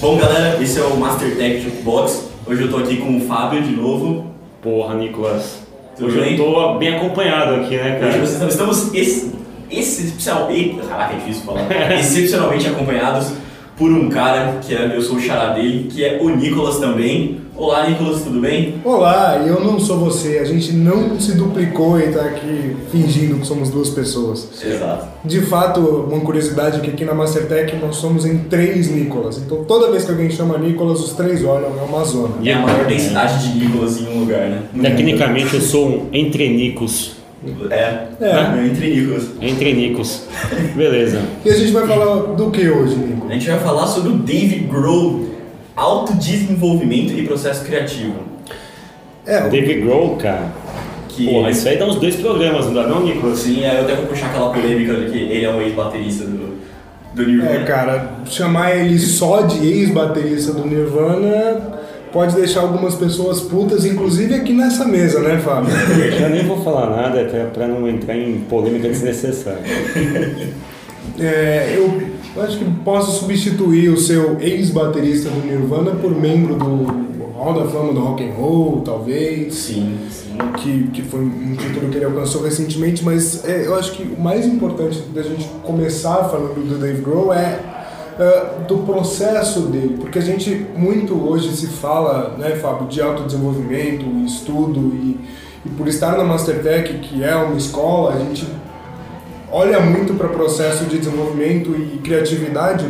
Bom, 0.00 0.16
galera, 0.16 0.62
esse 0.62 0.78
é 0.78 0.82
o 0.82 0.96
Master 0.96 1.36
Tech 1.36 1.60
Jukebox. 1.60 2.30
Hoje 2.46 2.62
eu 2.62 2.70
tô 2.70 2.78
aqui 2.78 2.96
com 2.96 3.18
o 3.18 3.20
Fábio 3.20 3.62
de 3.62 3.72
novo. 3.76 4.26
Porra, 4.62 4.94
Nicolas. 4.94 5.62
Tudo 5.94 6.08
Hoje 6.08 6.20
bem? 6.20 6.38
eu 6.38 6.44
tô 6.44 6.78
bem 6.78 6.96
acompanhado 6.96 7.56
aqui, 7.56 7.76
né, 7.76 7.98
Hoje 8.00 8.12
cara? 8.12 8.24
estamos, 8.24 8.54
estamos 8.54 8.94
ex, 8.94 9.30
excepcionalmente, 9.70 10.80
caraca, 10.88 11.14
é 11.14 11.16
difícil 11.18 11.42
falar, 11.44 11.68
excepcionalmente 12.00 12.66
acompanhados 12.66 13.32
por 13.76 13.90
um 13.90 14.08
cara 14.08 14.58
que 14.66 14.74
é, 14.74 14.96
eu 14.96 15.02
sou 15.02 15.16
o 15.16 15.20
xará 15.20 15.52
dele, 15.52 15.88
que 15.90 16.02
é 16.02 16.18
o 16.20 16.30
Nicolas 16.30 16.78
também. 16.78 17.39
Olá, 17.60 17.86
Nicolas, 17.86 18.22
tudo 18.22 18.40
bem? 18.40 18.76
Olá, 18.82 19.44
eu 19.46 19.62
não 19.62 19.78
sou 19.78 19.98
você. 19.98 20.38
A 20.38 20.44
gente 20.46 20.72
não 20.72 21.20
se 21.20 21.32
duplicou 21.32 22.00
e 22.00 22.04
tá 22.10 22.22
aqui 22.22 22.74
fingindo 22.90 23.36
que 23.38 23.46
somos 23.46 23.68
duas 23.68 23.90
pessoas. 23.90 24.48
Exato. 24.64 25.06
De 25.22 25.42
fato, 25.42 25.78
uma 26.10 26.20
curiosidade 26.22 26.78
é 26.78 26.80
que 26.80 26.88
aqui 26.88 27.04
na 27.04 27.12
Mastertech 27.12 27.76
nós 27.76 27.96
somos 27.96 28.24
em 28.24 28.38
três 28.44 28.90
Nicolas. 28.90 29.36
Então 29.36 29.62
toda 29.64 29.90
vez 29.90 30.06
que 30.06 30.10
alguém 30.10 30.30
chama 30.30 30.56
Nicolas, 30.56 31.00
os 31.00 31.12
três 31.12 31.44
olham, 31.44 31.68
é 31.78 31.82
uma 31.86 32.02
zona. 32.02 32.36
E 32.40 32.48
é 32.48 32.54
a 32.54 32.60
maior 32.60 32.86
densidade 32.86 33.52
de 33.52 33.58
Nicolas 33.58 34.00
em 34.00 34.08
um 34.08 34.20
lugar, 34.20 34.48
né? 34.48 34.62
Tecnicamente 34.80 35.54
eu 35.54 35.60
sou 35.60 35.86
um 35.86 36.08
entrenicos. 36.14 37.16
mundo. 37.46 37.70
É, 37.70 38.08
É. 38.22 38.26
é. 38.26 38.66
entre 38.66 38.88
Nicolas. 38.88 39.24
Entrenicos. 39.38 40.22
Beleza. 40.74 41.20
E 41.44 41.50
a 41.50 41.54
gente 41.54 41.72
vai 41.72 41.86
falar 41.86 42.22
do 42.36 42.50
que 42.50 42.66
hoje, 42.70 42.96
Nico? 42.96 43.26
A 43.28 43.34
gente 43.34 43.50
vai 43.50 43.58
falar 43.60 43.86
sobre 43.86 44.12
o 44.12 44.16
Dave 44.16 44.60
Grohl, 44.60 45.26
autodesenvolvimento 45.80 47.12
e 47.12 47.22
processo 47.26 47.64
criativo. 47.64 48.14
É, 49.26 49.44
o- 49.46 49.50
David 49.50 49.80
Grohl, 49.80 50.16
cara. 50.16 50.46
Que, 51.08 51.26
Porra, 51.26 51.50
isso 51.50 51.68
aí 51.68 51.76
dá 51.76 51.86
uns 51.86 51.96
dois 51.96 52.16
programas, 52.16 52.66
não 52.66 52.74
dá 52.74 52.86
não, 52.86 53.04
Nicolas? 53.04 53.40
Sim, 53.40 53.64
aí 53.64 53.76
eu 53.76 53.82
até 53.82 53.94
vou 53.96 54.06
puxar 54.06 54.26
aquela 54.26 54.52
polêmica 54.52 54.94
de 54.94 55.10
que 55.10 55.18
ele 55.18 55.44
é 55.44 55.50
um 55.50 55.60
ex-baterista 55.60 56.24
do, 56.24 56.58
do 57.14 57.26
Nirvana. 57.26 57.50
é, 57.50 57.64
cara, 57.64 58.10
chamar 58.26 58.76
ele 58.76 58.98
só 58.98 59.42
de 59.42 59.66
ex-baterista 59.66 60.52
do 60.52 60.64
Nirvana 60.66 61.80
pode 62.12 62.34
deixar 62.34 62.60
algumas 62.60 62.94
pessoas 62.94 63.40
putas, 63.40 63.84
inclusive 63.84 64.34
aqui 64.34 64.52
nessa 64.52 64.84
mesa, 64.84 65.20
né, 65.20 65.38
Fábio? 65.38 65.72
Eu 66.20 66.30
nem 66.30 66.44
vou 66.44 66.62
falar 66.62 66.90
nada 66.90 67.24
pra, 67.24 67.44
pra 67.46 67.68
não 67.68 67.88
entrar 67.88 68.16
em 68.16 68.40
polêmica 68.48 68.88
desnecessária. 68.88 69.60
É, 71.18 71.74
eu 71.76 72.00
acho 72.36 72.58
que 72.58 72.64
posso 72.84 73.18
substituir 73.18 73.88
o 73.90 73.96
seu 73.96 74.38
ex-baterista 74.40 75.28
do 75.30 75.40
Nirvana 75.46 75.92
por 75.92 76.10
membro 76.14 76.54
do 76.54 77.10
Hall 77.40 77.54
da 77.54 77.64
Fama 77.66 77.92
do 77.92 78.00
Rock 78.00 78.22
and 78.22 78.34
Roll, 78.34 78.82
talvez, 78.82 79.54
Sim, 79.54 79.98
sim. 80.10 80.36
que, 80.58 80.88
que 80.88 81.02
foi 81.02 81.20
um 81.20 81.56
título 81.56 81.88
que 81.88 81.96
ele 81.96 82.04
alcançou 82.04 82.42
recentemente, 82.42 83.02
mas 83.02 83.44
é, 83.46 83.66
eu 83.66 83.74
acho 83.74 83.92
que 83.92 84.02
o 84.02 84.20
mais 84.20 84.46
importante 84.46 85.00
da 85.14 85.22
gente 85.22 85.48
começar 85.62 86.24
falando 86.24 86.54
do 86.54 86.78
Dave 86.78 87.00
Grohl 87.00 87.32
é, 87.32 87.58
é, 88.18 88.64
do 88.68 88.78
processo 88.78 89.62
dele, 89.62 89.96
porque 89.98 90.18
a 90.18 90.22
gente 90.22 90.66
muito 90.76 91.14
hoje 91.14 91.50
se 91.56 91.66
fala, 91.66 92.36
né, 92.38 92.56
Fábio, 92.56 92.86
de 92.88 93.00
autodesenvolvimento, 93.00 94.04
estudo 94.26 94.94
e, 94.94 95.18
e 95.64 95.68
por 95.70 95.88
estar 95.88 96.18
na 96.18 96.24
Mastertech, 96.24 96.98
que 96.98 97.24
é 97.24 97.34
uma 97.34 97.56
escola, 97.56 98.14
a 98.14 98.18
gente 98.18 98.46
olha 99.50 99.80
muito 99.80 100.14
para 100.14 100.26
o 100.26 100.30
processo 100.30 100.84
de 100.84 100.98
desenvolvimento 100.98 101.70
e 101.70 101.98
criatividade. 101.98 102.86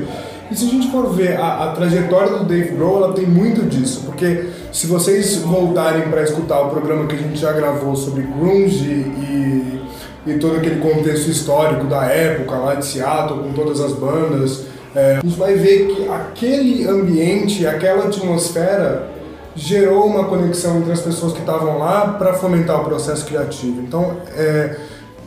E 0.50 0.56
se 0.56 0.64
a 0.64 0.68
gente 0.68 0.90
for 0.90 1.12
ver 1.14 1.36
a, 1.36 1.64
a 1.64 1.72
trajetória 1.72 2.38
do 2.38 2.44
Dave 2.44 2.74
Grohl, 2.74 3.04
ela 3.04 3.12
tem 3.12 3.24
muito 3.24 3.62
disso, 3.66 4.02
porque 4.04 4.46
se 4.72 4.86
vocês 4.86 5.36
voltarem 5.36 6.08
para 6.10 6.22
escutar 6.22 6.60
o 6.60 6.70
programa 6.70 7.06
que 7.06 7.14
a 7.14 7.18
gente 7.18 7.38
já 7.38 7.52
gravou 7.52 7.94
sobre 7.94 8.22
grunge 8.22 8.84
e, 8.84 9.80
e 10.26 10.38
todo 10.38 10.56
aquele 10.56 10.80
contexto 10.80 11.30
histórico 11.30 11.86
da 11.86 12.04
época 12.04 12.56
lá 12.56 12.74
de 12.74 12.84
Seattle, 12.84 13.44
com 13.44 13.52
todas 13.52 13.80
as 13.80 13.92
bandas, 13.92 14.64
é, 14.94 15.18
a 15.18 15.26
gente 15.26 15.38
vai 15.38 15.54
ver 15.54 15.86
que 15.86 16.08
aquele 16.08 16.86
ambiente, 16.88 17.64
aquela 17.64 18.06
atmosfera 18.06 19.08
gerou 19.54 20.06
uma 20.06 20.24
conexão 20.24 20.78
entre 20.78 20.92
as 20.92 21.00
pessoas 21.00 21.32
que 21.32 21.40
estavam 21.40 21.78
lá 21.78 22.16
para 22.18 22.34
fomentar 22.34 22.80
o 22.80 22.84
processo 22.84 23.24
criativo. 23.24 23.82
Então, 23.82 24.16
é, 24.36 24.76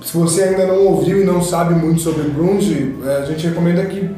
se 0.04 0.18
você 0.18 0.44
ainda 0.44 0.68
não 0.68 0.86
ouviu 0.86 1.22
e 1.22 1.24
não 1.24 1.42
sabe 1.42 1.74
muito 1.74 2.02
sobre 2.02 2.24
grunge, 2.30 2.96
é, 3.06 3.18
a 3.18 3.26
gente 3.26 3.48
recomenda 3.48 3.86
que 3.86 4.10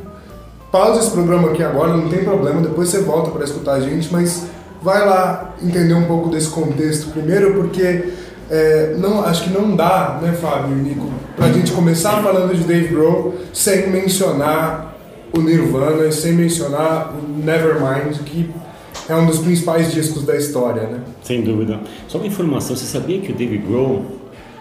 pause 0.72 1.00
esse 1.00 1.12
programa 1.12 1.52
aqui 1.52 1.64
agora, 1.64 1.96
não 1.96 2.10
tem 2.10 2.24
problema, 2.24 2.62
depois 2.62 2.90
você 2.90 3.02
volta 3.02 3.32
para 3.32 3.44
escutar 3.44 3.74
a 3.74 3.80
gente, 3.80 4.12
mas 4.12 4.48
vai 4.82 5.06
lá 5.06 5.56
entender 5.64 5.94
um 5.94 6.06
pouco 6.06 6.30
desse 6.30 6.50
contexto 6.50 7.12
primeiro, 7.12 7.54
porque 7.54 8.14
é, 8.50 8.96
não, 8.98 9.24
acho 9.24 9.46
que 9.46 9.50
não 9.50 9.76
dá, 9.76 10.20
né, 10.22 10.34
Fábio 10.34 10.76
e 10.78 10.82
Nico, 10.82 11.10
pra 11.36 11.52
gente 11.52 11.72
começar 11.72 12.22
falando 12.22 12.54
de 12.54 12.64
Dave 12.64 12.88
Grohl 12.88 13.36
sem 13.54 13.90
mencionar 13.90 14.96
o 15.34 15.42
Nirvana 15.42 16.06
e 16.06 16.12
sem 16.12 16.34
mencionar 16.34 17.14
o 17.14 17.44
Nevermind, 17.44 18.18
que 18.26 18.50
é 19.08 19.16
um 19.16 19.26
dos 19.26 19.40
principais 19.40 19.94
discos 19.94 20.24
da 20.24 20.36
história, 20.36 20.84
né? 20.84 21.00
Sem 21.22 21.42
dúvida. 21.42 21.80
Só 22.08 22.18
uma 22.18 22.28
informação, 22.28 22.76
você 22.76 22.86
sabia 22.86 23.20
que 23.20 23.32
o 23.32 23.36
David 23.36 23.66
Grohl, 23.68 24.06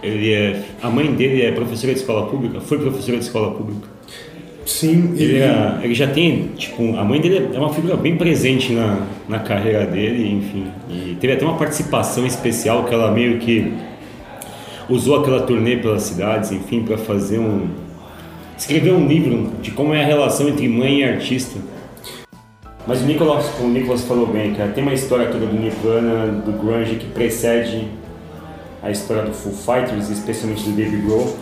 ele 0.04 0.32
é, 0.32 0.62
a 0.82 0.90
mãe 0.90 1.12
dele 1.12 1.42
é 1.42 1.52
professora 1.52 1.92
de 1.92 2.00
escola 2.00 2.26
pública? 2.26 2.60
Foi 2.60 2.78
professora 2.78 3.18
de 3.18 3.24
escola 3.24 3.52
pública? 3.52 3.88
Sim, 4.66 5.12
e- 5.16 5.22
Ele, 5.22 5.38
é, 5.38 5.78
ele 5.82 5.94
já 5.94 6.06
tem, 6.06 6.48
tipo, 6.56 6.96
a 6.96 7.04
mãe 7.04 7.20
dele 7.20 7.50
é 7.54 7.58
uma 7.58 7.72
figura 7.72 7.96
bem 7.96 8.16
presente 8.16 8.72
na, 8.72 8.98
na 9.28 9.38
carreira 9.38 9.84
dele, 9.86 10.26
enfim. 10.30 10.66
E 10.88 11.16
teve 11.20 11.34
até 11.34 11.44
uma 11.44 11.56
participação 11.56 12.24
especial 12.26 12.84
que 12.84 12.94
ela 12.94 13.10
meio 13.10 13.38
que 13.38 13.72
usou 14.88 15.20
aquela 15.20 15.42
turnê 15.42 15.76
pelas 15.76 16.02
cidades, 16.04 16.50
enfim, 16.52 16.82
para 16.82 16.96
fazer 16.96 17.38
um. 17.38 17.66
escrever 18.56 18.92
um 18.92 19.06
livro 19.06 19.52
de 19.60 19.70
como 19.70 19.92
é 19.94 20.02
a 20.02 20.06
relação 20.06 20.48
entre 20.48 20.66
mãe 20.68 21.00
e 21.00 21.04
artista. 21.04 21.58
Mas 22.86 23.00
o 23.00 23.04
Nicolas, 23.06 23.46
o 23.60 23.66
Nicolas 23.68 24.02
falou 24.04 24.26
bem, 24.26 24.52
cara, 24.54 24.70
tem 24.72 24.82
uma 24.82 24.92
história 24.92 25.26
toda 25.26 25.46
do 25.46 25.54
Nirvana, 25.58 26.26
do 26.44 26.52
grunge 26.52 26.96
que 26.96 27.06
precede 27.06 27.88
a 28.84 28.90
história 28.90 29.22
do 29.22 29.32
Foo 29.32 29.52
Fighters, 29.52 30.10
especialmente 30.10 30.62
do 30.64 30.72
David 30.76 31.02
Grohl. 31.02 31.34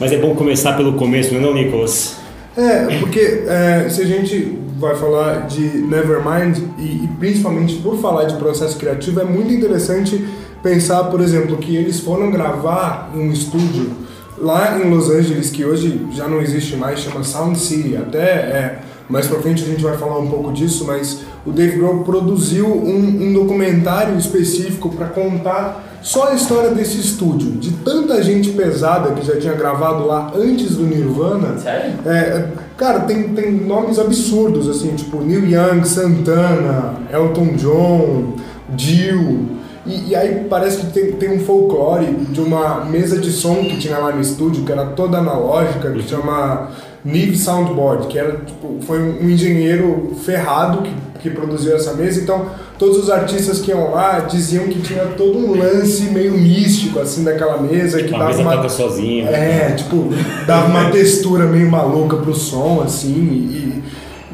Mas 0.00 0.12
é 0.12 0.18
bom 0.18 0.34
começar 0.34 0.76
pelo 0.76 0.94
começo, 0.94 1.34
não 1.34 1.50
é 1.50 1.64
Nicolas? 1.64 2.16
É, 2.56 2.98
porque 2.98 3.44
é, 3.46 3.88
se 3.88 4.00
a 4.00 4.06
gente 4.06 4.58
vai 4.78 4.96
falar 4.96 5.46
de 5.46 5.60
Nevermind 5.60 6.58
e, 6.78 7.04
e 7.04 7.10
principalmente 7.18 7.76
por 7.76 7.98
falar 7.98 8.24
de 8.24 8.36
processo 8.36 8.78
criativo, 8.78 9.20
é 9.20 9.24
muito 9.24 9.52
interessante 9.52 10.26
pensar, 10.62 11.04
por 11.04 11.20
exemplo, 11.20 11.56
que 11.58 11.76
eles 11.76 12.00
foram 12.00 12.30
gravar 12.30 13.10
um 13.14 13.30
estúdio 13.30 13.90
lá 14.38 14.78
em 14.78 14.90
Los 14.90 15.10
Angeles, 15.10 15.50
que 15.50 15.64
hoje 15.64 16.06
já 16.12 16.28
não 16.28 16.40
existe 16.40 16.76
mais, 16.76 17.00
chama 17.00 17.22
Sound 17.22 17.58
City. 17.58 17.96
Até 17.96 18.18
é, 18.18 18.78
mais 19.08 19.26
pra 19.26 19.40
frente 19.40 19.62
a 19.62 19.66
gente 19.66 19.82
vai 19.82 19.96
falar 19.96 20.18
um 20.18 20.28
pouco 20.28 20.52
disso, 20.52 20.84
mas 20.86 21.20
o 21.44 21.52
Dave 21.52 21.78
Grohl 21.78 22.02
produziu 22.02 22.66
um, 22.66 23.28
um 23.28 23.32
documentário 23.32 24.16
específico 24.18 24.90
para 24.90 25.06
contar 25.06 25.84
só 26.02 26.28
a 26.28 26.34
história 26.34 26.70
desse 26.70 27.00
estúdio, 27.00 27.52
de 27.52 27.72
tanta 27.72 28.22
gente 28.22 28.50
pesada 28.50 29.12
que 29.12 29.26
já 29.26 29.36
tinha 29.40 29.54
gravado 29.54 30.06
lá 30.06 30.32
antes 30.36 30.76
do 30.76 30.84
Nirvana. 30.84 31.58
Sério? 31.58 31.94
É, 32.06 32.48
cara, 32.76 33.00
tem, 33.00 33.30
tem 33.30 33.50
nomes 33.52 33.98
absurdos, 33.98 34.68
assim, 34.68 34.94
tipo 34.94 35.20
Neil 35.20 35.44
Young, 35.44 35.84
Santana, 35.84 36.94
Elton 37.12 37.56
John, 37.56 38.34
Dio. 38.68 39.56
E, 39.84 40.10
e 40.10 40.16
aí 40.16 40.46
parece 40.48 40.78
que 40.78 40.86
tem, 40.92 41.12
tem 41.12 41.36
um 41.36 41.40
folclore 41.40 42.06
de 42.30 42.40
uma 42.40 42.84
mesa 42.84 43.18
de 43.18 43.32
som 43.32 43.56
que 43.56 43.78
tinha 43.78 43.98
lá 43.98 44.12
no 44.12 44.20
estúdio, 44.20 44.64
que 44.64 44.70
era 44.70 44.86
toda 44.86 45.18
analógica, 45.18 45.90
que 45.90 46.02
chama 46.02 46.70
Neve 47.06 47.38
Soundboard, 47.38 48.08
que 48.08 48.18
era, 48.18 48.32
tipo, 48.38 48.78
foi 48.82 49.00
um 49.00 49.30
engenheiro 49.30 50.16
ferrado 50.24 50.82
que, 50.82 50.92
que 51.20 51.30
produziu 51.30 51.76
essa 51.76 51.94
mesa, 51.94 52.20
então 52.20 52.46
todos 52.76 52.98
os 52.98 53.08
artistas 53.08 53.60
que 53.60 53.70
iam 53.70 53.92
lá 53.92 54.18
diziam 54.18 54.64
que 54.64 54.80
tinha 54.80 55.04
todo 55.16 55.38
um 55.38 55.56
lance 55.56 56.02
meio 56.10 56.32
místico, 56.32 56.98
assim, 56.98 57.22
daquela 57.22 57.62
mesa, 57.62 58.02
que 58.02 58.12
A 58.12 58.18
dava 58.18 58.30
mesa 58.30 58.42
uma... 58.42 58.56
toca 58.56 58.68
sozinha. 58.68 59.30
É, 59.30 59.70
tipo, 59.76 60.08
dava 60.48 60.66
uma 60.66 60.90
textura 60.90 61.46
meio 61.46 61.70
maluca 61.70 62.16
pro 62.16 62.34
som, 62.34 62.82
assim, 62.84 63.14
e, 63.14 63.82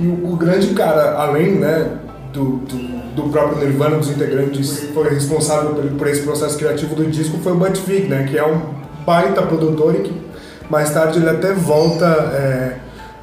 e 0.01 0.07
o, 0.07 0.33
o 0.33 0.37
grande 0.37 0.69
cara, 0.69 1.19
além, 1.19 1.53
né, 1.57 1.91
do, 2.33 2.57
do, 2.57 3.15
do 3.15 3.23
próprio 3.31 3.59
Nirvana, 3.59 3.99
dos 3.99 4.09
integrantes, 4.09 4.85
foi 4.95 5.11
responsável 5.11 5.75
por, 5.75 5.85
por 5.91 6.09
esse 6.09 6.23
processo 6.23 6.57
criativo 6.57 6.95
do 6.95 7.05
disco, 7.05 7.37
foi 7.43 7.53
o 7.53 7.57
Butch 7.57 7.81
Vig, 7.87 8.09
né, 8.09 8.27
que 8.31 8.39
é 8.39 8.47
um 8.47 8.63
baita 9.05 9.43
produtor 9.43 9.95
e 9.95 9.99
que 9.99 10.32
mais 10.71 10.93
tarde 10.93 11.19
ele 11.19 11.29
até 11.29 11.53
volta 11.53 12.07
é, 12.07 12.77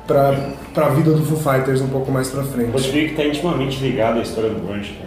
pra, 0.06 0.34
pra 0.74 0.90
vida 0.90 1.12
do 1.12 1.24
Foo 1.26 1.38
Fighters 1.38 1.82
um 1.82 1.88
pouco 1.88 2.12
mais 2.12 2.30
pra 2.30 2.42
O 2.42 2.46
frente. 2.46 2.72
Rodrigo 2.72 3.12
está 3.12 3.26
intimamente 3.26 3.82
ligado 3.82 4.20
à 4.20 4.22
história 4.22 4.50
do 4.50 4.60
grunge. 4.66 4.98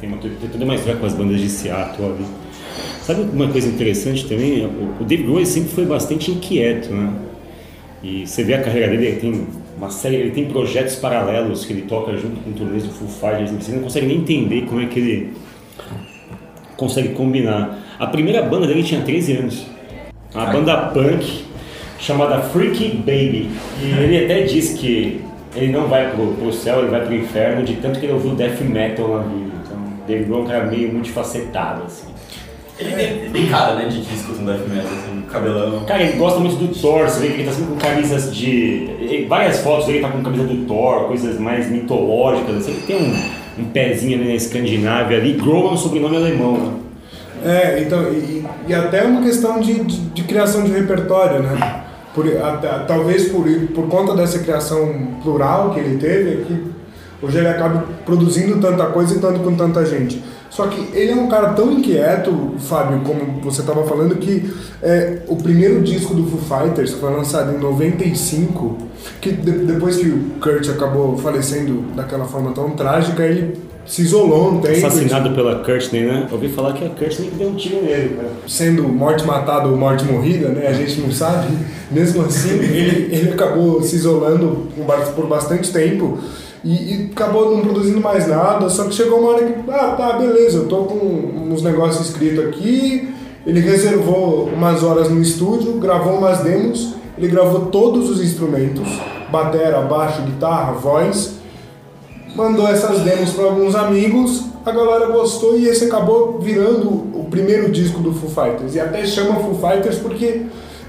Tem, 0.00 0.08
uma, 0.08 0.18
tem 0.18 0.30
toda 0.50 0.64
uma 0.64 0.76
com 0.76 1.06
as 1.06 1.14
bandas 1.14 1.40
de 1.40 1.48
Seattle 1.48 2.06
ali. 2.06 2.26
Sabe 3.02 3.22
uma 3.22 3.48
coisa 3.48 3.68
interessante 3.68 4.28
também? 4.28 4.66
O, 4.66 5.02
o 5.02 5.04
Dave 5.04 5.22
Grohl 5.22 5.44
sempre 5.44 5.70
foi 5.70 5.86
bastante 5.86 6.30
inquieto, 6.30 6.92
né? 6.92 7.12
E 8.02 8.26
você 8.26 8.44
vê 8.44 8.54
a 8.54 8.62
carreira 8.62 8.88
dele, 8.88 9.06
ele 9.06 9.20
tem 9.20 9.46
uma 9.76 9.90
série, 9.90 10.16
ele 10.16 10.30
tem 10.30 10.46
projetos 10.46 10.96
paralelos 10.96 11.64
que 11.64 11.72
ele 11.72 11.82
toca 11.82 12.16
junto 12.16 12.40
com 12.40 12.52
turnês 12.52 12.84
do 12.84 12.90
Foo 12.90 13.08
Fighters, 13.08 13.50
você 13.50 13.72
não 13.72 13.82
consegue 13.82 14.06
nem 14.06 14.18
entender 14.18 14.66
como 14.66 14.80
é 14.80 14.86
que 14.86 14.98
ele 15.00 15.32
consegue 16.76 17.10
combinar. 17.10 17.78
A 17.98 18.06
primeira 18.06 18.42
banda 18.42 18.66
dele 18.66 18.84
tinha 18.84 19.00
13 19.02 19.32
anos. 19.32 19.66
Uma 20.34 20.46
banda 20.46 20.76
punk 20.92 21.44
chamada 21.98 22.40
Freaky 22.40 22.96
Baby. 22.98 23.50
E 23.82 23.90
ele 23.90 24.24
até 24.24 24.42
diz 24.42 24.74
que 24.74 25.24
ele 25.54 25.72
não 25.72 25.88
vai 25.88 26.10
pro, 26.10 26.34
pro 26.34 26.52
céu, 26.52 26.80
ele 26.80 26.90
vai 26.90 27.04
pro 27.04 27.14
inferno, 27.14 27.64
de 27.64 27.74
tanto 27.76 27.98
que 27.98 28.06
ele 28.06 28.12
ouviu 28.12 28.34
death 28.34 28.60
metal 28.60 29.08
na 29.08 29.22
vida. 29.22 29.50
Então, 29.64 29.78
Dave 30.06 30.24
Grohl 30.24 30.40
é 30.40 30.44
um 30.44 30.46
cara 30.46 30.64
meio 30.66 30.92
multifacetado, 30.92 31.82
assim. 31.84 32.06
Ele 32.78 32.92
tem, 32.92 33.30
tem 33.30 33.46
cara, 33.46 33.74
né, 33.74 33.86
de 33.86 34.00
escuta 34.00 34.40
um 34.40 34.44
death 34.44 34.68
metal, 34.68 34.92
assim, 34.92 35.22
cabelão. 35.28 35.84
Cara, 35.84 36.02
ele 36.02 36.16
gosta 36.16 36.38
muito 36.38 36.56
do 36.56 36.68
Thor, 36.68 37.08
você 37.08 37.20
vê 37.20 37.28
que 37.28 37.40
ele 37.40 37.44
tá 37.44 37.52
sempre 37.52 37.72
com 37.72 37.76
camisas 37.76 38.34
de. 38.34 39.26
Várias 39.28 39.60
fotos 39.60 39.86
dele 39.86 40.00
tá 40.00 40.08
com 40.10 40.22
camisa 40.22 40.44
do 40.44 40.66
Thor, 40.66 41.08
coisas 41.08 41.40
mais 41.40 41.68
mitológicas, 41.70 42.56
assim, 42.58 42.72
ele 42.72 42.82
tem 42.82 42.96
um, 42.96 43.62
um 43.62 43.64
pezinho 43.70 44.18
ali 44.18 44.28
na 44.28 44.34
Escandinávia 44.34 45.18
ali. 45.18 45.32
Grohl 45.32 45.70
é 45.70 45.72
um 45.72 45.76
sobrenome 45.76 46.16
alemão, 46.16 46.52
né? 46.52 46.72
É, 47.44 47.80
então, 47.80 48.12
e, 48.12 48.44
e 48.66 48.74
até 48.74 49.02
uma 49.04 49.22
questão 49.22 49.60
de, 49.60 49.84
de, 49.84 50.00
de 50.00 50.22
criação 50.24 50.64
de 50.64 50.72
repertório, 50.72 51.42
né? 51.42 51.84
Por, 52.14 52.24
talvez 52.86 53.28
por, 53.28 53.46
por 53.74 53.86
conta 53.88 54.14
dessa 54.14 54.40
criação 54.40 54.92
plural 55.22 55.70
que 55.70 55.80
ele 55.80 55.98
teve, 55.98 56.30
é 56.30 56.44
que 56.44 56.64
hoje 57.22 57.38
ele 57.38 57.48
acaba 57.48 57.84
produzindo 58.04 58.60
tanta 58.60 58.86
coisa 58.86 59.14
e 59.14 59.20
tanto 59.20 59.40
com 59.40 59.54
tanta 59.54 59.84
gente. 59.86 60.22
Só 60.50 60.66
que 60.66 60.96
ele 60.96 61.12
é 61.12 61.14
um 61.14 61.28
cara 61.28 61.52
tão 61.52 61.70
inquieto, 61.72 62.54
Fábio, 62.58 63.00
como 63.04 63.40
você 63.42 63.60
estava 63.60 63.84
falando, 63.84 64.16
que 64.16 64.50
é, 64.82 65.18
o 65.28 65.36
primeiro 65.36 65.82
disco 65.82 66.14
do 66.14 66.26
Foo 66.26 66.60
Fighters 66.60 66.92
foi 66.92 67.12
lançado 67.12 67.54
em 67.54 67.58
95, 67.58 68.78
que 69.20 69.32
de, 69.32 69.50
depois 69.50 69.96
que 69.96 70.08
o 70.08 70.30
Kurt 70.40 70.68
acabou 70.68 71.16
falecendo 71.18 71.82
daquela 71.94 72.24
forma 72.24 72.52
tão 72.52 72.70
trágica, 72.70 73.22
ele 73.24 73.68
se 73.88 74.02
isolou 74.02 74.52
um 74.52 74.60
tempo. 74.60 74.86
Assassinado 74.86 75.30
pela 75.34 75.64
Courtney, 75.64 76.06
né? 76.06 76.28
Ouvi 76.30 76.48
falar 76.48 76.74
que 76.74 76.84
a 76.84 76.90
Courtney 76.90 77.30
deu 77.36 77.48
um 77.48 77.54
tiro 77.54 77.82
nele, 77.82 78.16
cara. 78.16 78.28
Sendo 78.46 78.82
morte 78.84 79.24
matada 79.24 79.66
ou 79.66 79.76
morte 79.76 80.04
morrida, 80.04 80.48
né? 80.48 80.66
A 80.66 80.72
gente 80.74 81.00
não 81.00 81.10
sabe. 81.10 81.48
Mesmo 81.90 82.22
assim, 82.22 82.50
ele, 82.50 83.14
ele 83.14 83.32
acabou 83.32 83.82
se 83.82 83.96
isolando 83.96 84.68
por 85.16 85.26
bastante 85.26 85.72
tempo 85.72 86.18
e, 86.70 86.94
e, 86.94 87.10
acabou 87.12 87.54
não 87.54 87.62
produzindo 87.62 88.00
mais 88.00 88.26
nada. 88.26 88.68
Só 88.68 88.84
que 88.84 88.94
chegou 88.94 89.20
uma 89.20 89.30
hora 89.30 89.46
que, 89.46 89.70
ah, 89.70 89.94
tá, 89.96 90.12
beleza, 90.14 90.58
eu 90.58 90.68
tô 90.68 90.84
com 90.84 90.96
uns 91.50 91.62
negócios 91.62 92.08
escritos 92.08 92.44
aqui. 92.46 93.14
Ele 93.46 93.60
reservou 93.60 94.44
umas 94.46 94.82
horas 94.82 95.08
no 95.08 95.20
estúdio, 95.22 95.74
gravou 95.74 96.18
umas 96.18 96.40
demos. 96.40 96.94
Ele 97.16 97.28
gravou 97.28 97.66
todos 97.66 98.10
os 98.10 98.22
instrumentos: 98.22 98.88
batera, 99.30 99.80
baixo, 99.82 100.22
guitarra, 100.22 100.72
voz 100.72 101.38
mandou 102.38 102.68
essas 102.68 103.00
demos 103.00 103.32
para 103.32 103.46
alguns 103.46 103.74
amigos, 103.74 104.44
a 104.64 104.70
galera 104.70 105.06
gostou 105.06 105.58
e 105.58 105.66
esse 105.66 105.86
acabou 105.86 106.38
virando 106.38 106.88
o 106.88 107.26
primeiro 107.28 107.70
disco 107.70 108.00
do 108.00 108.12
Foo 108.12 108.30
Fighters. 108.30 108.76
E 108.76 108.80
até 108.80 109.04
chama 109.04 109.40
Foo 109.40 109.54
Fighters 109.54 109.98
porque 109.98 110.42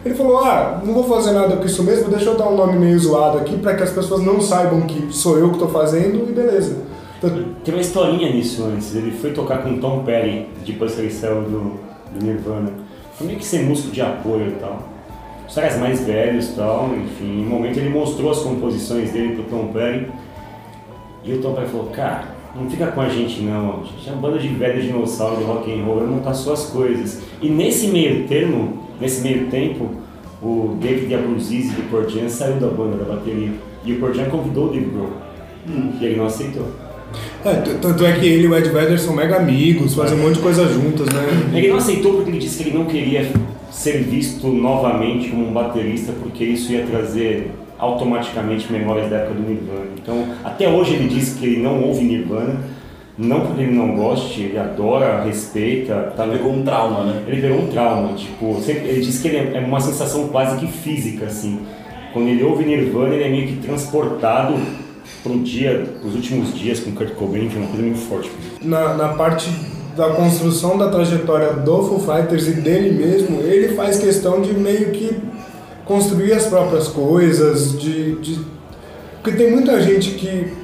ele 0.06 0.16
falou: 0.16 0.40
Ah, 0.40 0.82
não 0.84 0.94
vou 0.94 1.04
fazer 1.04 1.32
nada 1.32 1.56
com 1.56 1.66
isso 1.66 1.84
mesmo, 1.84 2.10
deixa 2.10 2.30
eu 2.30 2.38
dar 2.38 2.48
um 2.48 2.56
nome 2.56 2.78
meio 2.78 2.98
zoado 3.00 3.38
aqui 3.38 3.58
para 3.58 3.76
que 3.76 3.84
as 3.84 3.92
pessoas 3.92 4.22
não 4.22 4.40
saibam 4.40 4.82
que 4.82 5.14
sou 5.14 5.38
eu 5.38 5.50
que 5.50 5.56
estou 5.56 5.70
fazendo 5.70 6.30
e 6.30 6.32
beleza. 6.32 6.78
Então, 7.18 7.46
Tem 7.66 7.74
uma 7.74 7.82
historinha 7.82 8.32
nisso 8.32 8.64
antes. 8.64 8.96
Ele 8.96 9.12
foi 9.12 9.32
tocar 9.32 9.62
com 9.62 9.78
Tom 9.80 10.04
Petty, 10.04 10.48
depois 10.66 10.96
que 10.96 11.02
ele 11.02 11.12
saiu 11.12 11.42
do, 11.42 11.80
do 12.14 12.26
Nirvana. 12.26 12.72
Foi 13.14 13.28
meio 13.28 13.40
que 13.40 13.46
ser 13.46 13.64
músico 13.64 13.92
de 13.92 14.02
apoio 14.02 14.48
e 14.48 14.52
tal. 14.52 14.82
Os 15.46 15.54
caras 15.54 15.78
mais 15.78 16.06
velhos 16.06 16.50
e 16.50 16.54
tal, 16.54 16.90
enfim. 16.96 17.42
Em 17.42 17.46
um 17.46 17.50
momento 17.50 17.78
ele 17.78 17.90
mostrou 17.90 18.32
as 18.32 18.40
composições 18.40 19.12
dele 19.12 19.36
pro 19.36 19.44
Tom 19.44 19.68
Petty. 19.74 20.08
E 21.26 21.34
o 21.34 21.42
Tom 21.42 21.54
Pai 21.54 21.66
falou, 21.66 21.88
cara, 21.88 22.40
não 22.56 22.70
fica 22.70 22.88
com 22.88 23.02
a 23.02 23.10
gente 23.10 23.42
não, 23.42 23.82
a 23.82 23.84
gente 23.84 24.10
é 24.10 24.14
uma 24.14 24.22
banda 24.22 24.40
de 24.40 24.48
velho 24.48 24.82
dinossauro 24.82 25.38
de 25.38 25.44
rock 25.44 25.72
and 25.72 25.84
roll, 25.84 26.08
montar 26.08 26.34
suas 26.34 26.68
coisas. 26.68 27.22
E 27.42 27.50
nesse 27.50 27.88
meio 27.88 28.28
termo, 28.28 28.79
nesse 29.00 29.22
meio 29.22 29.48
tempo, 29.48 29.90
o 30.42 30.78
David 30.82 31.14
Abruzzese 31.16 31.72
do 31.72 32.10
Jam 32.10 32.30
saiu 32.30 32.56
da 32.56 32.68
banda, 32.68 32.98
da 32.98 33.16
bateria. 33.16 33.52
E 33.84 33.94
o 33.94 34.14
Jam 34.14 34.26
convidou 34.26 34.68
o 34.68 34.70
Dave 34.70 34.86
Grohl. 34.86 35.12
Hum. 35.68 35.92
E 36.00 36.06
ele 36.06 36.16
não 36.16 36.26
aceitou. 36.26 36.68
É, 37.44 37.54
tanto 37.82 38.06
é 38.06 38.14
que 38.14 38.26
ele 38.26 38.46
e 38.46 38.48
o 38.48 38.56
Ed 38.56 38.70
Vedder 38.70 39.00
são 39.00 39.16
mega 39.16 39.38
amigos, 39.38 39.96
fazem 39.96 40.18
um 40.18 40.24
monte 40.24 40.36
de 40.36 40.42
coisa 40.42 40.68
juntas, 40.68 41.08
né? 41.08 41.28
Ele 41.54 41.70
não 41.70 41.78
aceitou 41.78 42.14
porque 42.14 42.30
ele 42.30 42.38
disse 42.38 42.62
que 42.62 42.70
ele 42.70 42.78
não 42.78 42.86
queria 42.86 43.32
ser 43.72 44.04
visto 44.04 44.48
novamente 44.48 45.30
como 45.30 45.48
um 45.48 45.54
baterista, 45.54 46.12
porque 46.22 46.44
isso 46.44 46.72
ia 46.72 46.86
trazer 46.86 47.52
automaticamente 47.78 48.72
memórias 48.72 49.10
da 49.10 49.18
época 49.18 49.36
do 49.36 49.42
Nirvana. 49.42 49.88
Então, 50.02 50.26
até 50.44 50.70
hoje 50.70 50.94
ele 50.94 51.08
diz 51.08 51.34
que 51.34 51.46
ele 51.46 51.62
não 51.62 51.82
ouve 51.82 52.04
Nirvana, 52.04 52.60
não 53.20 53.42
porque 53.42 53.64
ele 53.64 53.74
não 53.74 53.98
goste, 53.98 54.44
ele 54.44 54.58
adora, 54.58 55.24
respeita. 55.24 56.14
Tá, 56.16 56.26
pegou 56.26 56.54
um 56.54 56.64
trauma, 56.64 57.04
né? 57.04 57.24
Ele 57.28 57.42
pegou 57.42 57.60
um 57.60 57.68
trauma, 57.68 58.14
tipo, 58.14 58.58
ele 58.66 59.02
diz 59.02 59.22
que 59.22 59.28
ele 59.28 59.58
é 59.58 59.60
uma 59.60 59.82
sensação 59.82 60.30
quase 60.30 60.58
que 60.58 60.72
física, 60.72 61.26
assim. 61.26 61.60
Quando 62.14 62.30
ele 62.30 62.42
ouve 62.42 62.64
Nirvana, 62.64 63.14
ele 63.14 63.24
é 63.26 63.30
meio 63.30 63.48
que 63.48 63.58
transportado 63.58 64.56
pro 65.22 65.38
dia, 65.40 65.86
os 66.02 66.16
últimos 66.16 66.58
dias 66.58 66.80
com 66.80 66.94
Kurt 66.94 67.14
Cobain, 67.16 67.50
que 67.50 67.58
é 67.58 67.60
uma 67.60 67.68
coisa 67.68 67.84
muito 67.84 68.00
forte. 68.00 68.32
Na, 68.62 68.94
na 68.94 69.10
parte 69.10 69.50
da 69.98 70.12
construção 70.12 70.78
da 70.78 70.90
trajetória 70.90 71.52
do 71.54 71.84
Foo 71.84 72.00
Fighters 72.00 72.48
e 72.48 72.54
dele 72.54 72.92
mesmo, 72.92 73.42
ele 73.42 73.76
faz 73.76 74.00
questão 74.00 74.42
de 74.42 74.54
meio 74.54 74.92
que 74.92 75.14
construir 75.84 76.32
as 76.32 76.46
próprias 76.46 76.88
coisas, 76.88 77.78
de, 77.78 78.16
de... 78.16 78.40
Porque 79.22 79.38
tem 79.38 79.52
muita 79.52 79.82
gente 79.82 80.12
que 80.12 80.59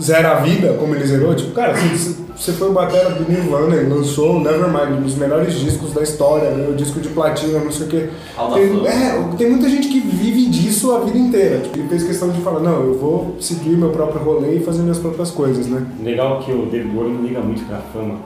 zera 0.00 0.32
a 0.32 0.34
vida, 0.36 0.74
como 0.78 0.94
ele 0.94 1.06
zerou, 1.06 1.34
tipo, 1.34 1.52
cara, 1.52 1.74
você, 1.74 2.14
você 2.36 2.52
foi 2.52 2.70
o 2.70 2.72
batera 2.72 3.10
do 3.10 3.30
Nirvana, 3.30 3.76
ele 3.76 3.92
lançou 3.92 4.40
Nevermind, 4.40 4.98
um 4.98 5.02
dos 5.02 5.14
melhores 5.16 5.54
discos 5.54 5.92
da 5.92 6.02
história, 6.02 6.50
né, 6.50 6.68
o 6.68 6.74
disco 6.74 7.00
de 7.00 7.08
platina, 7.10 7.58
não 7.58 7.70
sei 7.70 7.86
o 7.86 7.88
quê. 7.90 8.08
Tem, 8.54 8.86
é, 8.86 9.36
tem 9.36 9.50
muita 9.50 9.68
gente 9.68 9.88
que 9.88 10.00
vive 10.00 10.46
disso 10.46 10.92
a 10.92 11.00
vida 11.00 11.18
inteira. 11.18 11.60
Tipo, 11.60 11.78
ele 11.78 11.88
fez 11.88 12.02
questão 12.04 12.30
de 12.30 12.40
falar, 12.40 12.60
não, 12.60 12.82
eu 12.82 12.98
vou 12.98 13.36
seguir 13.40 13.76
meu 13.76 13.90
próprio 13.90 14.22
rolê 14.22 14.56
e 14.56 14.60
fazer 14.60 14.82
minhas 14.82 14.98
próprias 14.98 15.30
coisas, 15.30 15.66
né? 15.66 15.86
Legal 16.02 16.40
que 16.40 16.52
o 16.52 16.66
David 16.66 16.90
Bowie 16.90 17.12
não 17.12 17.22
liga 17.22 17.40
muito 17.40 17.64
pra 17.66 17.78
fama. 17.92 18.16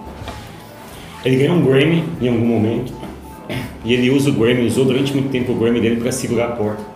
Ele 1.24 1.36
ganhou 1.36 1.56
um 1.56 1.64
Grammy 1.64 2.04
em 2.20 2.28
algum 2.28 2.46
momento, 2.46 2.92
e 3.84 3.92
ele 3.92 4.10
usa 4.10 4.30
o 4.30 4.32
Grammy, 4.32 4.66
usou 4.66 4.84
durante 4.84 5.12
muito 5.12 5.30
tempo 5.30 5.52
o 5.52 5.54
Grammy 5.56 5.80
dele 5.80 6.00
para 6.00 6.12
segurar 6.12 6.46
a 6.46 6.52
porta. 6.52 6.95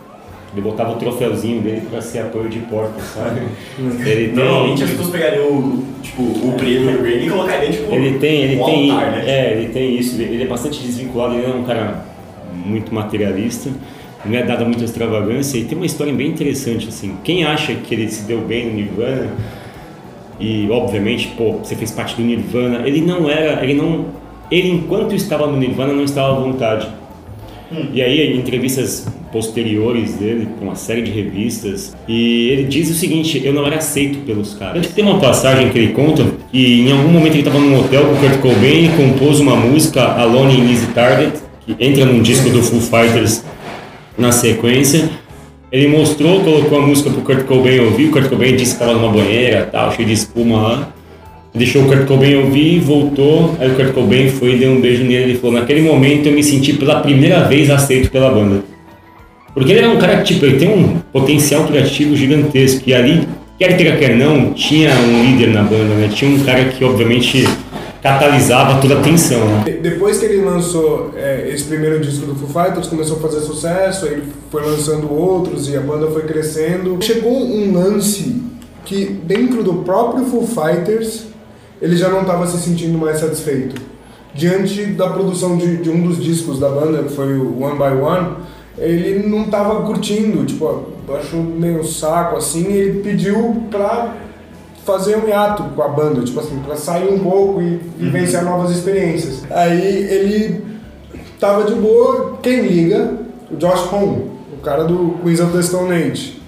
Ele 0.53 0.63
botava 0.63 0.93
o 0.93 0.97
troféuzinho 0.97 1.63
dele 1.63 1.83
para 1.89 2.01
ser 2.01 2.21
apoio 2.21 2.49
de 2.49 2.59
porta, 2.61 3.01
sabe? 3.01 3.41
Ele 4.05 4.29
tem... 4.29 4.45
Normalmente 4.45 4.83
as 4.83 4.91
pessoas 4.91 5.11
pegariam 5.11 5.47
o, 5.47 5.85
tipo, 6.03 6.23
o 6.23 6.55
prêmio 6.57 6.99
Grammy 6.99 7.27
e 7.27 7.31
colocariam 7.31 7.73
tipo, 7.73 7.95
ele 7.95 8.19
tem, 8.19 8.43
ele 8.43 8.61
um 8.61 8.65
tem, 8.65 8.91
altar, 8.91 9.13
né? 9.13 9.25
É, 9.27 9.53
ele 9.53 9.69
tem 9.69 9.97
isso. 9.97 10.21
Ele 10.21 10.43
é 10.43 10.47
bastante 10.47 10.83
desvinculado, 10.83 11.35
ele 11.35 11.47
é 11.47 11.55
um 11.55 11.63
cara 11.63 12.05
muito 12.53 12.93
materialista, 12.93 13.71
não 14.25 14.37
é 14.37 14.43
dado 14.43 14.63
a 14.63 14.65
muita 14.65 14.85
extravagância 14.85 15.57
e 15.57 15.65
tem 15.65 15.79
uma 15.79 15.87
história 15.87 16.13
bem 16.13 16.29
interessante 16.29 16.89
assim. 16.89 17.17
Quem 17.23 17.45
acha 17.45 17.73
que 17.75 17.95
ele 17.95 18.11
se 18.11 18.25
deu 18.25 18.41
bem 18.41 18.67
no 18.67 18.75
Nirvana 18.75 19.31
e 20.41 20.69
obviamente, 20.69 21.29
pô, 21.37 21.53
você 21.53 21.77
fez 21.77 21.93
parte 21.93 22.17
do 22.17 22.23
Nirvana, 22.23 22.87
ele 22.87 23.01
não 23.01 23.31
era, 23.31 23.63
ele 23.63 23.75
não 23.75 24.07
ele, 24.51 24.69
enquanto 24.69 25.15
estava 25.15 25.47
no 25.47 25.57
Nirvana, 25.57 25.93
não 25.93 26.03
estava 26.03 26.37
à 26.37 26.41
vontade. 26.41 26.89
Hum. 27.73 27.87
E 27.93 28.03
aí, 28.03 28.33
em 28.33 28.39
entrevistas 28.39 29.07
posteriores 29.33 30.15
dele, 30.15 30.49
com 30.59 30.67
uma 30.67 30.75
série 30.75 31.03
de 31.03 31.11
revistas, 31.11 31.97
e 32.09 32.49
ele 32.51 32.65
diz 32.65 32.91
o 32.91 32.95
seguinte: 32.95 33.41
eu 33.45 33.53
não 33.53 33.67
era 33.67 33.77
aceito 33.77 34.19
pelos 34.21 34.55
caras. 34.55 34.87
Tem 34.89 35.05
uma 35.05 35.19
passagem 35.19 35.71
que 35.71 35.79
ele 35.79 35.93
conta 35.93 36.25
que 36.51 36.81
em 36.81 36.93
algum 36.93 37.09
momento 37.09 37.33
ele 37.33 37.41
estava 37.41 37.59
num 37.59 37.79
hotel 37.79 38.05
com 38.05 38.13
o 38.13 38.17
Kurt 38.17 38.41
Cobain 38.41 38.87
e 38.87 38.89
compôs 38.97 39.41
uma 39.41 39.57
música, 39.57 40.03
Alone 40.03 40.59
in 40.59 40.71
Easy 40.71 40.87
Target, 40.89 41.33
que 41.65 41.77
entra 41.79 42.05
num 42.05 42.23
disco 42.23 42.51
do 42.51 42.63
Foo 42.63 42.81
Fighters 42.81 43.45
na 44.19 44.33
sequência. 44.33 45.09
Ele 45.73 45.87
mostrou, 45.87 46.41
colocou 46.41 46.79
a 46.79 46.87
música 46.87 47.11
pro 47.11 47.23
Kurt 47.23 47.47
Cobain 47.47 47.79
ouvir, 47.79 48.07
o 48.07 48.11
Kurt 48.11 48.29
Cobain 48.29 48.57
disse 48.57 48.77
que 48.77 48.83
estava 48.83 48.93
numa 48.93 49.13
banheira, 49.13 49.69
tal, 49.71 49.93
cheio 49.93 50.09
de 50.09 50.15
espuma 50.15 50.61
lá. 50.61 50.93
Deixou 51.55 51.83
o 51.83 51.87
Kurt 51.87 52.07
Cobain 52.07 52.37
ouvir, 52.37 52.81
voltou, 52.81 53.57
aí 53.61 53.71
o 53.71 53.75
Kurt 53.75 53.93
Cobain 53.93 54.29
foi 54.29 54.55
e 54.55 54.59
deu 54.59 54.73
um 54.73 54.81
beijo 54.81 55.05
nele 55.05 55.35
e 55.35 55.37
falou, 55.37 55.61
naquele 55.61 55.83
momento 55.83 56.27
eu 56.27 56.33
me 56.33 56.43
senti 56.43 56.73
pela 56.73 57.01
primeira 57.01 57.45
vez 57.45 57.71
aceito 57.71 58.11
pela 58.11 58.31
banda. 58.31 58.65
Porque 59.55 59.73
ele 59.73 59.81
era 59.81 59.91
um 59.91 59.99
cara 59.99 60.19
que, 60.19 60.35
tipo, 60.35 60.47
ele 60.47 60.59
tem 60.59 60.69
um 60.69 60.99
potencial 61.13 61.65
criativo 61.65 62.17
gigantesco, 62.17 62.83
e 62.87 62.95
ali, 62.95 63.29
quer 63.59 63.77
queira, 63.77 63.97
quer 63.97 64.17
não, 64.17 64.53
tinha 64.53 64.91
um 64.95 65.25
líder 65.25 65.49
na 65.49 65.63
banda, 65.63 65.95
né? 65.95 66.09
Tinha 66.13 66.31
um 66.31 66.45
cara 66.45 66.65
que, 66.67 66.85
obviamente, 66.85 67.45
catalisava 68.03 68.81
toda 68.81 68.99
a 68.99 69.03
tensão, 69.03 69.45
né? 69.47 69.79
Depois 69.83 70.19
que 70.19 70.25
ele 70.25 70.43
lançou 70.43 71.13
é, 71.17 71.51
esse 71.53 71.65
primeiro 71.65 72.01
disco 72.01 72.27
do 72.27 72.35
Foo 72.35 72.49
Fighters, 72.49 72.87
começou 72.87 73.19
a 73.19 73.21
fazer 73.21 73.41
sucesso, 73.41 74.07
aí 74.07 74.13
ele 74.13 74.23
foi 74.51 74.63
lançando 74.63 75.13
outros 75.13 75.69
e 75.69 75.77
a 75.77 75.81
banda 75.81 76.11
foi 76.11 76.23
crescendo. 76.23 76.99
Chegou 77.03 77.33
um 77.33 77.73
lance 77.73 78.43
que 78.85 79.05
dentro 79.05 79.63
do 79.63 79.75
próprio 79.75 80.25
Foo 80.25 80.47
Fighters 80.47 81.27
ele 81.81 81.97
já 81.97 82.09
não 82.09 82.23
estava 82.23 82.47
se 82.47 82.59
sentindo 82.59 82.99
mais 82.99 83.19
satisfeito. 83.19 83.81
Diante 84.35 84.87
da 84.87 85.09
produção 85.09 85.57
de, 85.57 85.79
de, 85.79 85.91
um 85.91 86.07
dos 86.07 86.23
discos 86.23 86.59
da 86.59 86.69
banda, 86.69 87.03
que 87.03 87.15
foi 87.15 87.37
o 87.37 87.63
One 87.63 87.77
by 87.77 88.01
One, 88.01 88.37
ele 88.79 89.29
não 89.29 89.43
estava 89.43 89.83
curtindo, 89.83 90.45
tipo, 90.45 90.87
achou 91.15 91.43
meio 91.43 91.85
saco 91.85 92.37
assim, 92.37 92.71
e 92.71 92.77
ele 92.77 93.01
pediu 93.01 93.65
pra 93.71 94.15
fazer 94.85 95.17
um 95.17 95.29
hiato 95.29 95.63
com 95.75 95.83
a 95.83 95.89
banda, 95.89 96.23
tipo 96.23 96.41
assim, 96.41 96.59
pra 96.61 96.77
sair 96.77 97.13
um 97.13 97.19
pouco 97.19 97.61
e 97.61 97.81
vivenciar 97.99 98.45
uhum. 98.45 98.51
novas 98.51 98.71
experiências. 98.77 99.43
Aí 99.51 99.81
ele 100.11 100.65
tava 101.39 101.65
de 101.65 101.75
boa, 101.75 102.39
quem 102.43 102.63
liga? 102.63 103.15
O 103.51 103.57
Josh 103.57 103.93
Homme, 103.93 104.31
o 104.53 104.63
cara 104.63 104.85
do 104.85 105.17
Queens 105.23 105.41
of 105.41 105.53
the 105.53 105.63
Stone 105.63 105.93
Age. 105.93 106.41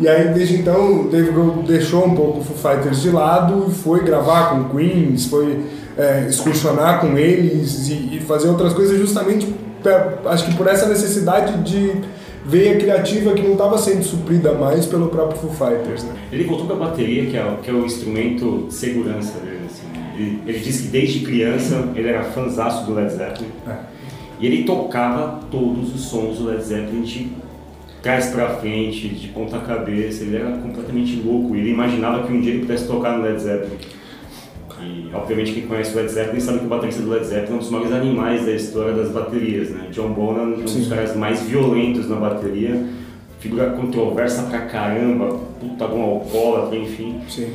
E 0.00 0.08
aí, 0.08 0.28
desde 0.32 0.56
então, 0.56 1.02
o 1.02 1.08
Dave 1.08 1.32
Grohl 1.32 1.62
deixou 1.66 2.06
um 2.06 2.14
pouco 2.14 2.38
o 2.38 2.44
Foo 2.44 2.56
Fighters 2.56 3.02
de 3.02 3.10
lado 3.10 3.66
e 3.68 3.74
foi 3.74 4.04
gravar 4.04 4.50
com 4.50 4.76
Queens, 4.76 5.26
foi 5.26 5.64
é, 5.98 6.26
excursionar 6.28 7.00
com 7.00 7.18
eles 7.18 7.88
e, 7.88 8.16
e 8.16 8.20
fazer 8.20 8.48
outras 8.48 8.72
coisas 8.72 8.98
justamente, 8.98 9.52
pra, 9.82 10.18
acho 10.26 10.46
que 10.46 10.56
por 10.56 10.68
essa 10.68 10.88
necessidade 10.88 11.62
de 11.64 12.00
veia 12.46 12.78
criativa 12.78 13.32
que 13.32 13.42
não 13.42 13.52
estava 13.52 13.76
sendo 13.76 14.02
suprida 14.04 14.52
mais 14.54 14.86
pelo 14.86 15.08
próprio 15.08 15.38
Foo 15.38 15.50
Fighters. 15.50 16.04
Né? 16.04 16.14
Ele 16.32 16.44
voltou 16.44 16.66
para 16.66 16.76
a 16.76 16.88
bateria, 16.90 17.26
que 17.26 17.36
é, 17.36 17.56
que 17.62 17.70
é 17.70 17.74
o 17.74 17.84
instrumento 17.84 18.66
de 18.68 18.74
segurança 18.74 19.38
dele. 19.40 19.66
Assim. 19.66 19.86
Ele, 20.16 20.42
ele 20.46 20.58
disse 20.60 20.84
que 20.84 20.88
desde 20.88 21.20
criança 21.20 21.88
ele 21.94 22.08
era 22.08 22.24
fãzaço 22.24 22.86
do 22.86 22.94
Led 22.94 23.12
Zeppelin. 23.12 23.50
É. 23.66 23.76
E 24.40 24.46
ele 24.46 24.62
tocava 24.62 25.40
todos 25.50 25.94
os 25.94 26.02
sons 26.02 26.38
do 26.38 26.46
Led 26.46 26.62
Zeppelin 26.62 27.02
de 27.02 27.32
trás 28.00 28.26
para 28.26 28.48
frente, 28.50 29.08
de 29.08 29.28
ponta 29.28 29.58
cabeça. 29.58 30.22
Ele 30.22 30.36
era 30.36 30.52
completamente 30.58 31.16
louco. 31.16 31.54
Ele 31.54 31.70
imaginava 31.70 32.26
que 32.26 32.32
um 32.32 32.40
dia 32.40 32.52
ele 32.52 32.60
pudesse 32.60 32.86
tocar 32.86 33.18
no 33.18 33.24
Led 33.24 33.40
Zeppelin. 33.40 33.76
E, 34.88 35.14
obviamente, 35.14 35.52
quem 35.52 35.66
conhece 35.66 35.92
o 35.92 35.96
Led 35.96 36.10
Zeppelin 36.10 36.40
sabe 36.40 36.60
que 36.60 36.64
o 36.64 36.68
baterista 36.68 37.02
do 37.02 37.10
Led 37.10 37.26
Zeppelin 37.26 37.52
é 37.52 37.54
um 37.54 37.58
dos 37.58 37.70
maiores 37.70 37.92
animais 37.92 38.46
da 38.46 38.52
história 38.52 38.94
das 38.94 39.10
baterias, 39.10 39.70
né? 39.70 39.88
John 39.90 40.12
Bonham, 40.12 40.54
um 40.54 40.62
dos 40.62 40.72
Sim. 40.72 40.88
caras 40.88 41.14
mais 41.14 41.42
violentos 41.42 42.08
na 42.08 42.16
bateria, 42.16 42.86
figura 43.38 43.70
controversa 43.70 44.44
pra 44.44 44.60
caramba, 44.60 45.38
puta 45.60 45.86
bom 45.86 46.02
alcoólatra, 46.02 46.78
enfim. 46.78 47.20
Sim. 47.28 47.52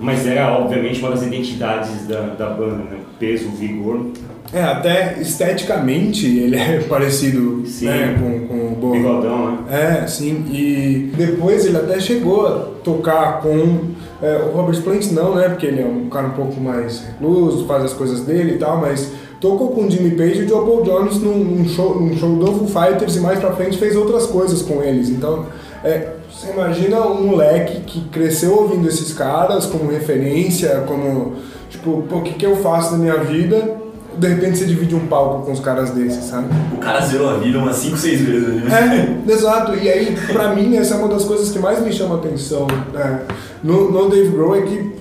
Mas 0.00 0.26
era, 0.26 0.52
obviamente, 0.58 1.00
uma 1.00 1.10
das 1.10 1.22
identidades 1.22 2.06
da, 2.06 2.20
da 2.20 2.50
banda, 2.50 2.84
né? 2.84 2.98
O 3.00 3.18
peso, 3.18 3.48
o 3.48 3.52
vigor. 3.52 4.12
É, 4.52 4.62
até 4.62 5.16
esteticamente 5.20 6.26
ele 6.26 6.56
é 6.56 6.80
parecido 6.88 7.64
né, 7.82 8.16
com, 8.18 8.46
com 8.46 8.72
o 8.72 8.76
Bonham. 8.76 9.02
Bigodão, 9.02 9.50
né? 9.62 10.02
É, 10.02 10.06
sim. 10.06 10.44
E 10.50 11.12
depois 11.16 11.66
ele 11.66 11.76
até 11.76 11.98
chegou 12.00 12.46
a 12.46 12.50
tocar 12.82 13.40
com 13.40 13.80
é, 14.22 14.36
o 14.36 14.56
Robert 14.56 14.80
Plant 14.82 15.10
não, 15.12 15.34
né? 15.34 15.48
Porque 15.48 15.66
ele 15.66 15.82
é 15.82 15.86
um 15.86 16.08
cara 16.08 16.28
um 16.28 16.32
pouco 16.32 16.60
mais 16.60 17.02
recluso, 17.04 17.66
faz 17.66 17.84
as 17.84 17.92
coisas 17.92 18.20
dele 18.20 18.54
e 18.54 18.58
tal, 18.58 18.80
mas 18.80 19.10
tocou 19.40 19.70
com 19.70 19.84
o 19.84 19.90
Jimmy 19.90 20.12
Page 20.12 20.40
e 20.40 20.44
o 20.44 20.48
Joe 20.48 20.64
Paul 20.64 20.82
Jones 20.82 21.20
num, 21.20 21.38
num, 21.38 21.68
show, 21.68 22.00
num 22.00 22.16
show 22.16 22.36
do 22.36 22.46
Foo 22.46 22.66
Fighters 22.66 23.16
e 23.16 23.20
mais 23.20 23.38
pra 23.38 23.52
frente 23.52 23.78
fez 23.78 23.96
outras 23.96 24.26
coisas 24.26 24.62
com 24.62 24.82
eles. 24.82 25.10
Então, 25.10 25.46
é, 25.84 26.14
você 26.30 26.52
imagina 26.52 27.00
um 27.06 27.26
moleque 27.26 27.80
que 27.80 28.08
cresceu 28.08 28.54
ouvindo 28.54 28.88
esses 28.88 29.12
caras 29.12 29.66
como 29.66 29.90
referência, 29.90 30.84
como, 30.86 31.34
tipo, 31.68 32.02
pô, 32.08 32.16
o 32.16 32.22
que, 32.22 32.34
que 32.34 32.46
eu 32.46 32.56
faço 32.56 32.92
na 32.92 32.98
minha 32.98 33.16
vida? 33.18 33.85
De 34.18 34.28
repente 34.28 34.58
você 34.58 34.64
divide 34.64 34.94
um 34.94 35.06
palco 35.06 35.44
com 35.44 35.52
os 35.52 35.60
caras 35.60 35.90
desses, 35.90 36.24
sabe? 36.24 36.48
O 36.74 36.78
cara 36.78 37.00
zerou 37.00 37.30
a 37.30 37.34
vida 37.34 37.58
umas 37.58 37.76
5, 37.76 37.96
6 37.96 38.20
vezes. 38.20 38.48
Né? 38.64 39.16
É, 39.28 39.32
exato. 39.32 39.74
E 39.74 39.88
aí, 39.88 40.16
pra 40.32 40.54
mim, 40.54 40.76
essa 40.76 40.94
é 40.94 40.98
uma 40.98 41.08
das 41.08 41.24
coisas 41.24 41.50
que 41.50 41.58
mais 41.58 41.82
me 41.82 41.92
chama 41.92 42.16
a 42.16 42.18
atenção 42.18 42.66
né? 42.92 43.22
no, 43.62 43.90
no 43.90 44.08
Dave 44.08 44.28
Grohl 44.28 44.56
é 44.56 44.62
que 44.62 44.96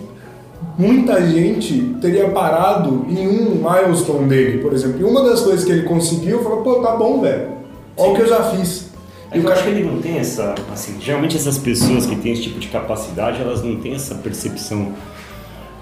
muita 0.77 1.25
gente 1.25 1.95
teria 2.01 2.29
parado 2.29 3.05
em 3.09 3.27
um 3.27 3.55
milestone 3.55 4.27
dele, 4.27 4.59
por 4.59 4.73
exemplo. 4.73 4.99
E 4.99 5.03
uma 5.03 5.23
das 5.23 5.41
coisas 5.41 5.63
que 5.63 5.71
ele 5.71 5.83
conseguiu, 5.83 6.43
falou, 6.43 6.61
pô, 6.61 6.75
tá 6.81 6.95
bom, 6.95 7.21
velho. 7.21 7.49
Olha 7.97 8.11
o 8.11 8.15
que 8.15 8.21
eu 8.21 8.27
já 8.27 8.43
fiz. 8.43 8.89
É 9.31 9.37
eu 9.37 9.51
acho 9.51 9.63
que 9.63 9.69
ele 9.69 9.83
não 9.83 10.01
tem 10.01 10.17
essa, 10.17 10.53
assim, 10.71 10.97
geralmente 10.99 11.35
essas 11.35 11.57
pessoas 11.57 12.05
que 12.05 12.15
têm 12.17 12.33
esse 12.33 12.43
tipo 12.43 12.59
de 12.59 12.67
capacidade, 12.67 13.41
elas 13.41 13.63
não 13.63 13.77
têm 13.77 13.95
essa 13.95 14.15
percepção. 14.15 14.93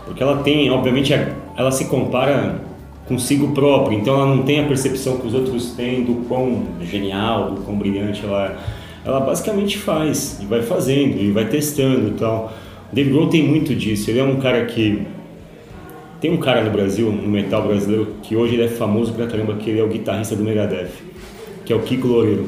Porque 0.06 0.22
ela 0.22 0.44
tem, 0.44 0.70
obviamente, 0.70 1.14
ela 1.56 1.72
se 1.72 1.86
compara 1.86 2.62
consigo 3.14 3.52
próprio, 3.52 3.98
então 3.98 4.16
ela 4.16 4.36
não 4.36 4.44
tem 4.44 4.60
a 4.60 4.68
percepção 4.68 5.18
que 5.18 5.28
os 5.28 5.34
outros 5.34 5.72
têm 5.74 6.04
do 6.04 6.28
quão 6.28 6.64
genial, 6.82 7.52
do 7.52 7.62
quão 7.62 7.78
brilhante 7.78 8.24
ela 8.26 8.46
é. 8.46 8.56
Ela 9.06 9.20
basicamente 9.20 9.78
faz 9.78 10.40
e 10.42 10.46
vai 10.46 10.62
fazendo 10.62 11.22
e 11.22 11.32
vai 11.32 11.46
testando 11.46 12.10
e 12.10 12.12
tal. 12.12 12.52
Dave 12.92 13.10
Grohl 13.10 13.28
tem 13.28 13.44
muito 13.44 13.76
disso. 13.76 14.10
Ele 14.10 14.20
é 14.20 14.24
um 14.24 14.38
cara 14.38 14.66
que 14.66 15.06
tem 16.22 16.32
um 16.32 16.38
cara 16.38 16.64
no 16.64 16.72
Brasil, 16.72 17.12
no 17.12 17.28
metal 17.28 17.68
brasileiro, 17.68 18.16
que 18.24 18.36
hoje 18.36 18.56
ele 18.56 18.64
é 18.64 18.68
famoso 18.70 19.14
pra 19.14 19.28
caramba, 19.28 19.56
que 19.56 19.70
ele 19.70 19.80
é 19.80 19.84
o 19.84 19.90
guitarrista 19.90 20.36
do 20.36 20.44
Megadeth, 20.44 20.92
que 21.66 21.74
é 21.74 21.76
o 21.76 21.82
Kiko 21.82 22.08
Loureiro. 22.08 22.48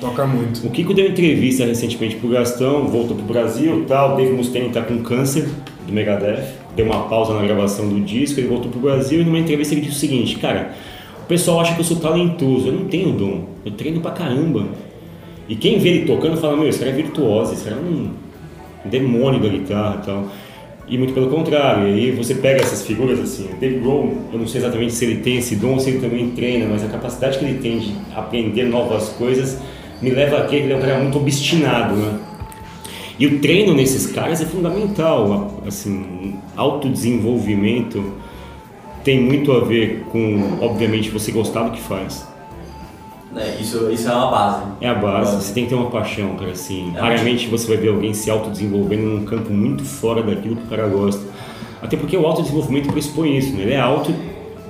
Toca 0.00 0.26
muito. 0.26 0.66
O 0.66 0.70
Kiko 0.70 0.94
deu 0.94 1.06
entrevista 1.06 1.64
recentemente 1.64 2.16
pro 2.16 2.28
Gastão, 2.28 2.86
voltou 2.86 3.16
pro 3.16 3.26
Brasil 3.26 3.84
tal. 3.88 4.16
Dave 4.16 4.32
Mustaine 4.32 4.70
tá 4.70 4.82
com 4.82 5.02
câncer 5.02 5.48
do 5.86 5.92
Megadeth 5.92 6.59
deu 6.76 6.86
uma 6.86 7.08
pausa 7.08 7.34
na 7.34 7.42
gravação 7.42 7.88
do 7.88 8.00
disco, 8.00 8.40
ele 8.40 8.48
voltou 8.48 8.70
pro 8.70 8.80
Brasil 8.80 9.20
e 9.20 9.24
numa 9.24 9.38
entrevista 9.38 9.74
ele 9.74 9.82
disse 9.82 9.96
o 9.96 9.98
seguinte, 9.98 10.36
cara, 10.36 10.72
o 11.22 11.26
pessoal 11.26 11.60
acha 11.60 11.74
que 11.74 11.80
eu 11.80 11.84
sou 11.84 11.98
talentoso, 11.98 12.68
eu 12.68 12.72
não 12.72 12.86
tenho 12.86 13.12
dom, 13.12 13.44
eu 13.64 13.72
treino 13.72 14.00
pra 14.00 14.12
caramba. 14.12 14.66
E 15.48 15.56
quem 15.56 15.78
vê 15.78 15.90
ele 15.90 16.06
tocando 16.06 16.36
fala, 16.36 16.56
meu, 16.56 16.68
esse 16.68 16.78
cara 16.78 16.90
é 16.90 16.94
virtuoso, 16.94 17.52
esse 17.52 17.64
cara 17.64 17.76
é 17.76 17.80
um 17.80 18.10
demônio 18.84 19.40
da 19.40 19.48
guitarra 19.48 20.00
e 20.02 20.06
tal. 20.06 20.24
E 20.88 20.98
muito 20.98 21.12
pelo 21.12 21.28
contrário, 21.28 21.84
aí 21.84 22.10
você 22.10 22.34
pega 22.34 22.60
essas 22.60 22.84
figuras 22.84 23.20
assim, 23.20 23.48
Dave 23.60 23.78
Grohl, 23.78 24.12
eu 24.32 24.38
não 24.38 24.46
sei 24.46 24.60
exatamente 24.60 24.92
se 24.92 25.04
ele 25.04 25.20
tem 25.20 25.36
esse 25.36 25.54
dom 25.54 25.78
se 25.78 25.90
ele 25.90 26.00
também 26.00 26.30
treina, 26.30 26.66
mas 26.68 26.84
a 26.84 26.88
capacidade 26.88 27.38
que 27.38 27.44
ele 27.44 27.58
tem 27.58 27.78
de 27.78 27.94
aprender 28.14 28.64
novas 28.64 29.10
coisas 29.10 29.60
me 30.02 30.10
leva 30.10 30.38
a 30.38 30.44
crer 30.46 30.62
que 30.62 30.66
ele 30.66 30.72
é 30.72 30.76
um 30.76 30.80
cara 30.80 30.98
muito 30.98 31.18
obstinado, 31.18 31.94
né? 31.94 32.18
E 33.20 33.26
o 33.26 33.38
treino 33.38 33.74
nesses 33.74 34.06
caras 34.06 34.40
é 34.40 34.46
fundamental, 34.46 35.60
assim, 35.66 36.36
autodesenvolvimento 36.56 38.02
tem 39.04 39.20
muito 39.20 39.52
a 39.52 39.60
ver 39.60 40.06
com, 40.10 40.58
obviamente, 40.62 41.10
você 41.10 41.30
gostar 41.30 41.64
do 41.64 41.72
que 41.72 41.80
faz. 41.82 42.26
É, 43.36 43.60
isso, 43.60 43.90
isso 43.90 44.08
é 44.08 44.12
uma 44.12 44.30
base. 44.30 44.62
É 44.80 44.88
a 44.88 44.94
base, 44.94 45.36
você 45.36 45.52
tem 45.52 45.64
que 45.64 45.68
ter 45.68 45.76
uma 45.76 45.90
paixão, 45.90 46.34
cara, 46.36 46.52
assim. 46.52 46.92
É 46.96 47.00
raramente 47.00 47.46
você 47.46 47.68
vai 47.68 47.76
ver 47.76 47.88
alguém 47.90 48.14
se 48.14 48.30
autodesenvolvendo 48.30 49.02
num 49.02 49.24
campo 49.26 49.52
muito 49.52 49.84
fora 49.84 50.22
daquilo 50.22 50.56
que 50.56 50.64
o 50.64 50.66
cara 50.66 50.88
gosta. 50.88 51.20
Até 51.82 51.98
porque 51.98 52.16
o 52.16 52.26
autodesenvolvimento 52.26 52.90
pressupõe 52.90 53.36
isso, 53.36 53.54
né? 53.54 53.64
Ele 53.64 53.74
é 53.74 53.80
alto 53.80 54.14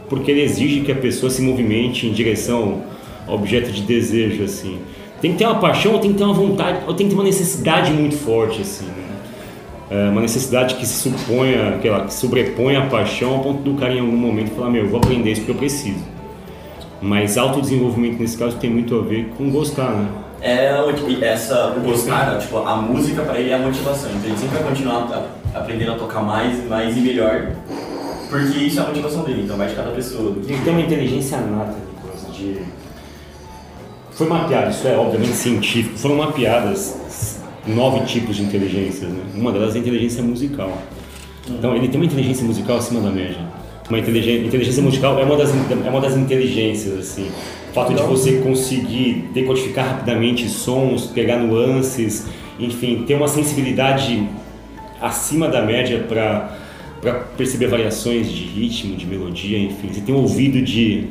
porque 0.08 0.28
ele 0.28 0.42
exige 0.42 0.80
que 0.80 0.90
a 0.90 0.96
pessoa 0.96 1.30
se 1.30 1.40
movimente 1.40 2.04
em 2.04 2.12
direção 2.12 2.82
ao 3.28 3.36
objeto 3.36 3.70
de 3.70 3.82
desejo, 3.82 4.42
assim. 4.42 4.80
Tem 5.20 5.32
que 5.32 5.38
ter 5.38 5.44
uma 5.44 5.58
paixão, 5.58 5.92
ou 5.92 5.98
tem 5.98 6.12
que 6.12 6.18
ter 6.18 6.24
uma 6.24 6.34
vontade, 6.34 6.78
ou 6.86 6.94
tem 6.94 7.06
que 7.06 7.14
ter 7.14 7.18
uma 7.18 7.24
necessidade 7.24 7.92
muito 7.92 8.16
forte, 8.16 8.62
assim. 8.62 8.86
Né? 8.86 9.10
É 9.90 10.08
uma 10.08 10.20
necessidade 10.20 10.76
que 10.76 10.86
se 10.86 11.10
suponha, 11.10 11.78
que, 11.82 11.88
ela, 11.88 12.04
que 12.04 12.14
sobrepõe 12.14 12.76
a 12.76 12.86
paixão 12.86 13.34
ao 13.34 13.40
ponto 13.40 13.62
do 13.62 13.74
cara 13.74 13.92
em 13.92 14.00
algum 14.00 14.16
momento 14.16 14.52
falar, 14.52 14.70
meu, 14.70 14.84
eu 14.84 14.88
vou 14.88 14.98
aprender 14.98 15.32
isso 15.32 15.40
porque 15.40 15.52
eu 15.52 15.56
preciso. 15.56 16.04
Mas 17.02 17.36
autodesenvolvimento 17.36 18.20
nesse 18.20 18.38
caso 18.38 18.56
tem 18.56 18.70
muito 18.70 18.96
a 18.96 19.02
ver 19.02 19.30
com 19.36 19.50
gostar, 19.50 19.90
né? 19.90 20.08
É, 20.40 20.72
essa, 21.22 21.74
o 21.76 21.80
gostar, 21.80 22.38
tipo, 22.38 22.58
a 22.58 22.76
música 22.76 23.22
para 23.22 23.38
ele 23.38 23.50
é 23.50 23.54
a 23.54 23.58
motivação. 23.58 24.10
Então 24.10 24.30
ele 24.30 24.38
sempre 24.38 24.58
vai 24.58 24.68
continuar 24.68 25.28
aprendendo 25.54 25.92
a 25.92 25.94
tocar 25.96 26.20
mais, 26.22 26.66
mais 26.68 26.96
e 26.96 27.00
melhor, 27.00 27.50
porque 28.30 28.58
isso 28.58 28.78
é 28.78 28.82
a 28.82 28.86
motivação 28.86 29.24
dele, 29.24 29.42
então 29.42 29.56
vai 29.56 29.66
de 29.68 29.74
cada 29.74 29.90
pessoa. 29.90 30.36
Ele 30.36 30.58
tem 30.62 30.72
uma 30.72 30.82
inteligência 30.82 31.38
nata, 31.38 31.74
Nicolas, 31.92 32.36
de 32.36 32.62
foi 34.20 34.28
mapeado, 34.28 34.70
isso 34.70 34.86
é 34.86 34.96
obviamente 34.98 35.32
científico, 35.32 35.96
foram 35.96 36.16
mapeadas 36.16 37.40
nove 37.66 38.04
tipos 38.04 38.36
de 38.36 38.42
inteligências. 38.42 39.10
Né? 39.10 39.22
Uma 39.34 39.50
delas 39.50 39.74
é 39.74 39.78
a 39.78 39.80
inteligência 39.80 40.22
musical. 40.22 40.76
Então 41.48 41.74
ele 41.74 41.88
tem 41.88 41.98
uma 41.98 42.04
inteligência 42.04 42.44
musical 42.44 42.76
acima 42.76 43.00
da 43.00 43.10
média. 43.10 43.38
Uma 43.88 43.98
inteligência, 43.98 44.46
inteligência 44.46 44.82
musical 44.82 45.18
é 45.18 45.24
uma 45.24 45.36
das 45.36 45.50
é 45.54 45.88
uma 45.88 46.00
das 46.02 46.16
inteligências 46.16 46.98
assim. 46.98 47.30
O 47.70 47.72
fato 47.72 47.94
de 47.94 48.02
você 48.02 48.38
conseguir 48.38 49.30
decodificar 49.32 49.86
rapidamente 49.88 50.48
sons, 50.50 51.06
pegar 51.06 51.38
nuances, 51.38 52.26
enfim, 52.58 53.04
ter 53.06 53.14
uma 53.14 53.28
sensibilidade 53.28 54.28
acima 55.00 55.48
da 55.48 55.62
média 55.62 56.04
para 56.06 56.58
para 57.00 57.14
perceber 57.14 57.68
variações 57.68 58.30
de 58.30 58.44
ritmo, 58.44 58.94
de 58.94 59.06
melodia, 59.06 59.58
enfim, 59.58 59.88
você 59.90 60.02
tem 60.02 60.14
um 60.14 60.18
ouvido 60.18 60.60
de 60.60 61.08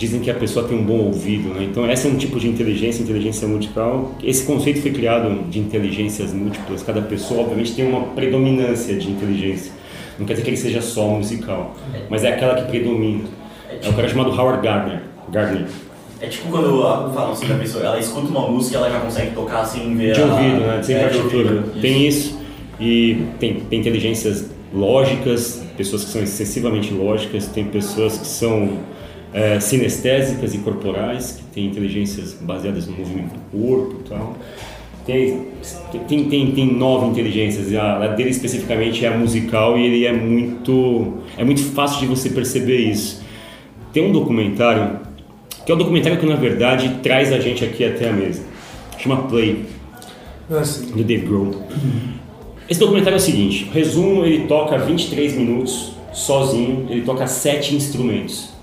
dizem 0.00 0.18
que 0.20 0.30
a 0.30 0.34
pessoa 0.34 0.66
tem 0.66 0.78
um 0.78 0.82
bom 0.82 0.96
ouvido, 0.96 1.50
né? 1.50 1.62
Então 1.70 1.84
essa 1.84 2.08
é 2.08 2.10
um 2.10 2.16
tipo 2.16 2.40
de 2.40 2.48
inteligência, 2.48 3.02
inteligência 3.02 3.46
musical. 3.46 4.14
Esse 4.24 4.44
conceito 4.46 4.80
foi 4.80 4.92
criado 4.92 5.44
de 5.50 5.58
inteligências 5.58 6.32
múltiplas. 6.32 6.82
Cada 6.82 7.02
pessoa, 7.02 7.42
obviamente, 7.42 7.74
tem 7.74 7.86
uma 7.86 8.00
predominância 8.14 8.96
de 8.96 9.10
inteligência. 9.10 9.72
Não 10.18 10.24
quer 10.24 10.32
dizer 10.32 10.44
que 10.44 10.50
ele 10.50 10.56
seja 10.56 10.80
só 10.80 11.06
musical, 11.06 11.76
mas 12.08 12.24
é 12.24 12.32
aquela 12.32 12.54
que 12.54 12.70
predomina. 12.70 13.24
É 13.70 13.88
o 13.90 13.92
cara 13.92 14.08
chamado 14.08 14.30
Howard 14.30 14.66
Gardner. 14.66 15.02
Gardner. 15.30 15.66
É 16.18 16.28
tipo 16.28 16.48
quando 16.48 16.80
falam 17.14 17.32
assim 17.32 17.46
da 17.46 17.56
pessoa, 17.56 17.84
ela 17.84 17.98
escuta 17.98 18.26
uma 18.26 18.48
música 18.48 18.76
e 18.76 18.80
ela 18.80 18.90
já 18.90 19.00
consegue 19.00 19.34
tocar 19.34 19.66
sem 19.66 19.94
ver 19.94 20.14
De 20.14 20.22
ouvido, 20.22 20.60
né? 20.60 20.82
Sem 20.82 20.96
é, 20.96 21.00
partitura. 21.00 21.62
Tem 21.78 22.06
isso. 22.06 22.38
E 22.80 23.26
tem, 23.38 23.60
tem 23.60 23.80
inteligências 23.80 24.50
lógicas, 24.72 25.62
pessoas 25.76 26.04
que 26.04 26.10
são 26.10 26.22
excessivamente 26.22 26.90
lógicas, 26.94 27.48
tem 27.48 27.64
pessoas 27.66 28.16
que 28.16 28.26
são 28.26 28.78
é, 29.32 29.60
sinestésicas 29.60 30.54
e 30.54 30.58
corporais, 30.58 31.32
que 31.32 31.42
têm 31.54 31.66
inteligências 31.66 32.34
baseadas 32.34 32.86
no 32.86 32.96
movimento 32.96 33.34
do 33.34 33.50
corpo 33.50 33.96
e 34.04 34.08
tal. 34.08 34.36
Tem, 35.06 35.46
tem, 36.06 36.28
tem, 36.28 36.52
tem 36.52 36.72
nove 36.72 37.06
inteligências, 37.06 37.74
a, 37.74 38.04
a 38.04 38.06
dele 38.08 38.30
especificamente 38.30 39.04
é 39.04 39.08
a 39.08 39.16
musical 39.16 39.78
e 39.78 39.86
ele 39.86 40.06
é 40.06 40.12
muito, 40.12 41.14
é 41.38 41.44
muito 41.44 41.62
fácil 41.62 42.00
de 42.00 42.06
você 42.06 42.28
perceber 42.30 42.76
isso. 42.76 43.22
Tem 43.92 44.06
um 44.06 44.12
documentário, 44.12 45.00
que 45.64 45.72
é 45.72 45.74
um 45.74 45.78
documentário 45.78 46.18
que 46.18 46.26
na 46.26 46.36
verdade 46.36 46.98
traz 47.02 47.32
a 47.32 47.40
gente 47.40 47.64
aqui 47.64 47.84
até 47.84 48.10
a 48.10 48.12
mesa, 48.12 48.42
chama 48.98 49.16
Play. 49.22 49.64
Ah, 50.50 50.62
do 50.94 51.04
Dave 51.04 51.26
Grohl. 51.26 51.54
Esse 52.68 52.78
documentário 52.78 53.16
é 53.16 53.18
o 53.18 53.20
seguinte, 53.20 53.68
resumo, 53.72 54.24
ele 54.24 54.46
toca 54.46 54.76
23 54.78 55.34
minutos 55.34 55.92
sozinho, 56.12 56.86
ele 56.90 57.02
toca 57.02 57.26
sete 57.26 57.74
instrumentos. 57.74 58.59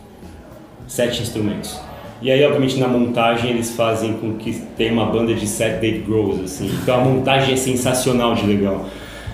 Sete 0.88 1.22
instrumentos. 1.22 1.79
E 2.22 2.32
aí, 2.32 2.44
obviamente, 2.44 2.79
na 2.79 2.88
montagem 2.88 3.51
eles 3.51 3.72
fazem 3.72 4.13
com 4.13 4.34
que 4.34 4.53
tenha 4.75 4.91
uma 4.91 5.06
banda 5.06 5.34
de 5.36 5.46
sete 5.46 5.82
Dave 5.82 6.00
Grohls, 6.00 6.41
assim. 6.44 6.72
Então 6.82 6.96
a 6.96 7.03
montagem 7.03 7.53
é 7.53 7.58
sensacional 7.58 8.34
de 8.34 8.48
legal. 8.48 8.88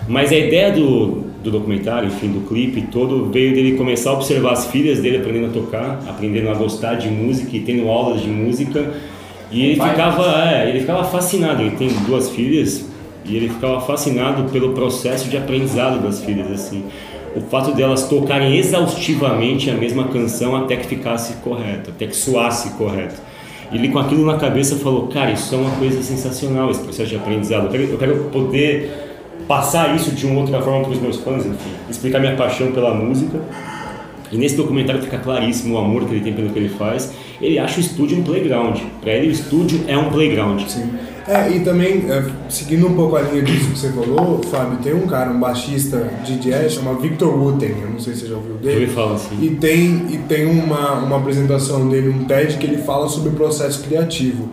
Mas 0.08 0.34
a 0.34 0.36
ideia 0.36 0.72
do, 0.72 1.24
do 1.42 1.50
documentário, 1.50 2.08
enfim, 2.08 2.28
do 2.28 2.42
clipe 2.42 2.82
todo, 2.92 3.32
veio 3.32 3.54
dele 3.54 3.78
começar 3.78 4.10
a 4.10 4.14
observar 4.14 4.52
as 4.52 4.68
filhas 4.68 5.00
dele 5.00 5.18
aprendendo 5.18 5.48
a 5.48 5.50
tocar, 5.50 6.00
aprendendo 6.08 6.50
a 6.50 6.54
gostar 6.54 6.96
de 6.96 7.08
música 7.08 7.56
e 7.56 7.62
tendo 7.62 7.88
aulas 7.88 8.22
de 8.22 8.28
música. 8.28 8.92
E 9.50 9.64
ele 9.64 9.76
ficava, 9.76 10.50
é, 10.50 10.70
ele 10.70 10.82
ficava 10.82 11.06
fascinado. 11.06 11.62
Ele 11.62 11.76
tem 11.78 11.88
duas 12.06 12.30
filhas 12.30 12.90
e 13.24 13.38
ele 13.38 13.48
ficava 13.48 13.80
fascinado 13.80 14.52
pelo 14.52 14.74
processo 14.74 15.30
de 15.30 15.38
aprendizado 15.38 16.02
das 16.02 16.22
filhas, 16.22 16.52
assim. 16.52 16.84
O 17.36 17.42
fato 17.42 17.74
delas 17.74 18.08
tocarem 18.08 18.58
exaustivamente 18.58 19.70
a 19.70 19.74
mesma 19.74 20.08
canção 20.08 20.56
até 20.56 20.75
que 20.75 20.86
ficasse 20.86 21.34
correto, 21.38 21.90
até 21.90 22.06
que 22.06 22.16
soasse 22.16 22.72
correto. 22.72 23.16
E 23.72 23.78
ele 23.78 23.90
com 23.90 23.98
aquilo 23.98 24.25
na 24.25 24.38
cabeça 24.38 24.75
falou, 24.75 25.08
cara, 25.08 25.32
isso 25.32 25.54
é 25.56 25.58
uma 25.58 25.72
coisa 25.72 26.04
sensacional, 26.04 26.70
esse 26.70 26.82
processo 26.82 27.10
de 27.10 27.16
aprendizado. 27.16 27.66
Eu 27.66 27.72
quero, 27.72 27.84
eu 27.84 27.98
quero 27.98 28.16
poder 28.25 28.92
passar 29.48 29.96
isso 29.96 30.12
de 30.12 30.25
uma 30.28 30.42
outra 30.42 30.62
forma 30.62 30.82
para 30.84 30.92
os 30.92 31.02
meus 31.02 31.18
fãs, 31.18 31.46
enfim, 31.46 31.72
explicar 31.90 32.20
minha 32.20 32.36
paixão 32.36 32.72
pela 32.72 32.94
música. 32.94 33.42
E 34.32 34.38
nesse 34.38 34.56
documentário 34.56 35.02
fica 35.02 35.18
claríssimo 35.18 35.75
o 35.75 35.78
amor 35.78 36.06
que 36.06 36.16
ele 36.16 36.22
tem 36.22 36.34
pelo 36.34 36.50
que 36.50 36.58
ele 36.58 36.70
faz. 36.70 37.13
Ele 37.42 37.60
acha 37.60 37.78
o 37.78 37.82
estúdio 37.82 38.18
um 38.18 38.24
playground. 38.24 38.80
Para 39.02 39.13
ele, 39.13 39.28
o 39.28 39.32
estúdio 39.32 39.82
é 39.88 39.98
um 39.98 40.10
playground. 40.10 40.62
Sim. 40.62 40.90
É, 41.27 41.50
e 41.50 41.62
também, 41.62 42.06
é, 42.10 42.24
seguindo 42.50 42.86
um 42.86 42.96
pouco 42.96 43.15
a 43.15 43.22
linha 43.22 43.42
disso 43.42 43.70
que 43.70 43.80
você 43.80 43.89
falou, 43.89 44.42
Fábio, 44.44 44.80
tem 44.80 44.94
um 44.94 45.08
cara, 45.08 45.32
um 45.32 45.39
baixista 45.39 46.10
de 46.25 46.38
jazz, 46.38 46.74
chama 46.74 46.96
Victor 46.96 47.34
Wooten, 47.34 47.75
eu 47.82 47.92
não 47.92 48.00
sei 48.00 48.13
se 48.13 48.22
você 48.22 48.27
já 48.27 48.36
ouviu 48.36 48.56
dele. 48.56 48.82
ouvi 48.82 48.94
falar 48.94 49.15
assim. 49.15 49.38
E 49.42 49.56
tem, 49.56 50.08
e 50.10 50.18
tem 50.27 50.46
uma, 50.46 50.94
uma 50.96 51.18
apresentação 51.18 51.88
dele, 51.88 52.10
um 52.10 52.25
TED, 52.25 52.58
que 52.58 52.65
ele 52.65 52.80
fala 52.80 53.08
sobre 53.08 53.30
o 53.30 53.34
processo 53.34 53.84
criativo. 53.84 54.50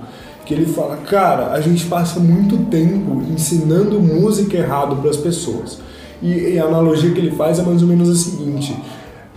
Que 0.47 0.55
ele 0.55 0.67
fala, 0.67 0.97
cara, 0.97 1.53
a 1.53 1.61
gente 1.61 1.87
passa 1.87 2.21
muito 2.21 2.57
tempo 2.71 3.23
ensinando 3.29 4.01
música 4.01 4.57
errado 4.57 4.97
para 4.97 5.11
as 5.11 5.17
pessoas. 5.17 5.81
E, 6.23 6.55
e 6.55 6.59
a 6.59 6.65
analogia 6.65 7.11
que 7.11 7.19
ele 7.19 7.33
faz 7.33 7.59
é 7.59 7.63
mais 7.63 7.83
ou 7.83 7.89
menos 7.89 8.09
a 8.09 8.15
seguinte: 8.15 8.77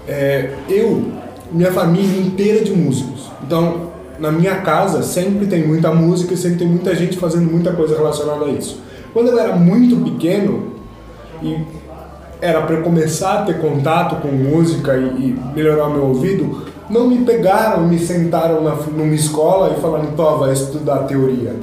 é, 0.08 0.54
eu, 0.68 1.12
minha 1.52 1.72
família 1.72 2.20
inteira 2.20 2.60
é 2.60 2.64
de 2.64 2.72
músicos. 2.72 3.30
Então, 3.46 3.93
na 4.24 4.32
minha 4.32 4.56
casa 4.62 5.04
sempre 5.04 5.48
tem 5.48 5.68
muita 5.68 5.94
música 5.94 6.34
e 6.34 6.38
sempre 6.38 6.60
tem 6.60 6.68
muita 6.70 6.96
gente 6.96 7.18
fazendo 7.18 7.52
muita 7.52 7.74
coisa 7.74 7.98
relacionada 7.98 8.46
a 8.46 8.48
isso. 8.48 8.80
Quando 9.12 9.28
eu 9.28 9.38
era 9.38 9.54
muito 9.54 9.98
pequeno 9.98 10.76
e 11.42 11.58
era 12.40 12.62
para 12.62 12.78
começar 12.78 13.40
a 13.40 13.42
ter 13.44 13.60
contato 13.60 14.22
com 14.22 14.30
música 14.30 14.96
e, 14.96 15.08
e 15.08 15.40
melhorar 15.54 15.90
meu 15.90 16.06
ouvido, 16.06 16.64
não 16.90 17.06
me 17.06 17.18
pegaram, 17.26 17.86
me 17.86 18.00
sentaram 18.00 18.64
na, 18.64 18.76
numa 18.76 19.14
escola 19.14 19.76
e 19.78 19.82
falaram, 19.82 20.14
Tó, 20.16 20.38
vai 20.38 20.54
estudar 20.54 21.00
teoria. 21.00 21.54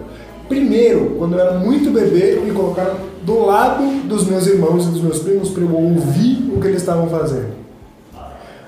Primeiro, 0.46 1.16
quando 1.18 1.36
eu 1.36 1.40
era 1.40 1.58
muito 1.58 1.90
bebê, 1.90 2.42
me 2.44 2.52
colocaram 2.52 2.96
do 3.22 3.46
lado 3.46 4.06
dos 4.06 4.26
meus 4.26 4.46
irmãos 4.46 4.84
e 4.84 4.90
dos 4.90 5.00
meus 5.00 5.20
primos 5.20 5.48
para 5.48 5.62
eu 5.62 5.74
ouvir 5.74 6.52
o 6.54 6.60
que 6.60 6.66
eles 6.66 6.82
estavam 6.82 7.08
fazendo. 7.08 7.58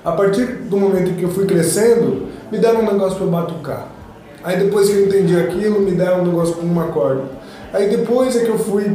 A 0.03 0.13
partir 0.13 0.45
do 0.67 0.77
momento 0.77 1.15
que 1.15 1.21
eu 1.21 1.29
fui 1.29 1.45
crescendo, 1.45 2.32
me 2.53 2.59
deram 2.59 2.81
um 2.81 2.91
negócio 2.91 3.17
para 3.17 3.25
batucar. 3.25 3.87
Aí 4.43 4.57
depois 4.57 4.87
que 4.87 4.95
eu 4.95 5.07
entendi 5.07 5.35
aquilo, 5.35 5.79
me 5.79 5.91
deram 5.91 6.21
um 6.21 6.25
negócio 6.27 6.53
com 6.53 6.61
uma 6.61 6.85
corda. 6.87 7.23
Aí 7.73 7.89
depois 7.89 8.35
é 8.35 8.43
que 8.43 8.49
eu 8.49 8.59
fui 8.59 8.85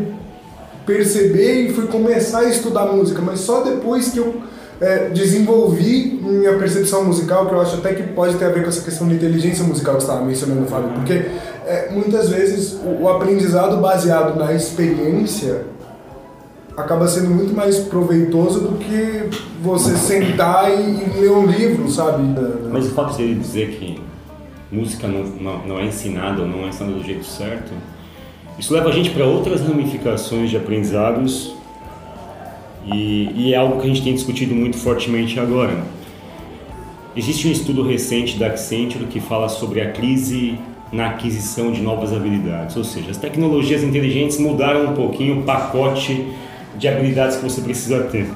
perceber 0.87 1.62
e 1.62 1.72
fui 1.72 1.88
começar 1.88 2.40
a 2.40 2.44
estudar 2.44 2.87
música, 2.87 3.20
mas 3.20 3.40
só 3.40 3.62
depois 3.62 4.11
que 4.11 4.18
eu 4.18 4.42
é, 4.80 5.09
desenvolvi 5.09 6.20
minha 6.22 6.56
percepção 6.56 7.04
musical, 7.04 7.46
que 7.46 7.54
eu 7.54 7.61
acho 7.61 7.76
até 7.78 7.94
que 7.94 8.04
pode 8.04 8.37
ter 8.37 8.44
a 8.44 8.50
ver 8.50 8.62
com 8.62 8.68
essa 8.68 8.83
questão 8.83 9.09
de 9.09 9.14
inteligência 9.14 9.64
musical 9.64 9.96
que 9.96 10.02
você 10.02 10.06
estava 10.06 10.24
mencionando, 10.24 10.64
Fábio, 10.68 10.90
porque 10.90 11.24
é, 11.66 11.88
muitas 11.90 12.28
vezes 12.28 12.74
o, 12.74 13.02
o 13.02 13.09
aprendizado 13.09 13.78
baseado 13.78 14.38
na 14.38 14.52
experiência 14.52 15.62
acaba 16.78 17.08
sendo 17.08 17.30
muito 17.30 17.54
mais 17.54 17.78
proveitoso 17.78 18.60
do 18.60 18.78
que 18.78 19.28
você 19.62 19.96
sentar 19.96 20.70
e, 20.70 21.20
ler 21.20 21.30
um 21.30 21.46
livro, 21.46 21.90
sabe? 21.90 22.22
Mas 22.70 22.86
o 22.86 22.90
fato 22.90 23.16
dele 23.16 23.34
dizer 23.34 23.70
que 23.70 24.00
música 24.70 25.08
não, 25.08 25.24
não, 25.24 25.66
não 25.66 25.78
é 25.78 25.86
ensinada 25.86 26.42
ou 26.42 26.48
não 26.48 26.64
é 26.64 26.68
ensinada 26.68 26.94
do 26.94 27.04
jeito 27.04 27.24
certo, 27.24 27.72
isso 28.58 28.72
leva 28.72 28.88
a 28.88 28.92
gente 28.92 29.10
para 29.10 29.24
outras 29.24 29.60
ramificações 29.60 30.50
de 30.50 30.56
aprendizados 30.56 31.54
e, 32.86 33.30
e 33.34 33.54
é 33.54 33.56
algo 33.56 33.80
que 33.80 33.86
a 33.86 33.88
gente 33.88 34.02
tem 34.02 34.14
discutido 34.14 34.54
muito 34.54 34.76
fortemente 34.76 35.38
agora. 35.38 35.76
Existe 37.16 37.48
um 37.48 37.50
estudo 37.50 37.82
recente 37.82 38.38
da 38.38 38.48
Accenture 38.48 39.06
que 39.06 39.20
fala 39.20 39.48
sobre 39.48 39.80
a 39.80 39.90
crise 39.90 40.58
na 40.92 41.08
aquisição 41.08 41.70
de 41.70 41.82
novas 41.82 42.12
habilidades, 42.12 42.76
ou 42.76 42.84
seja, 42.84 43.10
as 43.10 43.16
tecnologias 43.16 43.82
inteligentes 43.82 44.38
mudaram 44.38 44.86
um 44.90 44.94
pouquinho 44.94 45.40
o 45.40 45.42
pacote 45.42 46.26
de 46.78 46.88
habilidades 46.88 47.36
que 47.36 47.42
você 47.42 47.60
precisa 47.60 48.04
ter. 48.04 48.26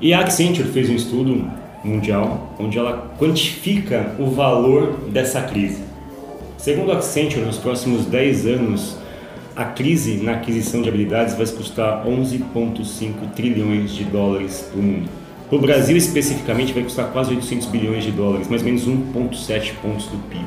E 0.00 0.14
a 0.14 0.20
Accenture 0.20 0.68
fez 0.68 0.88
um 0.88 0.94
estudo 0.94 1.50
mundial 1.84 2.54
onde 2.58 2.78
ela 2.78 3.12
quantifica 3.18 4.14
o 4.18 4.26
valor 4.26 4.94
dessa 5.10 5.42
crise. 5.42 5.82
Segundo 6.56 6.92
a 6.92 6.96
Accenture, 6.96 7.44
nos 7.44 7.58
próximos 7.58 8.06
10 8.06 8.46
anos, 8.46 8.96
a 9.54 9.64
crise 9.64 10.16
na 10.16 10.32
aquisição 10.32 10.80
de 10.80 10.88
habilidades 10.88 11.34
vai 11.34 11.46
custar 11.46 12.06
11,5 12.06 13.32
trilhões 13.34 13.92
de 13.92 14.04
dólares 14.04 14.68
para 14.70 14.80
o 14.80 14.82
mundo. 14.82 15.08
Para 15.48 15.58
o 15.58 15.60
Brasil, 15.60 15.96
especificamente, 15.96 16.72
vai 16.72 16.82
custar 16.82 17.12
quase 17.12 17.30
800 17.34 17.66
bilhões 17.66 18.04
de 18.04 18.10
dólares, 18.10 18.48
mais 18.48 18.62
ou 18.62 18.66
menos 18.66 18.88
1,7 18.88 19.74
pontos 19.82 20.06
do 20.06 20.16
PIB. 20.30 20.44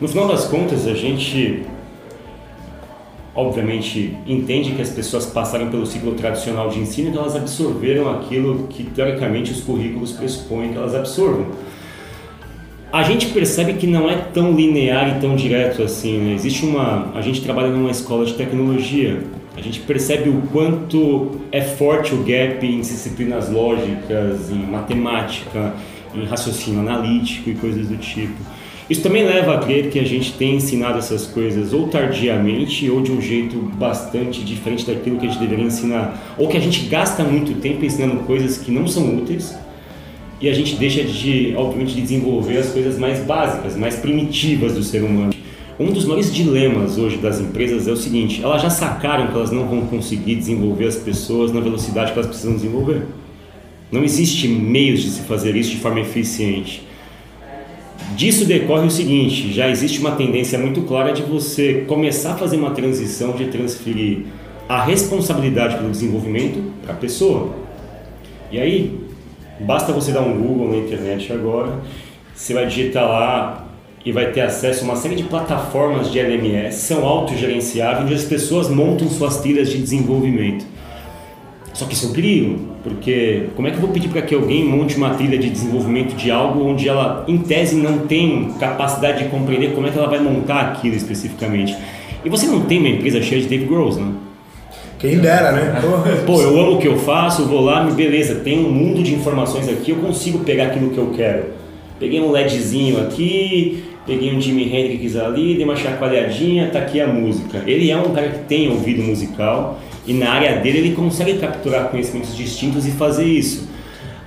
No 0.00 0.08
final 0.08 0.28
das 0.28 0.44
contas, 0.44 0.86
a 0.86 0.94
gente 0.94 1.62
obviamente 3.34 4.16
entende 4.26 4.72
que 4.72 4.82
as 4.82 4.90
pessoas 4.90 5.26
passaram 5.26 5.68
pelo 5.70 5.84
ciclo 5.84 6.12
tradicional 6.14 6.68
de 6.68 6.78
ensino 6.78 7.08
e 7.08 7.12
que 7.12 7.18
elas 7.18 7.34
absorveram 7.34 8.08
aquilo 8.10 8.68
que 8.68 8.84
teoricamente 8.84 9.50
os 9.50 9.60
currículos 9.60 10.12
pressupõem 10.12 10.70
que 10.70 10.76
elas 10.76 10.94
absorvam. 10.94 11.46
A 12.92 13.02
gente 13.02 13.26
percebe 13.26 13.72
que 13.72 13.88
não 13.88 14.08
é 14.08 14.14
tão 14.32 14.52
linear 14.52 15.16
e 15.16 15.20
tão 15.20 15.34
direto 15.34 15.82
assim. 15.82 16.16
Né? 16.18 16.34
Existe 16.34 16.64
uma, 16.64 17.10
a 17.12 17.20
gente 17.20 17.42
trabalha 17.42 17.68
numa 17.68 17.90
escola 17.90 18.24
de 18.24 18.34
tecnologia. 18.34 19.20
A 19.56 19.60
gente 19.60 19.80
percebe 19.80 20.30
o 20.30 20.42
quanto 20.52 21.40
é 21.50 21.60
forte 21.60 22.14
o 22.14 22.18
gap 22.18 22.64
em 22.64 22.80
disciplinas 22.80 23.50
lógicas, 23.50 24.48
em 24.48 24.58
matemática, 24.58 25.74
em 26.14 26.24
raciocínio 26.24 26.80
analítico 26.80 27.50
e 27.50 27.54
coisas 27.54 27.88
do 27.88 27.96
tipo. 27.96 28.34
Isso 28.88 29.00
também 29.00 29.24
leva 29.24 29.54
a 29.54 29.58
crer 29.58 29.90
que 29.90 29.98
a 29.98 30.04
gente 30.04 30.34
tem 30.34 30.56
ensinado 30.56 30.98
essas 30.98 31.26
coisas 31.26 31.72
ou 31.72 31.88
tardiamente 31.88 32.90
ou 32.90 33.00
de 33.00 33.10
um 33.10 33.20
jeito 33.20 33.56
bastante 33.76 34.44
diferente 34.44 34.86
daquilo 34.86 35.18
que 35.18 35.26
a 35.26 35.28
gente 35.30 35.40
deveria 35.40 35.64
ensinar, 35.64 36.34
ou 36.36 36.48
que 36.48 36.56
a 36.56 36.60
gente 36.60 36.86
gasta 36.86 37.24
muito 37.24 37.58
tempo 37.60 37.84
ensinando 37.84 38.16
coisas 38.24 38.58
que 38.58 38.70
não 38.70 38.86
são 38.86 39.16
úteis 39.16 39.56
e 40.40 40.48
a 40.48 40.52
gente 40.52 40.76
deixa 40.76 41.02
de, 41.02 41.54
obviamente, 41.56 41.94
de 41.94 42.02
desenvolver 42.02 42.58
as 42.58 42.70
coisas 42.70 42.98
mais 42.98 43.20
básicas, 43.20 43.76
mais 43.76 43.96
primitivas 43.96 44.74
do 44.74 44.82
ser 44.82 45.02
humano. 45.02 45.32
Um 45.80 45.90
dos 45.90 46.04
maiores 46.04 46.32
dilemas 46.32 46.98
hoje 46.98 47.16
das 47.16 47.40
empresas 47.40 47.88
é 47.88 47.92
o 47.92 47.96
seguinte: 47.96 48.42
elas 48.42 48.60
já 48.60 48.68
sacaram 48.68 49.28
que 49.28 49.34
elas 49.34 49.50
não 49.50 49.66
vão 49.66 49.86
conseguir 49.86 50.34
desenvolver 50.34 50.86
as 50.86 50.96
pessoas 50.96 51.50
na 51.50 51.60
velocidade 51.60 52.12
que 52.12 52.18
elas 52.18 52.28
precisam 52.28 52.54
desenvolver. 52.54 53.02
Não 53.90 54.04
existe 54.04 54.46
meios 54.46 55.02
de 55.02 55.10
se 55.10 55.22
fazer 55.22 55.56
isso 55.56 55.70
de 55.70 55.78
forma 55.78 56.00
eficiente. 56.00 56.86
Disso 58.16 58.44
decorre 58.44 58.86
o 58.86 58.90
seguinte: 58.90 59.52
já 59.52 59.68
existe 59.68 60.00
uma 60.00 60.12
tendência 60.12 60.58
muito 60.58 60.82
clara 60.82 61.12
de 61.12 61.22
você 61.22 61.84
começar 61.86 62.32
a 62.32 62.36
fazer 62.36 62.56
uma 62.56 62.70
transição 62.70 63.32
de 63.32 63.46
transferir 63.46 64.26
a 64.68 64.82
responsabilidade 64.82 65.76
pelo 65.76 65.90
desenvolvimento 65.90 66.62
para 66.82 66.92
a 66.94 66.96
pessoa. 66.96 67.54
E 68.50 68.58
aí, 68.58 69.00
basta 69.60 69.92
você 69.92 70.12
dar 70.12 70.22
um 70.22 70.40
Google 70.40 70.70
na 70.70 70.76
internet 70.76 71.32
agora, 71.32 71.80
você 72.34 72.54
vai 72.54 72.66
digitar 72.66 73.04
lá 73.04 73.68
e 74.04 74.12
vai 74.12 74.32
ter 74.32 74.42
acesso 74.42 74.82
a 74.82 74.84
uma 74.84 74.96
série 74.96 75.16
de 75.16 75.24
plataformas 75.24 76.10
de 76.12 76.18
LMS, 76.18 76.76
são 76.76 77.04
autogerenciáveis, 77.06 78.04
onde 78.04 78.14
as 78.14 78.24
pessoas 78.24 78.68
montam 78.68 79.08
suas 79.08 79.38
trilhas 79.40 79.70
de 79.70 79.78
desenvolvimento. 79.78 80.64
Só 81.72 81.86
que 81.86 81.94
isso 81.94 82.06
é 82.06 82.08
um 82.10 82.12
perigo, 82.12 82.73
porque 82.84 83.44
como 83.56 83.66
é 83.66 83.70
que 83.70 83.78
eu 83.78 83.80
vou 83.80 83.90
pedir 83.90 84.10
para 84.10 84.20
que 84.20 84.34
alguém 84.34 84.62
monte 84.62 84.96
uma 84.98 85.14
trilha 85.14 85.38
de 85.38 85.48
desenvolvimento 85.48 86.14
de 86.14 86.30
algo 86.30 86.68
onde 86.68 86.86
ela, 86.86 87.24
em 87.26 87.38
tese, 87.38 87.76
não 87.76 88.00
tem 88.00 88.50
capacidade 88.60 89.24
de 89.24 89.30
compreender 89.30 89.72
como 89.72 89.86
é 89.86 89.90
que 89.90 89.98
ela 89.98 90.06
vai 90.06 90.20
montar 90.20 90.60
aquilo 90.60 90.94
especificamente? 90.94 91.74
E 92.22 92.28
você 92.28 92.46
não 92.46 92.60
tem 92.60 92.78
uma 92.78 92.88
empresa 92.88 93.22
cheia 93.22 93.40
de 93.40 93.48
Dave 93.48 93.64
Grows, 93.64 93.96
né? 93.96 94.12
Quem 94.98 95.18
dera, 95.18 95.52
né? 95.52 95.80
Pô, 96.26 96.40
eu 96.42 96.60
amo 96.60 96.76
o 96.76 96.78
que 96.78 96.86
eu 96.86 96.98
faço, 96.98 97.46
vou 97.46 97.62
lá, 97.62 97.84
beleza, 97.84 98.36
tem 98.36 98.58
um 98.58 98.70
mundo 98.70 99.02
de 99.02 99.14
informações 99.14 99.66
aqui, 99.66 99.92
eu 99.92 99.96
consigo 99.96 100.40
pegar 100.40 100.66
aquilo 100.66 100.90
que 100.90 100.98
eu 100.98 101.10
quero. 101.16 101.44
Peguei 101.98 102.20
um 102.20 102.30
LEDzinho 102.30 103.00
aqui, 103.00 103.84
peguei 104.06 104.34
um 104.34 104.40
Jimi 104.40 104.64
Hendrix 104.64 105.16
ali, 105.16 105.54
dei 105.54 105.64
uma 105.64 105.76
chacoalhadinha, 105.76 106.68
tá 106.70 106.80
aqui 106.80 107.00
a 107.00 107.06
música. 107.06 107.62
Ele 107.66 107.90
é 107.90 107.96
um 107.96 108.12
cara 108.12 108.28
que 108.28 108.40
tem 108.40 108.68
ouvido 108.68 109.02
musical 109.02 109.80
e 110.06 110.12
na 110.12 110.30
área 110.30 110.60
dele 110.60 110.78
ele 110.78 110.94
consegue 110.94 111.38
capturar 111.38 111.88
conhecimentos 111.88 112.36
distintos 112.36 112.86
e 112.86 112.90
fazer 112.90 113.24
isso. 113.24 113.68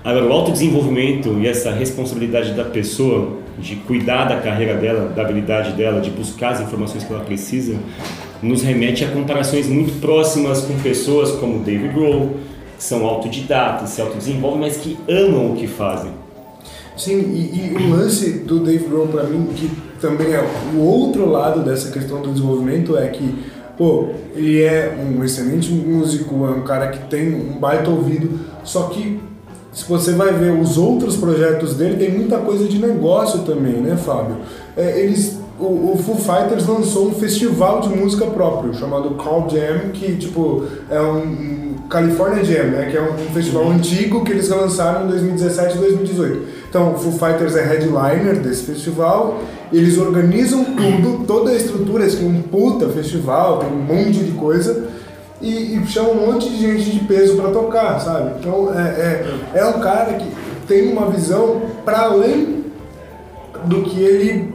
Agora, 0.03 0.25
o 0.25 0.31
autodesenvolvimento 0.31 1.37
e 1.39 1.47
essa 1.47 1.71
responsabilidade 1.71 2.53
da 2.53 2.63
pessoa 2.63 3.39
de 3.57 3.75
cuidar 3.75 4.25
da 4.25 4.37
carreira 4.37 4.75
dela, 4.75 5.09
da 5.09 5.21
habilidade 5.21 5.73
dela, 5.73 5.99
de 5.99 6.09
buscar 6.09 6.53
as 6.53 6.61
informações 6.61 7.03
que 7.03 7.11
ela 7.11 7.23
precisa, 7.23 7.75
nos 8.41 8.61
remete 8.61 9.03
a 9.03 9.09
comparações 9.09 9.67
muito 9.67 9.99
próximas 9.99 10.61
com 10.61 10.77
pessoas 10.79 11.31
como 11.31 11.59
David 11.63 11.93
Grohl, 11.93 12.37
que 12.77 12.83
são 12.83 13.05
autodidatas, 13.05 13.89
se 13.89 14.01
autodesenvolvem, 14.01 14.61
mas 14.61 14.77
que 14.77 14.97
amam 15.09 15.53
o 15.53 15.55
que 15.55 15.67
fazem. 15.67 16.11
Sim, 16.95 17.19
e, 17.33 17.73
e 17.73 17.75
o 17.75 17.89
lance 17.89 18.39
do 18.39 18.59
Dave 18.59 18.85
Grohl 18.85 19.07
para 19.07 19.23
mim, 19.23 19.47
que 19.55 19.69
também 19.99 20.33
é 20.33 20.43
o 20.73 20.79
outro 20.79 21.29
lado 21.29 21.61
dessa 21.63 21.91
questão 21.91 22.21
do 22.21 22.31
desenvolvimento, 22.31 22.97
é 22.97 23.07
que, 23.07 23.35
pô, 23.77 24.09
ele 24.33 24.63
é 24.63 24.97
um 24.99 25.23
excelente 25.23 25.71
músico, 25.71 26.45
é 26.45 26.49
um 26.49 26.63
cara 26.63 26.87
que 26.87 27.07
tem 27.09 27.33
um 27.33 27.59
baita 27.59 27.89
ouvido, 27.89 28.39
só 28.63 28.83
que 28.83 29.19
se 29.77 29.87
você 29.87 30.13
vai 30.13 30.33
ver 30.33 30.59
os 30.59 30.75
outros 30.75 31.15
projetos 31.15 31.75
dele, 31.75 31.97
tem 31.97 32.11
muita 32.11 32.39
coisa 32.39 32.67
de 32.67 32.79
negócio 32.79 33.41
também, 33.41 33.73
né, 33.73 33.95
Fábio? 33.95 34.37
É, 34.75 34.99
eles, 34.99 35.37
o, 35.59 35.93
o 35.93 35.99
Foo 36.03 36.15
Fighters 36.15 36.65
lançou 36.65 37.09
um 37.09 37.13
festival 37.13 37.81
de 37.81 37.89
música 37.89 38.25
próprio, 38.25 38.73
chamado 38.73 39.11
Call 39.11 39.47
Jam, 39.47 39.91
que, 39.93 40.15
tipo, 40.15 40.63
é 40.89 40.99
um, 40.99 41.75
California 41.87 42.43
Jam, 42.43 42.71
né, 42.71 42.87
que 42.89 42.97
é 42.97 43.01
um, 43.01 43.15
festival 43.31 43.65
uhum. 43.65 43.73
antigo 43.73 44.23
que 44.23 44.31
eles 44.31 44.49
lançaram 44.49 45.05
em 45.05 45.09
2017 45.09 45.75
e 45.75 45.79
2018. 45.79 46.47
Então, 46.69 46.93
o 46.93 46.97
Foo 46.97 47.11
Fighters 47.11 47.55
é 47.55 47.63
headliner 47.63 48.39
desse 48.39 48.63
festival, 48.63 49.39
eles 49.71 49.97
organizam 49.97 50.63
tudo, 50.63 51.25
toda 51.25 51.51
a 51.51 51.55
estrutura, 51.55 52.05
assim, 52.05 52.25
um 52.25 52.41
puta 52.41 52.87
festival, 52.89 53.59
tem 53.59 53.69
um 53.69 53.81
monte 53.81 54.23
de 54.23 54.31
coisa, 54.31 54.87
e, 55.41 55.77
e 55.77 55.87
chama 55.87 56.09
um 56.09 56.27
monte 56.27 56.49
de 56.49 56.57
gente 56.57 56.91
de 56.91 56.99
peso 57.05 57.35
para 57.35 57.51
tocar, 57.51 57.99
sabe? 57.99 58.39
Então 58.39 58.73
é, 58.73 58.81
é, 59.53 59.59
é 59.59 59.65
um 59.65 59.79
cara 59.79 60.13
que 60.13 60.27
tem 60.67 60.91
uma 60.91 61.09
visão 61.09 61.61
para 61.85 61.99
além 61.99 62.65
do 63.65 63.83
que 63.83 63.99
ele 63.99 64.53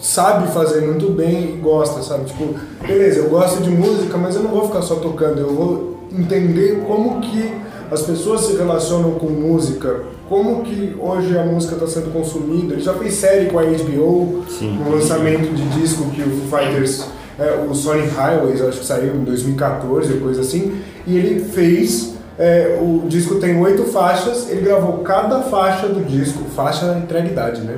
sabe 0.00 0.50
fazer 0.52 0.80
muito 0.80 1.10
bem 1.12 1.54
e 1.54 1.60
gosta, 1.60 2.02
sabe? 2.02 2.24
Tipo, 2.24 2.54
beleza, 2.86 3.20
eu 3.20 3.28
gosto 3.28 3.62
de 3.62 3.70
música, 3.70 4.16
mas 4.16 4.34
eu 4.34 4.42
não 4.42 4.50
vou 4.50 4.66
ficar 4.66 4.82
só 4.82 4.96
tocando, 4.96 5.38
eu 5.38 5.54
vou 5.54 5.98
entender 6.12 6.82
como 6.86 7.20
que 7.20 7.52
as 7.90 8.02
pessoas 8.02 8.42
se 8.42 8.56
relacionam 8.56 9.12
com 9.12 9.26
música, 9.26 10.02
como 10.30 10.62
que 10.62 10.96
hoje 10.96 11.36
a 11.36 11.44
música 11.44 11.74
está 11.74 11.88
sendo 11.88 12.12
consumida. 12.12 12.74
Ele 12.74 12.82
já 12.82 12.94
fez 12.94 13.14
série 13.14 13.50
com 13.50 13.58
a 13.58 13.64
HBO, 13.64 14.44
Sim. 14.48 14.78
no 14.78 14.92
lançamento 14.92 15.52
de 15.52 15.64
disco 15.80 16.08
que 16.12 16.22
o 16.22 16.42
Fighters 16.48 17.04
é, 17.36 17.66
o 17.68 17.74
Sonic 17.74 18.08
Highways, 18.14 18.60
acho 18.60 18.80
que 18.80 18.86
saiu 18.86 19.16
em 19.16 19.24
2014 19.24 20.12
ou 20.12 20.20
coisa 20.20 20.42
assim, 20.42 20.80
e 21.06 21.16
ele 21.16 21.44
fez. 21.44 22.14
É, 22.38 22.78
o 22.80 23.06
disco 23.06 23.34
tem 23.34 23.60
oito 23.60 23.84
faixas, 23.84 24.48
ele 24.48 24.62
gravou 24.62 24.98
cada 24.98 25.42
faixa 25.42 25.88
do 25.88 26.02
disco, 26.06 26.44
faixa 26.56 26.96
entregue 26.96 27.30
idade, 27.32 27.60
né? 27.60 27.76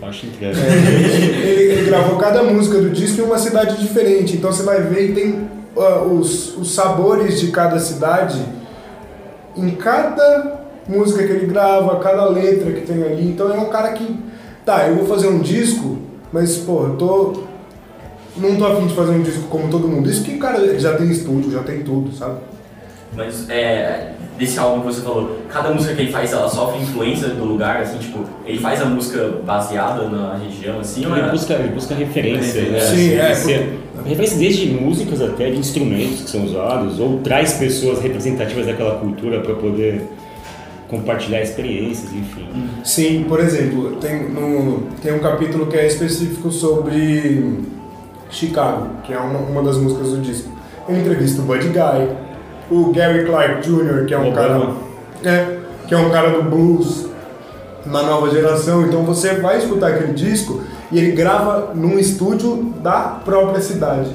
Faixa 0.00 0.26
entregue. 0.26 0.60
É, 0.60 1.48
ele, 1.48 1.62
ele, 1.72 1.86
gravou 1.86 2.16
cada 2.16 2.42
música 2.44 2.78
do 2.78 2.90
disco 2.90 3.20
em 3.20 3.24
uma 3.24 3.38
cidade 3.38 3.76
diferente, 3.80 4.36
então 4.36 4.52
você 4.52 4.62
vai 4.62 4.82
ver 4.82 5.10
e 5.10 5.14
tem 5.14 5.48
uh, 5.74 6.12
os, 6.12 6.56
os 6.56 6.74
sabores 6.74 7.40
de 7.40 7.48
cada 7.48 7.80
cidade 7.80 8.40
em 9.56 9.70
cada 9.70 10.63
música 10.88 11.24
que 11.24 11.32
ele 11.32 11.46
grava, 11.46 11.98
cada 12.00 12.28
letra 12.28 12.72
que 12.72 12.82
tem 12.82 13.02
ali. 13.02 13.28
Então 13.28 13.52
é 13.52 13.58
um 13.58 13.68
cara 13.68 13.92
que, 13.92 14.18
tá, 14.64 14.88
eu 14.88 14.96
vou 14.96 15.06
fazer 15.06 15.28
um 15.28 15.40
disco, 15.40 15.98
mas 16.32 16.56
pô, 16.58 16.84
eu 16.84 16.96
tô 16.96 17.44
não 18.36 18.56
tô 18.56 18.66
afim 18.66 18.86
de 18.86 18.94
fazer 18.94 19.12
um 19.12 19.22
disco 19.22 19.42
como 19.48 19.68
todo 19.68 19.86
mundo. 19.86 20.10
Isso 20.10 20.24
que, 20.24 20.36
cara, 20.38 20.78
já 20.78 20.96
tem 20.96 21.08
estúdio, 21.10 21.52
já 21.52 21.62
tem 21.62 21.82
tudo, 21.82 22.12
sabe? 22.14 22.38
Mas 23.16 23.48
é, 23.48 24.12
desse 24.36 24.58
álbum 24.58 24.80
que 24.80 24.86
você 24.86 25.02
falou, 25.02 25.38
cada 25.48 25.70
música 25.70 25.94
que 25.94 26.02
ele 26.02 26.12
faz, 26.12 26.32
ela 26.32 26.48
sofre 26.48 26.82
influência 26.82 27.28
do 27.28 27.44
lugar, 27.44 27.82
assim, 27.82 27.98
tipo, 27.98 28.24
ele 28.44 28.58
faz 28.58 28.82
a 28.82 28.86
música 28.86 29.40
baseada 29.44 30.08
na 30.08 30.36
região, 30.36 30.80
assim? 30.80 31.04
Ele, 31.04 31.20
é... 31.20 31.30
busca, 31.30 31.54
ele 31.54 31.68
busca 31.68 31.94
referência, 31.94 32.62
né? 32.62 32.80
Sim, 32.80 33.18
assim, 33.18 33.52
é. 33.52 33.58
Porque... 33.58 33.84
Referência 34.08 34.36
desde 34.36 34.66
músicas 34.72 35.22
até 35.22 35.50
de 35.50 35.58
instrumentos 35.58 36.22
que 36.22 36.30
são 36.30 36.44
usados, 36.44 36.98
ou 36.98 37.20
traz 37.20 37.54
pessoas 37.54 38.02
representativas 38.02 38.66
daquela 38.66 38.96
cultura 38.96 39.40
para 39.40 39.54
poder 39.54 40.02
compartilhar 40.98 41.42
experiências, 41.42 42.12
enfim. 42.12 42.48
Sim, 42.84 43.24
por 43.28 43.40
exemplo, 43.40 43.96
tem, 43.96 44.28
no, 44.28 44.82
tem 45.02 45.12
um 45.12 45.18
capítulo 45.18 45.66
que 45.66 45.76
é 45.76 45.86
específico 45.86 46.50
sobre 46.50 47.60
Chicago, 48.30 48.88
que 49.04 49.12
é 49.12 49.18
uma, 49.18 49.38
uma 49.38 49.62
das 49.62 49.76
músicas 49.76 50.10
do 50.10 50.20
disco. 50.20 50.50
Ele 50.88 51.00
entrevista 51.00 51.40
o 51.40 51.44
Buddy 51.44 51.68
Guy, 51.68 52.08
o 52.70 52.92
Gary 52.92 53.24
Clark 53.24 53.62
Jr., 53.62 54.06
que 54.06 54.14
é 54.14 54.18
um 54.18 54.32
cara. 54.32 54.70
É, 55.24 55.58
que 55.86 55.94
é 55.94 55.98
um 55.98 56.10
cara 56.10 56.30
do 56.30 56.42
blues 56.42 57.06
na 57.86 58.02
nova 58.02 58.30
geração. 58.30 58.82
Então 58.82 59.02
você 59.04 59.34
vai 59.34 59.58
escutar 59.58 59.88
aquele 59.88 60.12
disco 60.12 60.62
e 60.90 60.98
ele 60.98 61.12
grava 61.12 61.72
num 61.74 61.98
estúdio 61.98 62.74
da 62.82 63.20
própria 63.24 63.60
cidade. 63.60 64.10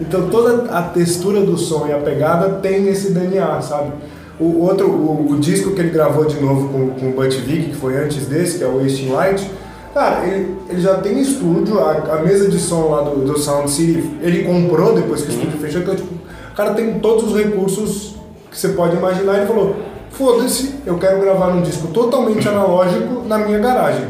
Então 0.00 0.28
toda 0.28 0.70
a 0.70 0.82
textura 0.82 1.40
do 1.40 1.56
som 1.56 1.86
e 1.86 1.92
a 1.92 1.98
pegada 1.98 2.58
tem 2.60 2.88
esse 2.88 3.12
DNA, 3.12 3.60
sabe? 3.62 3.92
O 4.38 4.62
outro, 4.62 4.88
o, 4.88 5.32
o 5.32 5.38
disco 5.38 5.72
que 5.72 5.80
ele 5.80 5.90
gravou 5.90 6.24
de 6.24 6.40
novo 6.40 6.68
com, 6.68 6.90
com 6.90 7.08
o 7.08 7.12
Butch 7.12 7.36
Vig, 7.36 7.70
que 7.70 7.76
foi 7.76 7.96
antes 7.96 8.26
desse, 8.26 8.58
que 8.58 8.64
é 8.64 8.66
o 8.66 8.78
Wasting 8.78 9.10
Light, 9.10 9.48
Cara, 9.94 10.26
ele, 10.26 10.56
ele 10.68 10.80
já 10.80 10.94
tem 10.94 11.20
estúdio, 11.20 11.78
a, 11.78 11.92
a 11.92 12.22
mesa 12.22 12.50
de 12.50 12.58
som 12.58 12.88
lá 12.88 13.02
do, 13.02 13.24
do 13.24 13.38
Sound 13.38 13.70
City, 13.70 14.02
ele 14.20 14.42
comprou 14.42 14.92
depois 14.92 15.22
que 15.22 15.28
o 15.28 15.30
estúdio 15.32 15.56
fechou, 15.60 15.82
então 15.82 15.94
tipo, 15.94 16.12
o 16.12 16.56
cara 16.56 16.74
tem 16.74 16.98
todos 16.98 17.30
os 17.30 17.38
recursos 17.38 18.16
que 18.50 18.58
você 18.58 18.70
pode 18.70 18.96
imaginar. 18.96 19.36
Ele 19.36 19.46
falou: 19.46 19.76
foda-se, 20.10 20.74
eu 20.84 20.98
quero 20.98 21.20
gravar 21.20 21.54
um 21.54 21.62
disco 21.62 21.86
totalmente 21.88 22.48
analógico 22.48 23.22
na 23.28 23.38
minha 23.38 23.60
garagem. 23.60 24.06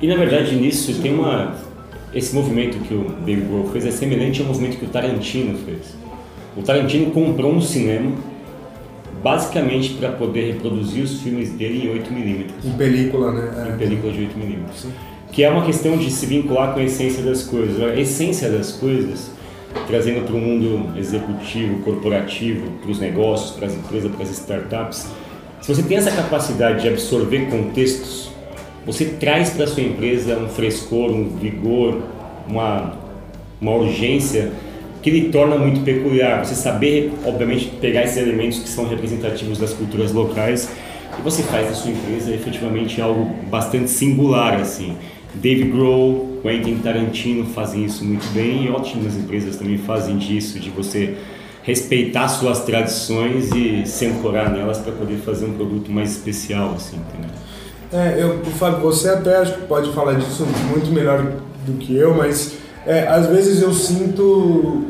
E 0.00 0.06
na 0.06 0.14
verdade 0.14 0.54
nisso 0.54 0.94
tem 1.02 1.12
uma. 1.12 1.56
Esse 2.14 2.34
movimento 2.34 2.78
que 2.78 2.94
o 2.94 3.04
David 3.24 3.48
Grohl 3.48 3.68
fez 3.70 3.84
é 3.84 3.90
semelhante 3.90 4.40
ao 4.40 4.46
movimento 4.46 4.78
que 4.78 4.84
o 4.84 4.88
Tarantino 4.88 5.58
fez. 5.58 5.94
O 6.56 6.62
Tarantino 6.62 7.10
comprou 7.10 7.52
um 7.52 7.60
cinema 7.60 8.12
basicamente 9.22 9.94
para 9.94 10.10
poder 10.12 10.52
reproduzir 10.52 11.02
os 11.02 11.20
filmes 11.20 11.50
dele 11.50 11.88
em 11.88 11.98
8mm. 11.98 12.46
Em 12.64 12.72
película, 12.72 13.32
né? 13.32 13.72
Em 13.74 13.78
película 13.78 14.12
de 14.12 14.20
8mm. 14.20 14.90
Que 15.32 15.44
é 15.44 15.50
uma 15.50 15.64
questão 15.64 15.96
de 15.96 16.10
se 16.10 16.26
vincular 16.26 16.72
com 16.72 16.80
a 16.80 16.82
essência 16.82 17.22
das 17.22 17.42
coisas. 17.42 17.82
A 17.82 17.94
essência 17.94 18.48
das 18.48 18.72
coisas, 18.72 19.30
trazendo 19.86 20.24
para 20.24 20.34
o 20.34 20.38
mundo 20.38 20.98
executivo, 20.98 21.80
corporativo, 21.80 22.70
para 22.80 22.90
os 22.90 22.98
negócios, 22.98 23.50
para 23.52 23.66
as 23.66 23.74
empresas, 23.74 24.10
para 24.10 24.22
as 24.22 24.30
startups. 24.30 25.08
Se 25.60 25.74
você 25.74 25.82
tem 25.82 25.96
essa 25.96 26.10
capacidade 26.10 26.82
de 26.82 26.88
absorver 26.88 27.46
contextos, 27.50 28.30
você 28.86 29.04
traz 29.04 29.50
para 29.50 29.64
a 29.64 29.66
sua 29.66 29.82
empresa 29.82 30.38
um 30.38 30.48
frescor, 30.48 31.10
um 31.10 31.28
vigor, 31.36 32.02
uma, 32.48 32.94
uma 33.60 33.72
urgência 33.72 34.50
que 35.10 35.20
lhe 35.20 35.28
torna 35.30 35.56
muito 35.56 35.80
peculiar. 35.80 36.44
Você 36.44 36.54
saber, 36.54 37.12
obviamente, 37.24 37.66
pegar 37.80 38.04
esses 38.04 38.16
elementos 38.16 38.58
que 38.58 38.68
são 38.68 38.88
representativos 38.88 39.58
das 39.58 39.72
culturas 39.72 40.12
locais 40.12 40.68
e 41.18 41.22
você 41.22 41.42
faz 41.42 41.68
da 41.68 41.74
sua 41.74 41.90
empresa 41.90 42.32
efetivamente 42.34 43.00
algo 43.00 43.24
bastante 43.50 43.90
singular, 43.90 44.54
assim. 44.60 44.96
Dave 45.34 45.64
Grohl, 45.64 46.40
Quentin 46.42 46.78
Tarantino 46.78 47.46
fazem 47.46 47.84
isso 47.84 48.04
muito 48.04 48.26
bem 48.32 48.66
e 48.66 48.70
ótimas 48.70 49.14
empresas 49.16 49.56
também 49.56 49.78
fazem 49.78 50.16
disso, 50.16 50.58
de 50.58 50.70
você 50.70 51.16
respeitar 51.62 52.28
suas 52.28 52.60
tradições 52.60 53.50
e 53.52 53.84
se 53.84 54.06
ancorar 54.06 54.50
nelas 54.50 54.78
para 54.78 54.92
poder 54.92 55.16
fazer 55.16 55.44
um 55.46 55.52
produto 55.52 55.90
mais 55.90 56.12
especial, 56.12 56.72
assim, 56.74 56.96
entendeu? 56.96 57.30
É, 57.92 58.22
eu, 58.22 58.44
Fábio, 58.52 58.80
você 58.80 59.08
até 59.10 59.36
acho 59.36 59.54
que 59.54 59.66
pode 59.66 59.92
falar 59.92 60.14
disso 60.14 60.46
muito 60.70 60.90
melhor 60.90 61.22
do 61.66 61.72
que 61.74 61.94
eu, 61.94 62.14
mas 62.14 62.56
é, 62.86 63.06
às 63.06 63.26
vezes 63.26 63.60
eu 63.60 63.72
sinto 63.72 64.84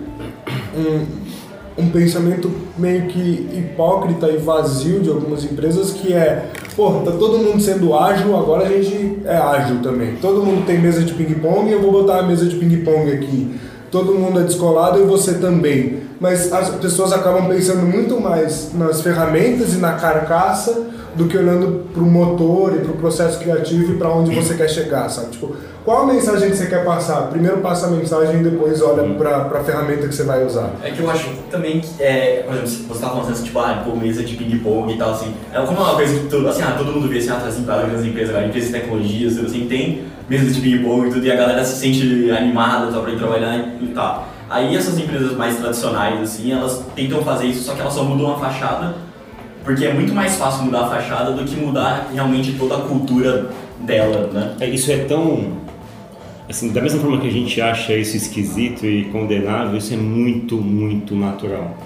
um, 0.79 1.85
um 1.85 1.91
pensamento 1.91 2.51
meio 2.77 3.07
que 3.07 3.49
hipócrita 3.53 4.29
e 4.29 4.37
vazio 4.37 5.01
de 5.01 5.09
algumas 5.09 5.45
empresas 5.45 5.93
que 5.93 6.13
é, 6.13 6.47
pô, 6.77 6.91
tá 7.05 7.13
todo 7.13 7.39
mundo 7.39 7.61
sendo 7.61 7.95
ágil, 7.95 8.37
agora 8.37 8.67
a 8.67 8.69
gente 8.69 9.19
é 9.25 9.37
ágil 9.37 9.81
também. 9.83 10.17
Todo 10.17 10.45
mundo 10.45 10.67
tem 10.67 10.79
mesa 10.79 11.03
de 11.03 11.15
ping-pong 11.15 11.71
eu 11.71 11.81
vou 11.81 11.93
botar 11.93 12.19
a 12.19 12.23
mesa 12.23 12.47
de 12.47 12.57
ping-pong 12.57 13.13
aqui. 13.13 13.55
Todo 13.91 14.15
mundo 14.15 14.41
é 14.41 14.43
descolado 14.43 15.01
e 15.01 15.07
você 15.07 15.35
também. 15.35 16.03
mas 16.21 16.53
as 16.53 16.71
pessoas 16.77 17.13
acabam 17.13 17.49
pensando 17.49 17.87
muito 17.87 18.21
mais 18.21 18.71
nas 18.75 19.01
ferramentas 19.01 19.75
e 19.75 19.79
na 19.79 19.93
carcaça 19.93 20.87
do 21.19 21.27
que 21.27 21.37
olhando 21.37 21.85
para 21.93 22.03
o 22.03 22.07
motor 22.07 22.75
e 22.75 22.79
para 22.79 22.93
o 22.93 22.97
processo 22.97 23.39
criativo 23.41 23.93
e 23.95 23.97
para 23.99 24.09
onde 24.09 24.35
você 24.35 24.55
quer 24.55 24.69
chegar, 24.71 25.09
sabe? 25.09 25.33
Tipo, 25.33 25.55
qual 25.85 26.03
a 26.03 26.07
mensagem 26.07 26.51
que 26.51 26.57
você 26.57 26.67
quer 26.67 26.85
passar? 26.85 27.23
Primeiro 27.29 27.59
passa 27.59 27.87
a 27.87 27.91
mensagem 27.91 28.41
e 28.41 28.45
depois 28.45 28.81
olha 28.81 29.03
Uhum. 29.03 29.15
para 29.17 29.37
a 29.39 29.65
ferramenta 29.65 30.07
que 30.07 30.15
você 30.15 30.23
vai 30.23 30.45
usar. 30.45 30.71
É 30.83 30.91
que 30.91 31.01
eu 31.01 31.11
acho 31.11 31.29
também 31.51 31.81
que, 31.81 32.01
é, 32.03 32.45
por 32.47 32.55
exemplo, 32.55 32.71
você 32.95 33.01
tava 33.01 33.17
falando 33.17 33.33
assim, 33.33 33.45
tipo, 33.45 33.59
ah, 33.59 33.83
pô, 33.85 33.97
mesa 33.97 34.23
de 34.23 34.37
ping-pong 34.37 34.93
e 34.95 34.97
tal, 34.97 35.11
assim. 35.11 35.35
É 35.53 35.61
como 35.61 35.81
uma 35.81 35.95
coisa 35.95 36.19
que 36.21 36.27
todo, 36.29 36.47
assim, 36.49 36.63
ah, 36.63 36.75
todo 36.79 36.93
mundo 36.93 37.09
vê 37.09 37.19
assim, 37.19 37.31
ah, 37.31 37.43
assim, 37.47 37.63
para 37.65 37.83
as 37.87 38.05
empresas, 38.05 38.31
agora, 38.31 38.47
empresas 38.47 38.71
de 38.71 38.79
tecnologias, 38.79 39.35
tudo 39.35 39.47
assim, 39.47 39.67
tem 39.67 40.03
mesa 40.29 40.51
de 40.51 40.61
ping-pong 40.61 41.09
e 41.09 41.13
tudo, 41.13 41.27
e 41.27 41.33
a 41.33 41.37
galera 41.37 41.65
se 41.65 41.79
sente 41.81 42.31
animada 42.31 42.93
tá, 42.93 43.01
pra 43.01 43.11
ir 43.11 43.17
trabalhar 43.19 43.57
e 43.81 43.87
tal. 43.89 44.29
Aí 44.51 44.75
essas 44.77 44.99
empresas 44.99 45.33
mais 45.37 45.57
tradicionais, 45.57 46.21
assim, 46.23 46.53
elas 46.53 46.83
tentam 46.95 47.23
fazer 47.23 47.47
isso, 47.47 47.65
só 47.65 47.75
que 47.75 47.81
elas 47.81 47.93
só 47.93 48.03
mudam 48.05 48.33
a 48.33 48.39
fachada, 48.39 48.95
porque 49.69 49.85
é 49.85 49.93
muito 49.93 50.15
mais 50.15 50.37
fácil 50.37 50.65
mudar 50.65 50.87
a 50.87 50.89
fachada 50.89 51.33
do 51.33 51.45
que 51.45 51.55
mudar 51.55 52.11
realmente 52.11 52.55
toda 52.55 52.79
a 52.79 52.81
cultura 52.81 53.51
dela, 53.81 54.31
né? 54.33 54.57
É, 54.61 54.67
isso 54.67 54.91
é 54.91 55.05
tão. 55.05 55.59
Assim, 56.49 56.73
da 56.73 56.81
mesma 56.81 56.99
forma 56.99 57.21
que 57.21 57.29
a 57.29 57.31
gente 57.31 57.61
acha 57.61 57.95
isso 57.95 58.17
esquisito 58.17 58.87
e 58.87 59.05
condenável, 59.13 59.77
isso 59.77 59.93
é 59.93 59.97
muito, 59.99 60.57
muito 60.57 61.15
natural. 61.15 61.77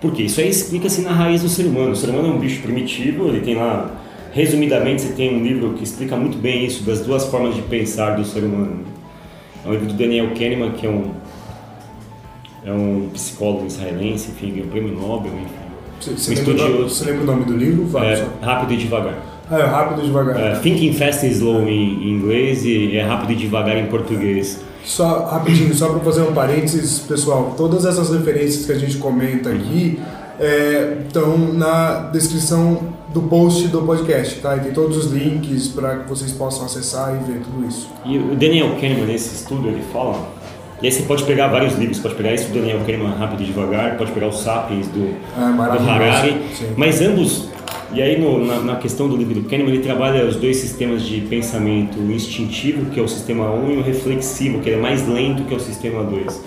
Por 0.00 0.10
quê? 0.14 0.22
Isso 0.22 0.40
aí 0.40 0.48
explica-se 0.48 1.02
na 1.02 1.10
raiz 1.10 1.42
do 1.42 1.50
ser 1.50 1.66
humano. 1.66 1.90
O 1.90 1.96
ser 1.96 2.08
humano 2.08 2.28
é 2.28 2.30
um 2.30 2.38
bicho 2.38 2.62
primitivo, 2.62 3.28
ele 3.28 3.42
tem 3.42 3.56
lá. 3.56 3.90
Resumidamente, 4.32 5.02
você 5.02 5.12
tem 5.12 5.36
um 5.36 5.44
livro 5.44 5.74
que 5.74 5.84
explica 5.84 6.16
muito 6.16 6.38
bem 6.38 6.64
isso, 6.64 6.82
das 6.82 7.02
duas 7.02 7.26
formas 7.26 7.54
de 7.54 7.60
pensar 7.60 8.16
do 8.16 8.24
ser 8.24 8.42
humano. 8.42 8.86
É 9.66 9.68
um 9.68 9.72
livro 9.72 9.88
do 9.88 9.92
Daniel 9.92 10.30
Kahneman, 10.30 10.70
que 10.70 10.86
é 10.86 10.90
um, 10.90 11.10
é 12.64 12.72
um 12.72 13.10
psicólogo 13.12 13.66
israelense, 13.66 14.30
enfim, 14.30 14.48
ganhou 14.52 14.66
o 14.66 14.70
prêmio 14.70 14.94
Nobel, 14.94 15.32
enfim. 15.34 15.67
Você, 16.00 16.10
Um 16.10 16.16
você, 16.16 16.34
lembra, 16.34 16.44
o 16.52 16.56
nome- 16.56 16.68
estudioso. 16.70 16.94
você 16.94 17.04
lembra 17.10 17.22
o 17.22 17.26
nome 17.26 17.44
do 17.44 17.56
livro? 17.56 17.86
Vai, 17.86 18.12
É, 18.14 18.26
rápido 18.42 18.72
e 18.74 18.76
devagar. 18.76 19.14
Ah, 19.50 19.58
é 19.58 19.64
rápido 19.64 20.02
e 20.02 20.04
devagar. 20.06 20.38
É, 20.40 20.54
Thinking 20.56 20.92
Fast 20.92 21.26
and 21.26 21.30
Slow 21.30 21.68
em 21.68 22.10
inglês 22.10 22.64
e 22.64 22.96
é 22.96 23.02
rápido 23.02 23.32
e 23.32 23.36
devagar 23.36 23.76
em 23.78 23.86
português. 23.86 24.60
Só 24.84 25.24
rapidinho, 25.24 25.74
só 25.74 25.88
para 25.90 26.00
fazer 26.00 26.22
um 26.22 26.32
parênteses, 26.32 26.98
pessoal, 27.00 27.54
todas 27.56 27.84
essas 27.84 28.10
referências 28.10 28.64
que 28.66 28.72
a 28.72 28.78
gente 28.78 28.96
comenta 28.98 29.50
aqui 29.50 29.98
estão 31.06 31.36
na 31.54 32.08
descrição 32.12 32.78
do 33.12 33.22
post 33.22 33.68
do 33.68 33.82
podcast, 33.82 34.36
tá? 34.40 34.56
E 34.56 34.60
tem 34.60 34.72
todos 34.72 34.96
os 34.96 35.12
links 35.12 35.68
para 35.68 35.96
que 36.00 36.08
vocês 36.08 36.30
possam 36.32 36.64
acessar 36.66 37.14
e 37.20 37.32
ver 37.32 37.40
tudo 37.40 37.66
isso. 37.66 37.88
E 38.04 38.18
o 38.18 38.34
Daniel 38.36 38.74
Kahneman, 38.80 39.06
nesse 39.06 39.34
estudo, 39.34 39.68
ele 39.68 39.82
fala. 39.92 40.28
E 40.80 40.86
aí 40.86 40.92
você 40.92 41.02
pode 41.02 41.24
pegar 41.24 41.48
vários 41.48 41.74
livros, 41.76 41.98
pode 41.98 42.14
pegar 42.14 42.32
esse 42.32 42.48
do 42.50 42.58
Daniel 42.60 42.78
Kahneman 42.86 43.14
rápido 43.18 43.42
e 43.42 43.46
devagar, 43.46 43.96
pode 43.96 44.12
pegar 44.12 44.28
o 44.28 44.32
Sapiens 44.32 44.86
do, 44.88 45.08
É 45.36 45.78
do. 45.78 45.90
Harari, 45.90 46.36
Sim. 46.54 46.66
mas 46.76 47.00
ambos. 47.02 47.48
E 47.92 48.00
aí 48.02 48.20
no- 48.20 48.44
na, 48.44 48.60
na 48.60 48.76
questão 48.76 49.08
do 49.08 49.16
livro 49.16 49.34
do 49.34 49.42
Kahneman, 49.48 49.72
ele 49.74 49.82
trabalha 49.82 50.24
os 50.24 50.36
dois 50.36 50.58
sistemas 50.58 51.02
de 51.02 51.20
pensamento, 51.22 51.98
o 51.98 52.12
instintivo, 52.12 52.90
que 52.90 53.00
é 53.00 53.02
o 53.02 53.08
sistema 53.08 53.50
1, 53.50 53.70
e 53.72 53.76
o 53.78 53.82
reflexivo, 53.82 54.60
que 54.60 54.70
é 54.70 54.76
mais 54.76 55.08
lento, 55.08 55.42
que 55.44 55.54
é 55.54 55.56
o 55.56 55.60
sistema 55.60 56.04
2. 56.04 56.44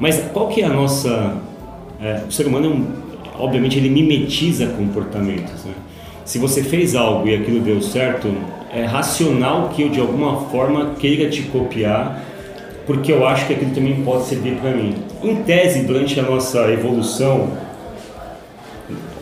Mas 0.00 0.18
qual 0.32 0.48
que 0.48 0.62
é 0.62 0.64
a 0.64 0.70
nossa... 0.70 1.36
é, 2.02 2.22
o 2.28 2.32
ser 2.32 2.46
humano, 2.46 2.66
é 2.66 2.68
um, 2.70 2.86
obviamente, 3.38 3.78
ele 3.78 3.88
mimetiza 3.90 4.66
comportamentos, 4.68 5.64
né? 5.64 5.72
Se 6.24 6.38
você 6.38 6.62
fez 6.62 6.96
algo 6.96 7.28
e 7.28 7.34
aquilo 7.34 7.60
deu 7.60 7.80
certo, 7.82 8.34
é 8.72 8.84
racional 8.84 9.68
que 9.68 9.82
eu 9.82 9.90
de 9.90 10.00
alguma 10.00 10.40
forma 10.46 10.94
queira 10.98 11.28
te 11.28 11.42
copiar, 11.42 12.24
porque 12.86 13.12
eu 13.12 13.26
acho 13.26 13.46
que 13.46 13.54
aquilo 13.54 13.74
também 13.74 14.02
pode 14.02 14.24
servir 14.24 14.56
para 14.56 14.70
mim. 14.70 14.94
Em 15.22 15.36
tese, 15.36 15.80
durante 15.84 16.18
a 16.18 16.22
nossa 16.22 16.70
evolução 16.70 17.50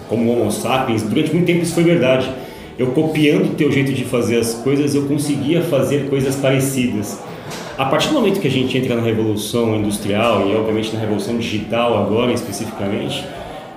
como 0.08 0.30
Homo 0.30 0.50
sapiens, 0.50 1.02
durante 1.02 1.32
muito 1.32 1.46
tempo 1.46 1.62
isso 1.62 1.74
foi 1.74 1.84
verdade. 1.84 2.30
Eu 2.78 2.88
copiando 2.88 3.52
o 3.52 3.54
teu 3.54 3.70
jeito 3.70 3.92
de 3.92 4.04
fazer 4.04 4.38
as 4.38 4.54
coisas, 4.54 4.94
eu 4.94 5.06
conseguia 5.06 5.62
fazer 5.62 6.08
coisas 6.08 6.36
parecidas. 6.36 7.18
A 7.78 7.86
partir 7.86 8.08
do 8.08 8.14
momento 8.14 8.40
que 8.40 8.48
a 8.48 8.50
gente 8.50 8.76
entra 8.76 8.94
na 8.94 9.02
revolução 9.02 9.74
industrial 9.76 10.46
e 10.46 10.54
obviamente 10.54 10.92
na 10.92 11.00
revolução 11.00 11.38
digital 11.38 11.96
agora 11.98 12.32
especificamente, 12.32 13.24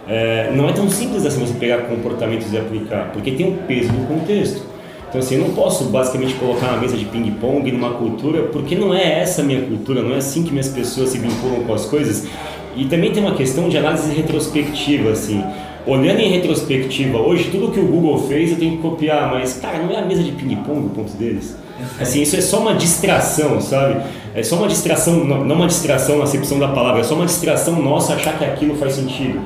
é, 0.07 0.51
não 0.53 0.67
é 0.67 0.73
tão 0.73 0.89
simples 0.89 1.25
assim 1.25 1.39
você 1.39 1.53
pegar 1.53 1.83
comportamentos 1.83 2.51
e 2.51 2.57
aplicar, 2.57 3.11
porque 3.13 3.31
tem 3.31 3.47
um 3.47 3.57
peso 3.65 3.89
do 3.89 4.07
contexto. 4.07 4.74
Então 5.15 5.23
assim, 5.25 5.35
eu 5.35 5.47
não 5.47 5.53
posso 5.53 5.85
basicamente 5.85 6.33
colocar 6.33 6.73
na 6.73 6.77
mesa 6.77 6.97
de 6.97 7.05
ping-pong 7.05 7.71
numa 7.71 7.91
cultura, 7.91 8.49
porque 8.51 8.75
não 8.75 8.93
é 8.93 9.21
essa 9.21 9.41
a 9.41 9.45
minha 9.45 9.61
cultura, 9.61 10.01
não 10.01 10.13
é 10.13 10.17
assim 10.17 10.43
que 10.43 10.51
minhas 10.51 10.67
pessoas 10.67 11.11
se 11.11 11.17
vinculam 11.17 11.63
com 11.63 11.73
as 11.73 11.85
coisas. 11.85 12.27
E 12.75 12.83
também 12.83 13.13
tem 13.13 13.23
uma 13.23 13.33
questão 13.33 13.69
de 13.69 13.77
análise 13.77 14.13
retrospectiva, 14.13 15.11
assim. 15.11 15.41
Olhando 15.87 16.19
em 16.19 16.29
retrospectiva, 16.29 17.17
hoje 17.17 17.49
tudo 17.49 17.71
que 17.71 17.79
o 17.79 17.87
Google 17.87 18.27
fez 18.27 18.51
eu 18.51 18.57
tenho 18.57 18.75
que 18.75 18.81
copiar, 18.81 19.31
mas 19.31 19.53
cara, 19.53 19.77
não 19.77 19.89
é 19.89 19.99
a 19.99 20.05
mesa 20.05 20.21
de 20.21 20.33
ping-pong 20.33 20.87
o 20.87 20.89
ponto 20.89 21.13
deles. 21.13 21.55
Assim, 21.97 22.21
isso 22.21 22.35
é 22.35 22.41
só 22.41 22.59
uma 22.59 22.73
distração, 22.73 23.61
sabe? 23.61 24.01
É 24.33 24.43
só 24.43 24.57
uma 24.57 24.67
distração, 24.67 25.23
não 25.23 25.45
não 25.45 25.55
uma 25.55 25.67
distração 25.67 26.17
na 26.17 26.25
acepção 26.25 26.59
da 26.59 26.67
palavra, 26.67 26.99
é 26.99 27.03
só 27.05 27.15
uma 27.15 27.25
distração 27.25 27.81
nossa 27.81 28.15
achar 28.15 28.37
que 28.37 28.43
aquilo 28.43 28.75
faz 28.75 28.95
sentido. 28.95 29.39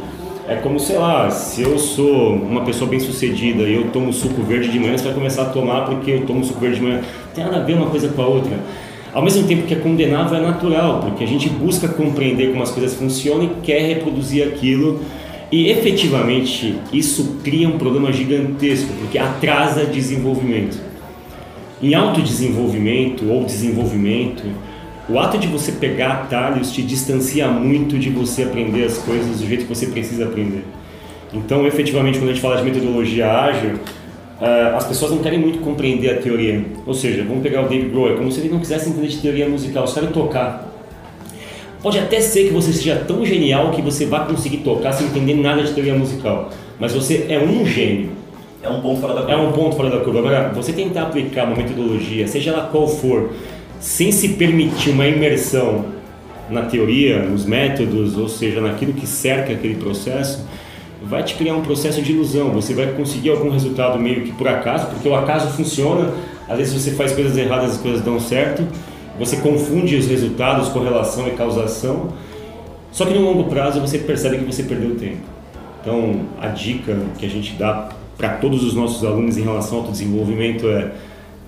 É 0.50 0.56
como, 0.56 0.80
sei 0.80 0.98
lá, 0.98 1.30
se 1.30 1.62
eu 1.62 1.78
sou 1.78 2.34
uma 2.34 2.62
pessoa 2.62 2.90
bem 2.90 3.00
sucedida 3.00 3.62
e 3.66 3.76
eu 3.76 3.92
tomo 3.92 4.12
suco 4.12 4.42
verde 4.42 4.70
de 4.70 4.80
manhã, 4.80 4.98
você 4.98 5.04
vai 5.04 5.14
começar 5.14 5.44
a 5.44 5.46
tomar 5.46 5.82
porque 5.86 6.10
eu 6.10 6.26
tomo 6.26 6.44
suco 6.44 6.60
verde 6.60 6.78
de 6.78 6.82
manhã. 6.82 7.02
Não 7.02 7.34
tem 7.36 7.44
nada 7.44 7.58
a 7.58 7.60
ver 7.60 7.74
uma 7.74 7.86
coisa 7.86 8.10
com 8.10 8.20
a 8.20 8.26
outra. 8.26 8.58
Ao 9.14 9.22
mesmo 9.22 9.48
tempo 9.48 9.68
que 9.68 9.76
é 9.76 9.78
condenável, 9.78 10.40
é 10.40 10.42
natural, 10.42 11.02
porque 11.02 11.24
a 11.24 11.28
gente 11.28 11.48
busca 11.50 11.88
compreender 11.88 12.50
como 12.50 12.64
as 12.64 12.72
coisas 12.72 12.96
funcionam 12.96 13.44
e 13.44 13.50
quer 13.62 13.80
reproduzir 13.82 14.44
aquilo. 14.48 15.02
E 15.52 15.70
efetivamente 15.70 16.80
isso 16.92 17.38
cria 17.44 17.70
um 17.70 17.78
problema 17.78 18.12
gigantesco, 18.12 18.92
porque 19.02 19.20
atrasa 19.20 19.86
desenvolvimento. 19.86 20.80
Em 21.80 21.94
autodesenvolvimento 21.94 23.30
ou 23.30 23.46
desenvolvimento, 23.46 24.46
o 25.10 25.18
ato 25.20 25.38
de 25.38 25.48
você 25.48 25.72
pegar 25.72 26.12
atalhos 26.12 26.72
te 26.72 26.82
distancia 26.82 27.48
muito 27.48 27.98
de 27.98 28.10
você 28.10 28.44
aprender 28.44 28.84
as 28.84 29.00
coisas 29.00 29.40
do 29.40 29.48
jeito 29.48 29.66
que 29.66 29.74
você 29.74 29.88
precisa 29.88 30.26
aprender. 30.26 30.64
Então, 31.34 31.66
efetivamente, 31.66 32.20
quando 32.20 32.30
a 32.30 32.34
gente 32.34 32.42
fala 32.42 32.58
de 32.58 32.64
metodologia 32.64 33.28
ágil, 33.32 33.80
ah, 34.40 34.76
as 34.78 34.86
pessoas 34.86 35.12
não 35.12 35.20
querem 35.20 35.40
muito 35.40 35.60
compreender 35.60 36.12
a 36.12 36.22
teoria. 36.22 36.64
Ou 36.86 36.94
seja, 36.94 37.24
vamos 37.24 37.42
pegar 37.44 37.66
o 37.66 37.70
David 37.70 37.90
Grohl, 37.90 38.14
é 38.14 38.16
como 38.16 38.32
se 38.32 38.40
ele 38.40 38.50
não 38.50 38.60
quisesse 38.60 38.90
entender 38.90 39.08
de 39.08 39.18
teoria 39.18 39.50
musical, 39.50 39.88
só 39.88 40.00
quer 40.00 40.12
tocar. 40.12 40.68
Pode 41.82 41.98
até 41.98 42.20
ser 42.20 42.46
que 42.48 42.54
você 42.54 42.74
seja 42.74 43.04
tão 43.08 43.26
genial 43.26 43.72
que 43.72 43.82
você 43.82 44.06
vá 44.06 44.22
conseguir 44.22 44.58
tocar 44.58 44.92
sem 44.92 45.08
entender 45.08 45.36
nada 45.36 45.64
de 45.64 45.72
teoria 45.74 45.96
musical, 45.96 46.50
mas 46.80 46.94
você 46.94 47.26
é 47.30 47.40
um 47.40 47.66
gênio. 47.66 48.12
É 48.62 48.70
um 48.70 48.82
ponto 48.82 49.00
fora 49.00 49.14
da 49.14 49.32
É 49.32 49.38
um 49.38 49.54
ponto 49.54 49.76
fora 49.78 49.90
da 49.90 50.00
curva. 50.00 50.20
Agora, 50.20 50.50
você 50.50 50.74
tentar 50.74 51.04
aplicar 51.04 51.46
uma 51.46 51.56
metodologia, 51.56 52.28
seja 52.28 52.52
ela 52.52 52.68
qual 52.68 52.88
for, 52.88 53.30
sem 53.80 54.12
se 54.12 54.30
permitir 54.30 54.90
uma 54.90 55.08
imersão 55.08 55.86
na 56.50 56.64
teoria, 56.64 57.20
nos 57.24 57.46
métodos, 57.46 58.18
ou 58.18 58.28
seja, 58.28 58.60
naquilo 58.60 58.94
que 58.94 59.06
cerca 59.06 59.54
aquele 59.54 59.76
processo, 59.76 60.46
vai 61.02 61.24
te 61.24 61.36
criar 61.36 61.56
um 61.56 61.62
processo 61.62 62.02
de 62.02 62.12
ilusão. 62.12 62.50
Você 62.52 62.74
vai 62.74 62.88
conseguir 62.94 63.30
algum 63.30 63.50
resultado 63.50 63.98
meio 64.00 64.24
que 64.24 64.32
por 64.32 64.48
acaso, 64.48 64.88
porque 64.88 65.08
o 65.08 65.16
acaso 65.16 65.56
funciona. 65.56 66.12
Às 66.48 66.58
vezes 66.58 66.74
você 66.74 66.92
faz 66.92 67.14
coisas 67.14 67.38
erradas, 67.38 67.72
as 67.72 67.78
coisas 67.78 68.02
dão 68.02 68.20
certo. 68.20 68.64
Você 69.18 69.38
confunde 69.38 69.96
os 69.96 70.08
resultados, 70.08 70.70
correlação 70.70 71.28
e 71.28 71.32
causação. 71.32 72.14
Só 72.92 73.06
que 73.06 73.14
no 73.14 73.22
longo 73.22 73.46
prazo 73.46 73.80
você 73.80 74.00
percebe 74.00 74.40
que 74.40 74.46
você 74.46 74.64
perdeu 74.64 74.96
tempo. 74.96 75.22
Então, 75.82 76.22
a 76.42 76.48
dica 76.48 76.98
que 77.18 77.26
a 77.26 77.30
gente 77.30 77.54
dá 77.54 77.90
para 78.18 78.30
todos 78.30 78.64
os 78.64 78.74
nossos 78.74 79.06
alunos 79.06 79.38
em 79.38 79.44
relação 79.44 79.76
ao 79.78 79.80
autodesenvolvimento 79.82 80.68
é 80.68 80.92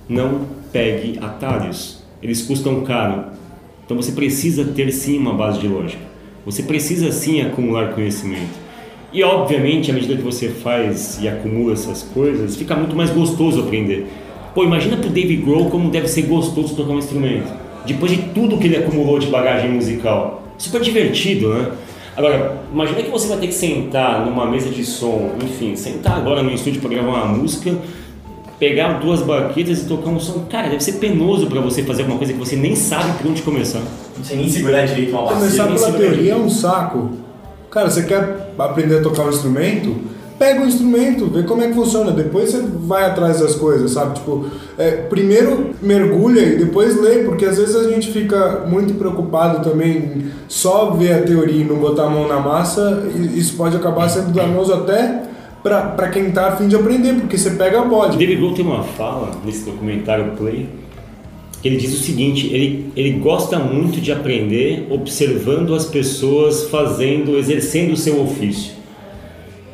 não 0.07 0.45
pegue 0.71 1.19
atalhos. 1.21 2.00
Eles 2.21 2.41
custam 2.41 2.81
caro. 2.81 3.25
Então 3.85 3.97
você 3.97 4.11
precisa 4.11 4.63
ter 4.63 4.91
sim 4.91 5.17
uma 5.17 5.33
base 5.33 5.59
de 5.59 5.67
lógica. 5.67 6.01
Você 6.45 6.63
precisa 6.63 7.11
sim 7.11 7.41
acumular 7.41 7.93
conhecimento. 7.93 8.59
E 9.13 9.23
obviamente, 9.23 9.91
à 9.91 9.93
medida 9.93 10.15
que 10.15 10.21
você 10.21 10.47
faz 10.47 11.19
e 11.21 11.27
acumula 11.27 11.73
essas 11.73 12.01
coisas, 12.01 12.55
fica 12.55 12.75
muito 12.75 12.95
mais 12.95 13.09
gostoso 13.09 13.61
aprender. 13.61 14.07
Pô, 14.55 14.63
imagina 14.63 14.97
pro 14.97 15.09
David 15.09 15.43
Grohl 15.43 15.69
como 15.69 15.89
deve 15.89 16.07
ser 16.07 16.23
gostoso 16.23 16.75
tocar 16.75 16.93
um 16.93 16.99
instrumento. 16.99 17.51
Depois 17.85 18.11
de 18.11 18.17
tudo 18.33 18.57
que 18.57 18.67
ele 18.67 18.77
acumulou 18.77 19.19
de 19.19 19.27
bagagem 19.27 19.71
musical. 19.71 20.43
Super 20.57 20.81
divertido, 20.81 21.53
né? 21.53 21.71
Agora, 22.15 22.61
imagina 22.71 23.01
que 23.01 23.09
você 23.09 23.27
vai 23.27 23.37
ter 23.37 23.47
que 23.47 23.53
sentar 23.53 24.25
numa 24.25 24.45
mesa 24.45 24.69
de 24.69 24.83
som, 24.83 25.31
enfim, 25.43 25.75
sentar 25.75 26.17
agora 26.17 26.43
no 26.43 26.51
estúdio 26.51 26.81
para 26.81 26.89
gravar 26.89 27.23
uma 27.23 27.25
música, 27.25 27.77
pegar 28.61 28.99
duas 28.99 29.21
baquetas 29.21 29.81
e 29.81 29.85
tocar 29.85 30.11
um 30.11 30.19
som. 30.19 30.45
Cara, 30.47 30.69
deve 30.69 30.83
ser 30.83 30.93
penoso 30.93 31.47
para 31.47 31.59
você 31.59 31.81
fazer 31.81 32.03
alguma 32.03 32.19
coisa 32.19 32.31
que 32.31 32.37
você 32.37 32.55
nem 32.55 32.75
sabe 32.75 33.17
por 33.17 33.31
onde 33.31 33.41
começar. 33.41 33.81
Não 34.15 34.23
sei 34.23 34.37
nem 34.37 34.47
segurar 34.47 34.85
direito 34.85 35.09
uma 35.09 35.23
bacia. 35.23 35.63
Começar 35.63 35.65
pela 35.65 35.97
teoria 35.97 36.07
é 36.07 36.11
direito. 36.11 36.39
um 36.39 36.47
saco. 36.47 37.09
Cara, 37.71 37.89
você 37.89 38.03
quer 38.03 38.53
aprender 38.59 38.99
a 38.99 39.01
tocar 39.01 39.23
um 39.23 39.29
instrumento? 39.29 40.11
pega 40.37 40.63
o 40.63 40.65
instrumento, 40.65 41.27
vê 41.27 41.43
como 41.43 41.61
é 41.61 41.67
que 41.67 41.75
funciona, 41.75 42.11
depois 42.11 42.49
você 42.49 42.63
vai 42.63 43.05
atrás 43.05 43.41
das 43.41 43.53
coisas, 43.53 43.91
sabe? 43.91 44.15
Tipo, 44.15 44.47
é, 44.75 44.89
primeiro 44.89 45.69
mergulha 45.79 46.41
e 46.41 46.57
depois 46.57 46.99
lê, 46.99 47.19
porque 47.19 47.45
às 47.45 47.59
vezes 47.59 47.75
a 47.75 47.87
gente 47.87 48.11
fica 48.11 48.63
muito 48.67 48.95
preocupado 48.95 49.63
também 49.63 49.97
em 49.97 50.31
só 50.47 50.89
ver 50.89 51.13
a 51.13 51.21
teoria 51.21 51.61
e 51.61 51.63
não 51.63 51.75
botar 51.75 52.05
a 52.05 52.09
mão 52.09 52.27
na 52.27 52.39
massa, 52.39 53.03
e 53.15 53.37
isso 53.37 53.55
pode 53.55 53.75
acabar 53.75 54.09
sendo 54.09 54.33
danoso 54.33 54.73
até 54.73 55.29
para 55.63 56.09
quem 56.09 56.31
tá 56.31 56.47
afim 56.47 56.67
de 56.67 56.75
aprender, 56.75 57.13
porque 57.13 57.37
você 57.37 57.51
pega 57.51 57.81
a 57.81 57.85
bode. 57.85 58.17
David 58.17 58.37
Grohl 58.37 58.53
tem 58.53 58.65
uma 58.65 58.83
fala 58.83 59.31
nesse 59.45 59.63
documentário 59.65 60.31
Play, 60.37 60.67
que 61.61 61.67
ele 61.67 61.77
diz 61.77 61.93
o 61.93 62.03
seguinte, 62.03 62.47
ele, 62.51 62.91
ele 62.95 63.11
gosta 63.19 63.59
muito 63.59 64.01
de 64.01 64.11
aprender 64.11 64.87
observando 64.89 65.75
as 65.75 65.85
pessoas 65.85 66.69
fazendo, 66.69 67.37
exercendo 67.37 67.93
o 67.93 67.97
seu 67.97 68.21
ofício. 68.21 68.81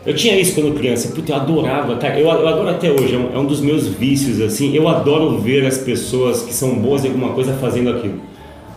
Eu 0.05 0.13
tinha 0.13 0.39
isso 0.39 0.55
quando 0.55 0.73
criança, 0.73 1.13
puta, 1.13 1.31
eu 1.33 1.35
adorava, 1.35 1.95
cara, 1.97 2.17
eu, 2.17 2.27
eu 2.27 2.47
adoro 2.47 2.69
até 2.69 2.89
hoje, 2.89 3.13
é 3.13 3.17
um, 3.17 3.35
é 3.35 3.37
um, 3.37 3.45
dos 3.45 3.59
meus 3.59 3.87
vícios, 3.87 4.39
assim, 4.39 4.73
eu 4.73 4.87
adoro 4.87 5.37
ver 5.37 5.65
as 5.65 5.77
pessoas 5.77 6.43
que 6.43 6.53
são 6.53 6.75
boas 6.75 7.03
em 7.03 7.09
alguma 7.09 7.33
coisa 7.33 7.53
fazendo 7.53 7.89
aquilo. 7.89 8.21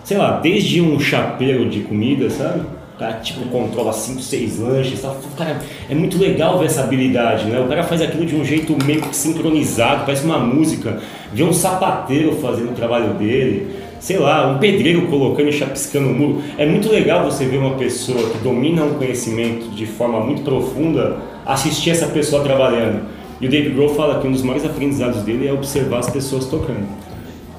Sei 0.03 0.16
lá, 0.16 0.40
desde 0.40 0.81
um 0.81 0.99
chapeiro 0.99 1.68
de 1.68 1.81
comida, 1.81 2.29
sabe? 2.31 2.62
Cara 3.00 3.14
tipo 3.14 3.46
controla 3.46 3.94
5, 3.94 4.20
6 4.20 4.58
lanches, 4.58 5.00
tal. 5.00 5.16
cara, 5.36 5.58
é 5.88 5.94
muito 5.94 6.18
legal 6.18 6.58
ver 6.58 6.66
essa 6.66 6.82
habilidade, 6.82 7.46
né? 7.46 7.58
O 7.58 7.66
cara 7.66 7.82
faz 7.82 8.02
aquilo 8.02 8.26
de 8.26 8.36
um 8.36 8.44
jeito 8.44 8.76
meio 8.84 9.00
que 9.00 9.16
sincronizado, 9.16 10.04
parece 10.04 10.24
uma 10.24 10.38
música. 10.38 11.00
Ver 11.32 11.44
um 11.44 11.52
sapateiro 11.52 12.36
fazendo 12.36 12.72
o 12.72 12.74
trabalho 12.74 13.14
dele, 13.14 13.68
sei 13.98 14.18
lá, 14.18 14.46
um 14.48 14.58
pedreiro 14.58 15.06
colocando 15.06 15.48
e 15.48 15.52
chapiscando 15.52 16.08
o 16.08 16.12
muro. 16.12 16.42
É 16.58 16.66
muito 16.66 16.90
legal 16.90 17.24
você 17.24 17.46
ver 17.46 17.56
uma 17.56 17.76
pessoa 17.76 18.30
que 18.30 18.38
domina 18.38 18.84
um 18.84 18.94
conhecimento 18.94 19.70
de 19.70 19.86
forma 19.86 20.20
muito 20.20 20.42
profunda 20.42 21.16
assistir 21.46 21.90
essa 21.90 22.06
pessoa 22.06 22.42
trabalhando. 22.42 23.06
E 23.40 23.46
o 23.46 23.50
David 23.50 23.74
Grohl 23.74 23.94
fala 23.94 24.20
que 24.20 24.28
um 24.28 24.32
dos 24.32 24.42
maiores 24.42 24.66
aprendizados 24.66 25.22
dele 25.22 25.48
é 25.48 25.52
observar 25.52 26.00
as 26.00 26.10
pessoas 26.10 26.44
tocando. 26.44 26.86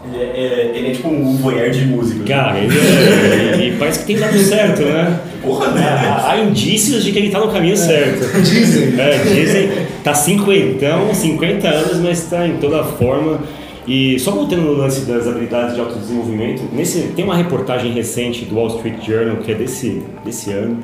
Ele 0.03 0.17
é, 0.17 0.25
é, 0.25 0.71
ele 0.75 0.87
é 0.87 0.91
tipo 0.91 1.09
um 1.09 1.37
voyeur 1.37 1.69
de 1.69 1.85
música. 1.85 2.23
Cara, 2.25 2.57
ele 2.57 2.73
é, 2.75 3.67
e 3.67 3.77
parece 3.77 3.99
que 3.99 4.05
tem 4.05 4.17
dado 4.17 4.37
certo, 4.37 4.81
né? 4.81 5.19
Porra, 5.43 5.71
né? 5.71 5.83
Há, 6.25 6.37
indícios 6.37 7.03
de 7.03 7.11
que 7.11 7.19
ele 7.19 7.27
está 7.27 7.39
no 7.39 7.51
caminho 7.51 7.77
certo. 7.77 8.25
Dizem. 8.41 8.99
É, 8.99 9.17
dizem. 9.23 9.69
Tá 10.03 10.13
cinquentão, 10.13 11.13
50 11.13 11.67
anos, 11.67 11.97
mas 11.97 12.23
está 12.23 12.47
em 12.47 12.57
toda 12.57 12.83
forma. 12.83 13.39
E 13.87 14.19
só 14.19 14.31
voltando 14.31 14.63
no 14.63 14.73
lance 14.73 15.01
das 15.01 15.27
habilidades 15.27 15.75
de 15.75 15.81
autodesenvolvimento, 15.81 16.63
nesse, 16.71 17.01
tem 17.15 17.25
uma 17.25 17.35
reportagem 17.35 17.91
recente 17.91 18.45
do 18.45 18.55
Wall 18.55 18.67
Street 18.67 19.03
Journal, 19.05 19.37
que 19.37 19.51
é 19.51 19.55
desse, 19.55 20.03
desse 20.23 20.51
ano, 20.51 20.79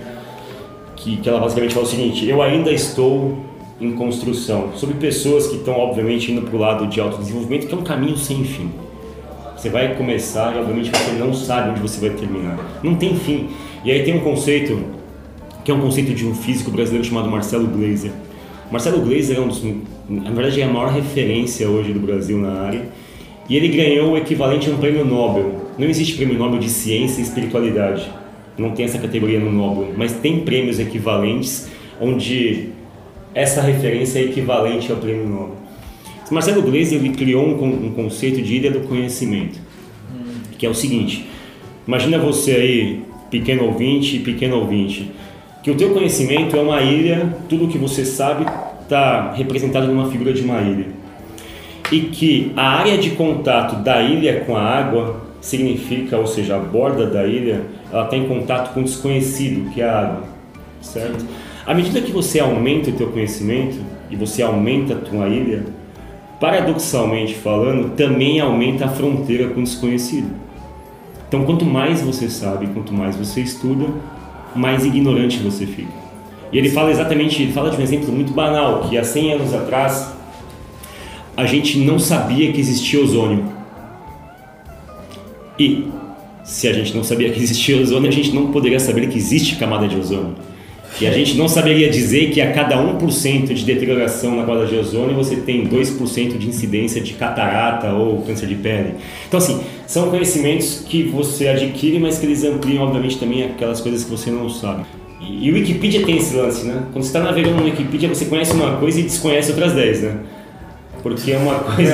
que, 0.95 1.17
que 1.17 1.29
ela 1.29 1.39
basicamente 1.39 1.73
fala 1.73 1.85
o 1.85 1.89
seguinte: 1.89 2.27
eu 2.27 2.41
ainda 2.41 2.71
estou 2.71 3.37
em 3.79 3.91
construção, 3.91 4.71
sobre 4.75 4.95
pessoas 4.95 5.47
que 5.47 5.57
estão, 5.57 5.75
obviamente, 5.75 6.31
indo 6.31 6.41
para 6.41 6.55
o 6.55 6.59
lado 6.59 6.87
de 6.87 6.99
autodesenvolvimento, 6.99 7.67
que 7.67 7.73
é 7.73 7.77
um 7.77 7.83
caminho 7.83 8.17
sem 8.17 8.43
fim. 8.43 8.71
Você 9.57 9.69
vai 9.69 9.95
começar 9.95 10.55
e 10.55 10.59
obviamente 10.59 10.91
você 10.91 11.11
não 11.13 11.33
sabe 11.33 11.71
onde 11.71 11.79
você 11.79 11.99
vai 11.99 12.15
terminar. 12.15 12.79
Não 12.83 12.95
tem 12.95 13.17
fim. 13.17 13.49
E 13.83 13.91
aí 13.91 14.03
tem 14.03 14.15
um 14.15 14.19
conceito 14.19 14.79
que 15.65 15.71
é 15.71 15.73
um 15.73 15.81
conceito 15.81 16.13
de 16.13 16.25
um 16.25 16.33
físico 16.33 16.69
brasileiro 16.69 17.05
chamado 17.05 17.29
Marcelo 17.29 17.67
Gleiser. 17.67 18.11
Marcelo 18.71 19.01
Gleiser 19.01 19.37
é 19.37 19.41
um 19.41 19.47
dos, 19.47 19.63
na 20.07 20.29
verdade 20.31 20.61
é 20.61 20.63
a 20.63 20.67
maior 20.67 20.91
referência 20.91 21.67
hoje 21.67 21.91
do 21.91 21.99
Brasil 21.99 22.37
na 22.37 22.61
área. 22.61 22.85
E 23.49 23.55
ele 23.55 23.69
ganhou 23.69 24.11
o 24.11 24.17
equivalente 24.17 24.69
a 24.69 24.73
um 24.73 24.77
prêmio 24.77 25.03
Nobel. 25.03 25.71
Não 25.77 25.87
existe 25.87 26.15
prêmio 26.15 26.37
Nobel 26.37 26.59
de 26.59 26.69
ciência 26.69 27.19
e 27.19 27.23
espiritualidade. 27.23 28.09
Não 28.57 28.71
tem 28.71 28.85
essa 28.85 28.99
categoria 28.99 29.39
no 29.39 29.51
Nobel, 29.51 29.93
mas 29.97 30.13
tem 30.13 30.41
prêmios 30.41 30.79
equivalentes 30.79 31.67
onde 31.99 32.69
essa 33.33 33.61
referência 33.61 34.19
é 34.19 34.23
equivalente 34.23 34.91
ao 34.91 34.99
prêmio 34.99 35.27
Nobel. 35.27 35.56
Marcelo 36.31 36.61
Gleisi 36.61 36.95
ele 36.95 37.09
criou 37.09 37.45
um, 37.45 37.85
um, 37.87 37.91
conceito 37.91 38.41
de 38.41 38.55
ilha 38.55 38.69
do 38.69 38.81
conhecimento, 38.81 39.59
que 40.57 40.65
é 40.65 40.69
o 40.69 40.73
seguinte: 40.73 41.25
imagina 41.87 42.17
você 42.17 42.51
aí, 42.51 43.01
pequeno 43.31 43.65
ouvinte, 43.65 44.19
pequeno 44.19 44.57
ouvinte, 44.57 45.11
que 45.63 45.71
o 45.71 45.75
teu 45.75 45.93
conhecimento 45.93 46.55
é 46.55 46.61
uma 46.61 46.81
ilha, 46.81 47.33
tudo 47.47 47.67
que 47.67 47.77
você 47.77 48.03
sabe 48.05 48.45
está 48.81 49.33
representado 49.33 49.87
numa 49.87 50.09
figura 50.09 50.33
de 50.33 50.41
uma 50.41 50.61
ilha, 50.61 50.87
e 51.91 52.01
que 52.01 52.51
a 52.55 52.77
área 52.77 52.97
de 52.97 53.11
contato 53.11 53.81
da 53.83 54.01
ilha 54.01 54.41
com 54.41 54.55
a 54.55 54.61
água 54.61 55.27
significa, 55.39 56.17
ou 56.17 56.27
seja, 56.27 56.57
a 56.57 56.59
borda 56.59 57.07
da 57.07 57.25
ilha, 57.25 57.61
ela 57.91 58.03
está 58.03 58.17
em 58.17 58.27
contato 58.27 58.73
com 58.73 58.81
o 58.81 58.83
desconhecido, 58.83 59.69
que 59.71 59.81
é 59.81 59.85
a 59.85 59.99
água, 59.99 60.23
certo? 60.81 61.25
À 61.65 61.73
medida 61.73 62.01
que 62.01 62.11
você 62.11 62.39
aumenta 62.39 62.89
o 62.89 62.93
teu 62.93 63.07
conhecimento 63.07 63.77
e 64.09 64.15
você 64.15 64.41
aumenta 64.41 64.93
a 64.93 64.97
tua 64.97 65.27
ilha, 65.27 65.65
paradoxalmente 66.39 67.35
falando, 67.35 67.95
também 67.95 68.39
aumenta 68.39 68.85
a 68.85 68.89
fronteira 68.89 69.49
com 69.49 69.61
o 69.61 69.63
desconhecido. 69.63 70.29
Então, 71.27 71.43
quanto 71.43 71.65
mais 71.65 72.01
você 72.01 72.29
sabe, 72.29 72.67
quanto 72.67 72.93
mais 72.93 73.15
você 73.15 73.41
estuda, 73.41 73.85
mais 74.55 74.85
ignorante 74.85 75.39
você 75.39 75.65
fica. 75.65 75.91
E 76.51 76.57
ele 76.57 76.69
fala 76.69 76.91
exatamente, 76.91 77.43
ele 77.43 77.51
fala 77.51 77.69
de 77.69 77.77
um 77.77 77.81
exemplo 77.81 78.11
muito 78.11 78.31
banal, 78.31 78.87
que 78.87 78.97
há 78.97 79.03
100 79.03 79.33
anos 79.33 79.53
atrás 79.53 80.13
a 81.35 81.45
gente 81.45 81.79
não 81.79 81.99
sabia 81.99 82.51
que 82.51 82.59
existia 82.59 83.01
ozônio. 83.01 83.45
E 85.59 85.87
se 86.43 86.67
a 86.67 86.73
gente 86.73 86.95
não 86.95 87.03
sabia 87.03 87.29
que 87.29 87.39
existia 87.39 87.81
ozônio, 87.81 88.07
a 88.07 88.11
gente 88.11 88.33
não 88.33 88.51
poderia 88.51 88.79
saber 88.79 89.07
que 89.09 89.17
existe 89.17 89.57
camada 89.57 89.87
de 89.87 89.97
ozônio. 89.97 90.35
E 90.99 91.05
a 91.05 91.11
gente 91.11 91.37
não 91.37 91.47
saberia 91.47 91.89
dizer 91.89 92.31
que 92.31 92.41
a 92.41 92.51
cada 92.51 92.75
1% 92.75 93.53
de 93.53 93.63
deterioração 93.63 94.35
na 94.35 94.43
camada 94.43 94.65
de 94.65 94.75
ozônio 94.75 95.13
você 95.15 95.35
tem 95.35 95.67
2% 95.67 96.37
de 96.37 96.47
incidência 96.47 96.99
de 96.99 97.13
catarata 97.13 97.91
ou 97.93 98.23
câncer 98.23 98.47
de 98.47 98.55
pele. 98.55 98.95
Então, 99.27 99.37
assim, 99.37 99.59
são 99.85 100.09
conhecimentos 100.09 100.83
que 100.87 101.03
você 101.03 101.49
adquire, 101.49 101.99
mas 101.99 102.17
que 102.17 102.25
eles 102.25 102.43
ampliam, 102.43 102.83
obviamente, 102.83 103.19
também 103.19 103.43
aquelas 103.43 103.79
coisas 103.79 104.03
que 104.03 104.09
você 104.09 104.31
não 104.31 104.49
sabe. 104.49 104.85
E, 105.21 105.51
o 105.51 105.53
Wikipedia 105.53 106.03
tem 106.03 106.17
esse 106.17 106.35
lance, 106.35 106.65
né? 106.65 106.83
Quando 106.91 107.03
você 107.03 107.09
está 107.09 107.19
navegando 107.19 107.57
no 107.57 107.65
Wikipedia, 107.65 108.09
você 108.09 108.25
conhece 108.25 108.53
uma 108.53 108.77
coisa 108.77 108.99
e 108.99 109.03
desconhece 109.03 109.51
outras 109.51 109.73
10, 109.73 110.01
né? 110.01 110.17
Porque 111.03 111.31
é 111.31 111.37
uma 111.37 111.55
coisa, 111.75 111.93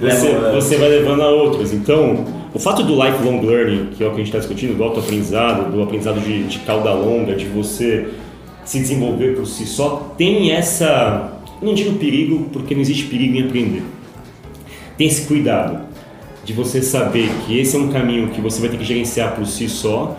você, 0.00 0.32
você 0.52 0.76
vai 0.76 0.88
levando 0.90 1.22
a 1.22 1.30
outras. 1.30 1.72
Então, 1.72 2.24
o 2.52 2.58
fato 2.58 2.82
do 2.82 2.92
lifelong 2.92 3.40
learning, 3.40 3.88
que 3.96 4.04
é 4.04 4.06
o 4.06 4.10
que 4.10 4.16
a 4.16 4.18
gente 4.18 4.26
está 4.26 4.38
discutindo, 4.38 4.76
do 4.76 4.84
autoaprendizado, 4.84 5.72
do 5.72 5.82
aprendizado 5.82 6.20
de, 6.20 6.44
de 6.44 6.58
cauda 6.60 6.92
longa, 6.92 7.34
de 7.34 7.46
você 7.46 8.06
se 8.64 8.78
desenvolver 8.78 9.36
por 9.36 9.46
si 9.46 9.66
só, 9.66 10.14
tem 10.16 10.52
essa. 10.52 11.38
Não 11.60 11.74
digo 11.74 11.98
perigo, 11.98 12.48
porque 12.52 12.74
não 12.74 12.82
existe 12.82 13.04
perigo 13.06 13.36
em 13.36 13.42
aprender. 13.42 13.82
Tem 14.96 15.06
esse 15.06 15.26
cuidado 15.26 15.88
de 16.44 16.52
você 16.52 16.82
saber 16.82 17.28
que 17.46 17.58
esse 17.58 17.74
é 17.76 17.78
um 17.78 17.88
caminho 17.88 18.28
que 18.28 18.40
você 18.40 18.60
vai 18.60 18.68
ter 18.68 18.76
que 18.76 18.84
gerenciar 18.84 19.34
por 19.34 19.46
si 19.46 19.68
só. 19.68 20.16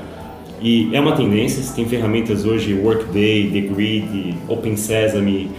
E 0.62 0.90
é 0.96 1.00
uma 1.00 1.16
tendência, 1.16 1.62
você 1.62 1.76
tem 1.76 1.86
ferramentas 1.86 2.46
hoje, 2.46 2.74
Workday, 2.74 3.52
The 3.52 3.62
Grid, 3.74 4.36
Open 4.48 4.76
Sesame, 4.76 5.52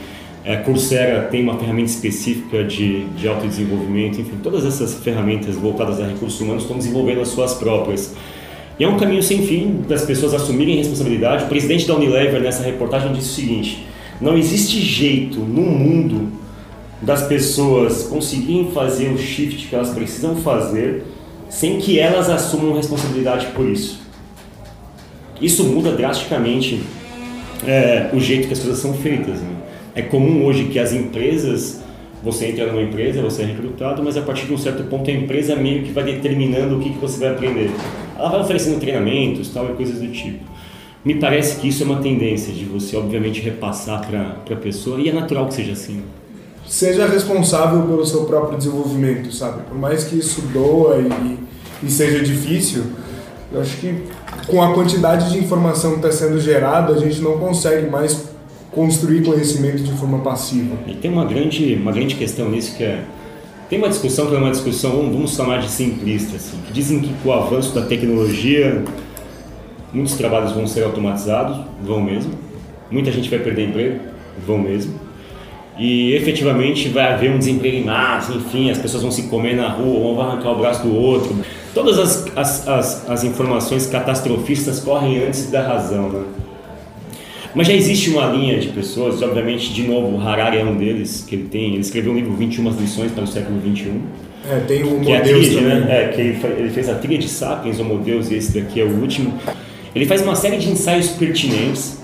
é, 0.46 0.56
Coursera 0.58 1.22
tem 1.22 1.42
uma 1.42 1.58
ferramenta 1.58 1.90
específica 1.90 2.62
de, 2.62 3.04
de 3.16 3.26
autodesenvolvimento, 3.26 4.20
enfim, 4.20 4.38
todas 4.40 4.64
essas 4.64 4.94
ferramentas 4.94 5.56
voltadas 5.56 6.00
a 6.00 6.06
recursos 6.06 6.40
humanos 6.40 6.62
estão 6.62 6.78
desenvolvendo 6.78 7.20
as 7.20 7.28
suas 7.28 7.54
próprias. 7.54 8.14
E 8.78 8.84
é 8.84 8.88
um 8.88 8.96
caminho 8.98 9.22
sem 9.22 9.46
fim 9.46 9.84
das 9.88 10.04
pessoas 10.04 10.34
assumirem 10.34 10.76
responsabilidade. 10.76 11.44
O 11.44 11.48
presidente 11.48 11.86
da 11.86 11.94
Unilever, 11.94 12.40
nessa 12.40 12.62
reportagem, 12.62 13.12
disse 13.12 13.30
o 13.30 13.34
seguinte: 13.34 13.86
não 14.20 14.36
existe 14.36 14.80
jeito 14.80 15.40
no 15.40 15.62
mundo 15.62 16.32
das 17.00 17.26
pessoas 17.26 18.04
conseguirem 18.04 18.70
fazer 18.72 19.08
o 19.08 19.18
shift 19.18 19.66
que 19.68 19.74
elas 19.74 19.90
precisam 19.90 20.36
fazer 20.36 21.04
sem 21.48 21.78
que 21.78 21.98
elas 21.98 22.28
assumam 22.28 22.74
responsabilidade 22.74 23.46
por 23.54 23.66
isso. 23.66 24.00
Isso 25.40 25.64
muda 25.64 25.92
drasticamente 25.92 26.82
é, 27.66 28.10
o 28.12 28.20
jeito 28.20 28.46
que 28.46 28.54
as 28.54 28.58
coisas 28.58 28.78
são 28.78 28.94
feitas. 28.94 29.40
Né? 29.40 29.50
É 29.94 30.02
comum 30.02 30.44
hoje 30.44 30.64
que 30.64 30.78
as 30.78 30.92
empresas 30.92 31.80
você 32.22 32.46
entra 32.46 32.66
numa 32.66 32.82
empresa, 32.82 33.22
você 33.22 33.42
é 33.42 33.44
recrutado, 33.46 34.02
mas 34.02 34.16
a 34.16 34.22
partir 34.22 34.46
de 34.46 34.52
um 34.52 34.58
certo 34.58 34.82
ponto 34.84 35.08
a 35.08 35.12
empresa 35.12 35.54
meio 35.54 35.82
que 35.82 35.92
vai 35.92 36.02
determinando 36.02 36.76
o 36.76 36.80
que, 36.80 36.90
que 36.90 36.98
você 36.98 37.20
vai 37.20 37.28
aprender. 37.30 37.70
Ela 38.18 38.28
vai 38.30 38.40
oferecendo 38.40 38.80
treinamentos 38.80 39.48
tal, 39.50 39.66
e 39.66 39.74
coisas 39.74 40.00
do 40.00 40.08
tipo. 40.08 40.44
Me 41.04 41.14
parece 41.14 41.60
que 41.60 41.68
isso 41.68 41.82
é 41.82 41.86
uma 41.86 42.00
tendência 42.00 42.52
de 42.52 42.64
você, 42.64 42.96
obviamente, 42.96 43.40
repassar 43.40 44.06
para 44.06 44.54
a 44.54 44.58
pessoa, 44.58 45.00
e 45.00 45.08
é 45.08 45.12
natural 45.12 45.46
que 45.46 45.54
seja 45.54 45.72
assim. 45.72 46.02
Seja 46.66 47.06
responsável 47.06 47.82
pelo 47.82 48.04
seu 48.04 48.24
próprio 48.24 48.58
desenvolvimento, 48.58 49.32
sabe? 49.32 49.62
Por 49.68 49.78
mais 49.78 50.04
que 50.04 50.18
isso 50.18 50.40
doa 50.52 50.96
e, 50.98 51.86
e 51.86 51.90
seja 51.90 52.24
difícil, 52.24 52.84
eu 53.52 53.60
acho 53.60 53.76
que 53.76 54.02
com 54.48 54.60
a 54.60 54.74
quantidade 54.74 55.30
de 55.30 55.38
informação 55.38 55.92
que 55.92 56.06
está 56.06 56.10
sendo 56.10 56.40
gerada, 56.40 56.92
a 56.92 56.98
gente 56.98 57.20
não 57.20 57.38
consegue 57.38 57.88
mais 57.88 58.28
construir 58.72 59.24
conhecimento 59.24 59.82
de 59.82 59.92
forma 59.92 60.18
passiva. 60.18 60.76
E 60.86 60.94
tem 60.94 61.10
uma 61.10 61.24
grande, 61.24 61.74
uma 61.74 61.92
grande 61.92 62.14
questão 62.14 62.50
nisso 62.50 62.76
que 62.76 62.84
é 62.84 63.04
tem 63.68 63.78
uma 63.78 63.88
discussão 63.88 64.26
que 64.26 64.34
é 64.34 64.38
uma 64.38 64.50
discussão, 64.50 65.10
vamos 65.10 65.34
chamar 65.34 65.58
de 65.58 65.68
simplista, 65.68 66.36
assim, 66.36 66.56
que 66.66 66.72
dizem 66.72 67.00
que 67.00 67.12
com 67.22 67.30
o 67.30 67.32
avanço 67.32 67.74
da 67.74 67.82
tecnologia 67.82 68.84
muitos 69.92 70.14
trabalhos 70.14 70.52
vão 70.52 70.66
ser 70.66 70.84
automatizados, 70.84 71.58
vão 71.82 72.00
mesmo. 72.00 72.32
Muita 72.90 73.10
gente 73.10 73.28
vai 73.28 73.38
perder 73.38 73.68
emprego, 73.68 74.00
vão 74.46 74.58
mesmo. 74.58 74.94
e 75.78 76.14
efetivamente 76.14 76.88
vai 76.88 77.12
haver 77.12 77.30
um 77.30 77.38
desemprego 77.38 77.76
em 77.76 77.84
massa, 77.84 78.32
enfim, 78.32 78.70
as 78.70 78.78
pessoas 78.78 79.02
vão 79.02 79.10
se 79.12 79.24
comer 79.24 79.56
na 79.56 79.68
rua, 79.68 80.14
vai 80.14 80.26
arrancar 80.26 80.52
o 80.52 80.58
braço 80.58 80.82
do 80.82 80.94
outro. 80.94 81.36
Todas 81.74 81.98
as, 81.98 82.26
as, 82.34 82.68
as, 82.68 83.10
as 83.10 83.24
informações 83.24 83.86
catastrofistas 83.86 84.80
correm 84.80 85.22
antes 85.22 85.50
da 85.50 85.60
razão. 85.60 86.08
Né? 86.08 86.24
Mas 87.56 87.68
já 87.68 87.72
existe 87.72 88.10
uma 88.10 88.26
linha 88.26 88.58
de 88.58 88.68
pessoas, 88.68 89.22
obviamente, 89.22 89.72
de 89.72 89.82
novo, 89.84 90.20
Harari 90.20 90.58
é 90.58 90.62
um 90.62 90.76
deles, 90.76 91.24
que 91.26 91.36
ele 91.36 91.44
tem, 91.44 91.68
ele 91.72 91.78
escreveu 91.78 92.12
um 92.12 92.14
livro 92.14 92.34
21 92.34 92.68
lições 92.72 93.10
para 93.12 93.24
o 93.24 93.26
século 93.26 93.58
21. 93.58 93.98
É, 94.46 94.60
tem 94.60 94.84
o 94.84 95.00
que 95.00 95.10
é 95.10 95.22
Deus 95.22 95.46
tríade, 95.46 95.64
também. 95.64 95.80
né? 95.86 96.04
É, 96.04 96.08
que 96.08 96.20
ele, 96.20 96.68
fez 96.68 96.86
a 96.90 96.96
trilha 96.96 97.16
de 97.16 97.28
Sapiens, 97.30 97.80
Homo 97.80 97.96
Deus, 97.96 98.30
e 98.30 98.34
esse 98.34 98.60
daqui 98.60 98.78
é 98.78 98.84
o 98.84 99.00
último. 99.00 99.32
Ele 99.94 100.04
faz 100.04 100.20
uma 100.20 100.36
série 100.36 100.58
de 100.58 100.68
ensaios 100.68 101.08
pertinentes, 101.08 101.98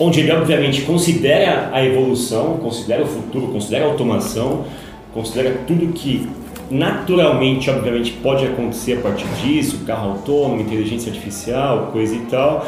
onde 0.00 0.20
ele 0.20 0.32
obviamente 0.32 0.80
considera 0.80 1.68
a 1.70 1.84
evolução, 1.84 2.56
considera 2.56 3.02
o 3.02 3.06
futuro, 3.06 3.48
considera 3.48 3.84
a 3.84 3.88
automação, 3.88 4.64
considera 5.12 5.50
tudo 5.66 5.92
que 5.92 6.26
naturalmente, 6.70 7.68
obviamente, 7.68 8.12
pode 8.22 8.46
acontecer 8.46 8.94
a 8.94 9.00
partir 9.02 9.26
disso, 9.42 9.80
carro 9.86 10.12
autônomo, 10.12 10.62
inteligência 10.62 11.12
artificial, 11.12 11.90
coisa 11.92 12.14
e 12.14 12.20
tal. 12.20 12.66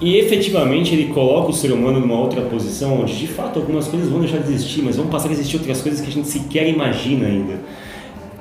E 0.00 0.18
efetivamente 0.18 0.94
ele 0.94 1.12
coloca 1.12 1.50
o 1.50 1.52
ser 1.54 1.72
humano 1.72 2.00
numa 2.00 2.18
outra 2.18 2.42
posição 2.42 3.00
onde 3.00 3.16
de 3.16 3.26
fato 3.26 3.58
algumas 3.58 3.88
coisas 3.88 4.10
vão 4.10 4.20
deixar 4.20 4.38
de 4.38 4.52
existir, 4.52 4.82
mas 4.82 4.96
vão 4.96 5.06
passar 5.06 5.28
a 5.28 5.32
existir 5.32 5.56
outras 5.56 5.80
coisas 5.80 6.00
que 6.02 6.08
a 6.08 6.12
gente 6.12 6.28
sequer 6.28 6.68
imagina 6.68 7.26
ainda. 7.26 7.60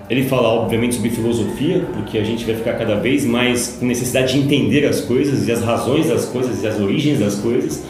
Ele 0.09 0.23
fala, 0.23 0.49
obviamente, 0.49 0.95
sobre 0.95 1.09
filosofia, 1.09 1.87
porque 1.93 2.17
a 2.17 2.23
gente 2.23 2.45
vai 2.45 2.55
ficar 2.55 2.73
cada 2.73 2.95
vez 2.95 3.25
mais 3.25 3.77
com 3.79 3.85
necessidade 3.85 4.33
de 4.33 4.39
entender 4.39 4.85
as 4.85 5.01
coisas 5.01 5.47
e 5.47 5.51
as 5.51 5.61
razões 5.61 6.09
das 6.09 6.25
coisas 6.25 6.61
e 6.61 6.67
as 6.67 6.79
origens 6.79 7.19
das 7.19 7.35
coisas. 7.35 7.83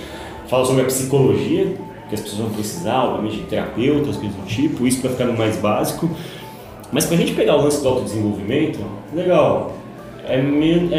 Fala 0.47 0.63
sobre 0.63 0.83
a 0.83 0.85
psicologia, 0.85 1.75
que 2.07 2.15
as 2.15 2.21
pessoas 2.21 2.41
vão 2.41 2.51
precisar, 2.51 3.03
obviamente, 3.03 3.37
de 3.37 3.43
terapeutas, 3.43 4.15
coisas 4.15 4.35
do 4.35 4.45
tipo, 4.45 4.87
isso 4.87 5.01
para 5.01 5.09
ficar 5.09 5.25
no 5.25 5.37
mais 5.37 5.57
básico. 5.57 6.09
Mas 6.91 7.05
para 7.05 7.15
a 7.15 7.19
gente 7.19 7.33
pegar 7.33 7.57
o 7.57 7.63
lance 7.63 7.81
do 7.81 7.89
autodesenvolvimento, 7.89 8.79
legal, 9.13 9.75
é, 10.27 10.37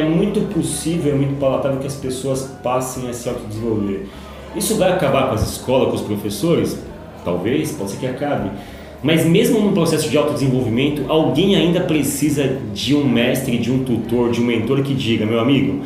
é 0.00 0.04
muito 0.04 0.40
possível, 0.52 1.12
é 1.12 1.16
muito 1.16 1.38
palatável 1.38 1.78
que 1.78 1.86
as 1.86 1.96
pessoas 1.96 2.50
passem 2.62 3.08
a 3.08 3.12
se 3.12 3.28
autodesenvolver. 3.28 4.06
Isso 4.54 4.76
vai 4.76 4.92
acabar 4.92 5.28
com 5.28 5.34
as 5.34 5.50
escolas, 5.50 5.88
com 5.88 5.94
os 5.96 6.02
professores? 6.02 6.78
Talvez, 7.24 7.72
pode 7.72 7.90
ser 7.90 7.98
que 7.98 8.06
acabe. 8.06 8.50
Mas 9.02 9.24
mesmo 9.26 9.60
num 9.60 9.72
processo 9.72 10.08
de 10.08 10.16
autodesenvolvimento, 10.16 11.04
alguém 11.08 11.54
ainda 11.54 11.80
precisa 11.80 12.58
de 12.72 12.94
um 12.94 13.06
mestre, 13.06 13.58
de 13.58 13.70
um 13.70 13.84
tutor, 13.84 14.30
de 14.30 14.40
um 14.40 14.44
mentor 14.44 14.82
que 14.82 14.94
diga, 14.94 15.26
meu 15.26 15.38
amigo, 15.38 15.82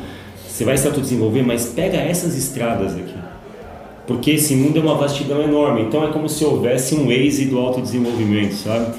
você 0.47 0.65
vai 0.65 0.77
se 0.77 0.87
autodesenvolver, 0.87 1.45
mas 1.45 1.67
pega 1.67 1.97
essas 1.97 2.37
estradas 2.37 2.95
aqui. 2.95 3.15
Porque 4.07 4.33
esse 4.33 4.55
mundo 4.55 4.79
é 4.79 4.83
uma 4.83 4.95
vastidão 4.95 5.43
enorme, 5.43 5.83
então 5.83 6.05
é 6.05 6.09
como 6.09 6.29
se 6.29 6.45
houvesse 6.45 6.95
um 6.95 7.07
Waze 7.07 7.47
do 7.47 7.59
autodesenvolvimento, 7.59 8.55
sabe? 8.55 8.95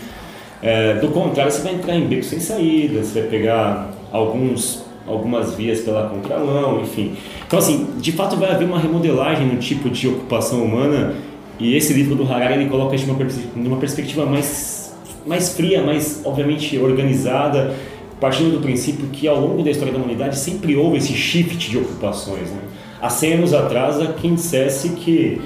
É, 0.62 0.96
do 0.96 1.08
contrário, 1.10 1.52
você 1.52 1.62
vai 1.62 1.74
entrar 1.74 1.96
em 1.96 2.08
beco 2.08 2.24
sem 2.24 2.39
saída, 2.39 3.04
você 3.04 3.22
vai 3.22 3.30
pegar 3.30 3.92
alguns, 4.12 4.84
algumas 5.07 5.55
vias 5.55 5.80
pela 5.82 6.09
contramão, 6.09 6.82
enfim. 6.82 7.16
Então, 7.47 7.59
assim, 7.59 7.88
de 7.97 8.12
fato 8.12 8.36
vai 8.36 8.51
haver 8.51 8.66
uma 8.66 8.80
remodelagem 8.80 9.47
no 9.47 9.57
tipo 9.57 9.89
de 9.89 10.07
ocupação 10.07 10.64
humana 10.64 11.16
e 11.59 11.76
esse 11.76 11.93
livro 11.93 12.16
do 12.16 12.24
Harari 12.24 12.55
ele 12.55 12.70
coloca 12.70 12.95
isso 12.95 13.05
numa, 13.07 13.18
pers- 13.18 13.39
numa 13.55 13.78
perspectiva 13.78 14.26
mais, 14.26 14.95
mais 15.26 15.53
fria, 15.53 15.82
mais, 15.84 16.22
obviamente, 16.26 16.78
organizada, 16.78 17.76
partindo 18.20 18.51
do 18.51 18.62
princípio 18.62 19.07
que 19.07 19.28
ao 19.28 19.39
longo 19.39 19.64
da 19.64 19.72
história 19.72 19.91
da 19.93 19.99
humanidade 19.99 20.38
sempre 20.38 20.76
houve 20.76 20.97
esse 20.97 21.14
shift 21.14 21.70
de 21.70 21.78
ocupações. 21.78 22.49
Né? 22.49 22.59
Há 23.01 23.09
100 23.09 23.34
anos 23.34 23.53
atrás, 23.53 23.99
há 23.99 24.14
quem 24.14 24.36
dissesse 24.36 24.89
que 24.89 25.41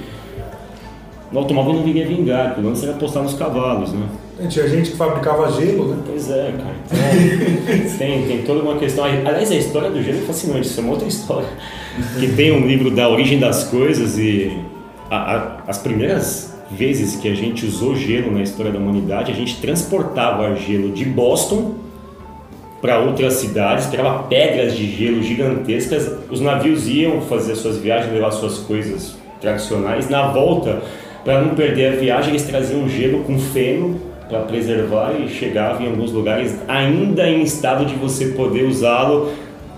o 1.32 1.38
automóvel 1.38 1.72
não 1.74 1.82
viria 1.82 2.06
vingar, 2.06 2.54
que 2.54 2.60
o 2.60 2.64
lance 2.64 2.84
era 2.84 2.94
apostar 2.94 3.22
nos 3.22 3.34
cavalos, 3.34 3.92
né? 3.92 4.06
Tinha 4.50 4.68
gente 4.68 4.90
que 4.90 4.96
fabricava 4.98 5.50
gelo, 5.52 5.88
né? 5.88 6.02
Pois 6.06 6.30
é, 6.30 6.52
cara. 6.58 6.74
Então, 6.84 7.96
tem, 7.98 8.26
tem 8.26 8.42
toda 8.42 8.60
uma 8.62 8.76
questão. 8.76 9.04
Aliás, 9.04 9.50
a 9.50 9.54
história 9.56 9.90
do 9.90 10.02
gelo 10.02 10.18
é 10.18 10.22
fascinante, 10.22 10.66
isso 10.66 10.78
é 10.78 10.82
uma 10.82 10.92
outra 10.92 11.08
história. 11.08 11.48
Que 12.20 12.28
tem 12.28 12.52
um 12.52 12.66
livro 12.66 12.90
da 12.90 13.08
origem 13.08 13.38
das 13.38 13.64
coisas 13.64 14.18
e 14.18 14.52
a- 15.10 15.16
a- 15.36 15.56
as 15.66 15.78
primeiras 15.78 16.54
vezes 16.70 17.16
que 17.16 17.28
a 17.28 17.34
gente 17.34 17.64
usou 17.64 17.94
gelo 17.96 18.30
na 18.30 18.42
história 18.42 18.70
da 18.70 18.78
humanidade, 18.78 19.32
a 19.32 19.34
gente 19.34 19.56
transportava 19.58 20.54
gelo 20.56 20.90
de 20.92 21.04
Boston 21.06 21.74
para 22.82 22.98
outras 23.00 23.34
cidades, 23.34 23.86
pegava 23.86 24.24
pedras 24.24 24.76
de 24.76 24.86
gelo 24.94 25.22
gigantescas. 25.22 26.10
Os 26.30 26.40
navios 26.42 26.86
iam 26.86 27.22
fazer 27.22 27.54
suas 27.54 27.78
viagens, 27.78 28.12
levar 28.12 28.32
suas 28.32 28.58
coisas 28.58 29.16
tradicionais. 29.40 30.10
Na 30.10 30.26
volta, 30.28 30.82
para 31.24 31.40
não 31.40 31.54
perder 31.54 31.94
a 31.94 31.96
viagem, 31.96 32.30
eles 32.30 32.42
traziam 32.42 32.86
gelo 32.86 33.24
com 33.24 33.38
feno 33.38 33.98
para 34.28 34.40
preservar 34.40 35.14
e 35.20 35.28
chegava 35.28 35.82
em 35.82 35.86
alguns 35.86 36.12
lugares 36.12 36.56
ainda 36.66 37.28
em 37.28 37.42
estado 37.42 37.84
de 37.84 37.94
você 37.94 38.28
poder 38.28 38.64
usá-lo, 38.64 39.32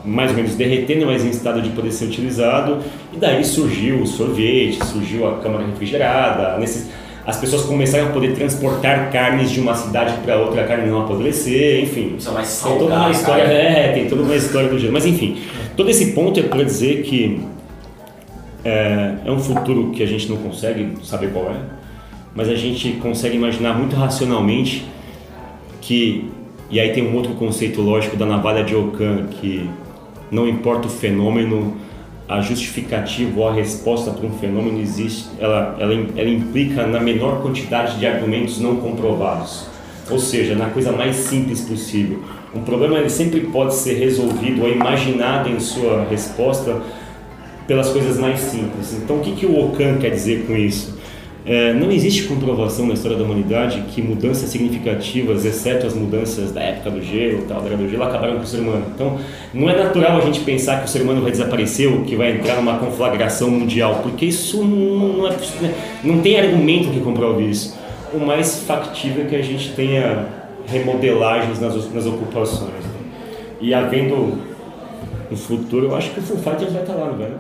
mais 0.05 0.31
ou 0.31 0.37
menos 0.37 0.55
derretendo, 0.55 1.07
mas 1.07 1.25
em 1.25 1.31
estado 1.31 1.61
de 1.61 1.71
poder 1.71 1.93
ser 1.93 2.07
utilizado. 2.07 2.79
E 3.13 3.17
daí 3.17 3.45
surgiu 3.45 4.01
o 4.01 4.07
sorvete, 4.07 4.85
surgiu 4.85 5.29
a 5.29 5.37
câmara 5.39 5.67
refrigerada, 5.67 6.59
nesses 6.59 6.89
as 7.29 7.37
pessoas 7.37 7.65
começaram 7.65 8.07
a 8.07 8.11
poder 8.11 8.35
transportar 8.35 9.13
carnes 9.13 9.51
de 9.51 9.61
uma 9.61 9.75
cidade 9.75 10.15
para 10.25 10.39
outra, 10.39 10.63
a 10.63 10.67
carne 10.67 10.89
não 10.89 11.03
apodrecer, 11.03 11.83
enfim. 11.83 12.15
Isso 12.17 12.31
é 12.31 12.33
mais 12.33 12.63
Tem 12.63 12.79
toda 12.79 12.95
uma 12.95 13.11
história, 13.11 13.43
é, 13.43 13.93
tem 13.93 14.09
toda 14.09 14.23
uma 14.23 14.35
história 14.35 14.71
do 14.71 14.79
gelo. 14.79 14.95
Mas 14.95 15.05
enfim, 15.05 15.37
todo 15.77 15.91
esse 15.91 16.13
ponto 16.13 16.41
é 16.41 16.45
para 16.45 16.63
dizer 16.63 17.03
que 17.03 17.39
é, 18.65 19.17
é 19.27 19.31
um 19.31 19.39
futuro 19.39 19.91
que 19.91 20.03
a 20.03 20.07
gente 20.07 20.27
não 20.27 20.39
consegue 20.39 20.95
saber 21.03 21.31
qual 21.31 21.51
é, 21.51 21.57
mas 22.39 22.49
a 22.49 22.55
gente 22.55 22.93
consegue 23.03 23.35
imaginar 23.35 23.77
muito 23.77 23.97
racionalmente 23.97 24.87
que, 25.81 26.31
e 26.71 26.79
aí 26.79 26.93
tem 26.93 27.05
um 27.05 27.17
outro 27.17 27.33
conceito 27.33 27.81
lógico 27.81 28.17
da 28.17 28.25
navalha 28.25 28.63
de 28.63 28.77
Ockham, 28.77 29.27
que 29.27 29.69
não 30.31 30.47
importa 30.47 30.87
o 30.87 30.89
fenômeno, 30.89 31.77
a 32.29 32.41
justificativa 32.41 33.41
ou 33.41 33.49
a 33.49 33.53
resposta 33.53 34.13
para 34.13 34.25
um 34.25 34.31
fenômeno 34.39 34.81
existe, 34.81 35.29
ela, 35.41 35.77
ela, 35.81 35.93
ela 35.93 36.29
implica 36.29 36.87
na 36.87 37.01
menor 37.01 37.43
quantidade 37.43 37.99
de 37.99 38.07
argumentos 38.07 38.61
não 38.61 38.77
comprovados. 38.77 39.67
Ou 40.09 40.21
seja, 40.21 40.55
na 40.55 40.67
coisa 40.67 40.93
mais 40.93 41.17
simples 41.17 41.63
possível. 41.63 42.23
Um 42.55 42.61
problema 42.61 42.99
ele 42.99 43.11
sempre 43.11 43.41
pode 43.41 43.75
ser 43.75 43.95
resolvido 43.95 44.63
ou 44.63 44.71
imaginado 44.71 45.49
em 45.49 45.59
sua 45.59 46.07
resposta 46.09 46.81
pelas 47.67 47.89
coisas 47.89 48.17
mais 48.17 48.39
simples. 48.39 48.93
Então, 48.93 49.17
o 49.17 49.21
que, 49.23 49.33
que 49.33 49.45
o 49.45 49.59
Ockham 49.59 49.99
quer 49.99 50.11
dizer 50.11 50.47
com 50.47 50.57
isso? 50.57 50.98
É, 51.47 51.73
não 51.73 51.91
existe 51.91 52.25
comprovação 52.25 52.87
na 52.87 52.95
história 52.95 53.17
da 53.17 53.25
humanidade 53.25 53.83
que 53.89 54.03
mudanças 54.03 54.51
significativas, 54.51 55.45
exceto 55.45 55.87
as 55.87 55.95
mudanças 55.95 56.53
da 56.53 56.61
época 56.61 56.91
do 56.91 57.03
gelo, 57.03 57.45
tal, 57.49 57.61
da 57.63 57.69
era 57.69 57.77
do 57.77 57.89
gelo, 57.89 58.03
acabaram 58.03 58.37
com 58.37 58.43
o 58.43 58.47
ser 58.47 58.59
humano. 58.59 58.85
Então, 58.95 59.19
não 59.55 59.71
é 59.71 59.77
natural 59.77 60.19
a 60.19 60.21
gente 60.21 60.41
pensar 60.41 60.81
que 60.81 60.87
o 60.87 60.89
ser 60.89 61.03
humano 61.03 61.23
vai 61.23 61.31
desaparecer 61.31 61.89
ou 61.89 62.05
que 62.05 62.17
vai 62.17 62.33
entrar 62.33 62.57
numa 62.57 62.79
conflagração 62.79 63.51
mundial, 63.51 64.01
porque 64.03 64.27
isso 64.27 64.63
não, 64.63 65.27
é, 65.27 65.37
não 66.05 66.21
tem 66.21 66.39
argumento 66.39 66.91
que 66.91 67.01
comprove 67.01 67.45
isso. 67.45 67.79
O 68.13 68.19
mais 68.19 68.63
factível 68.65 69.25
é 69.25 69.29
que 69.29 69.37
a 69.37 69.43
gente 69.43 69.73
tenha 69.73 70.27
remodelagens 70.67 71.61
nas, 71.61 71.93
nas 71.93 72.07
ocupações. 72.07 72.85
E 73.61 73.73
havendo 73.73 74.39
no 75.31 75.37
futuro, 75.37 75.87
eu 75.87 75.97
acho 75.97 76.11
que 76.11 76.21
o 76.21 76.23
Foo 76.23 76.37
Fighters 76.37 76.73
vai 76.73 76.83
estar 76.83 76.95
lá, 76.95 77.07
não 77.07 77.19
vai? 77.19 77.31
não? 77.31 77.39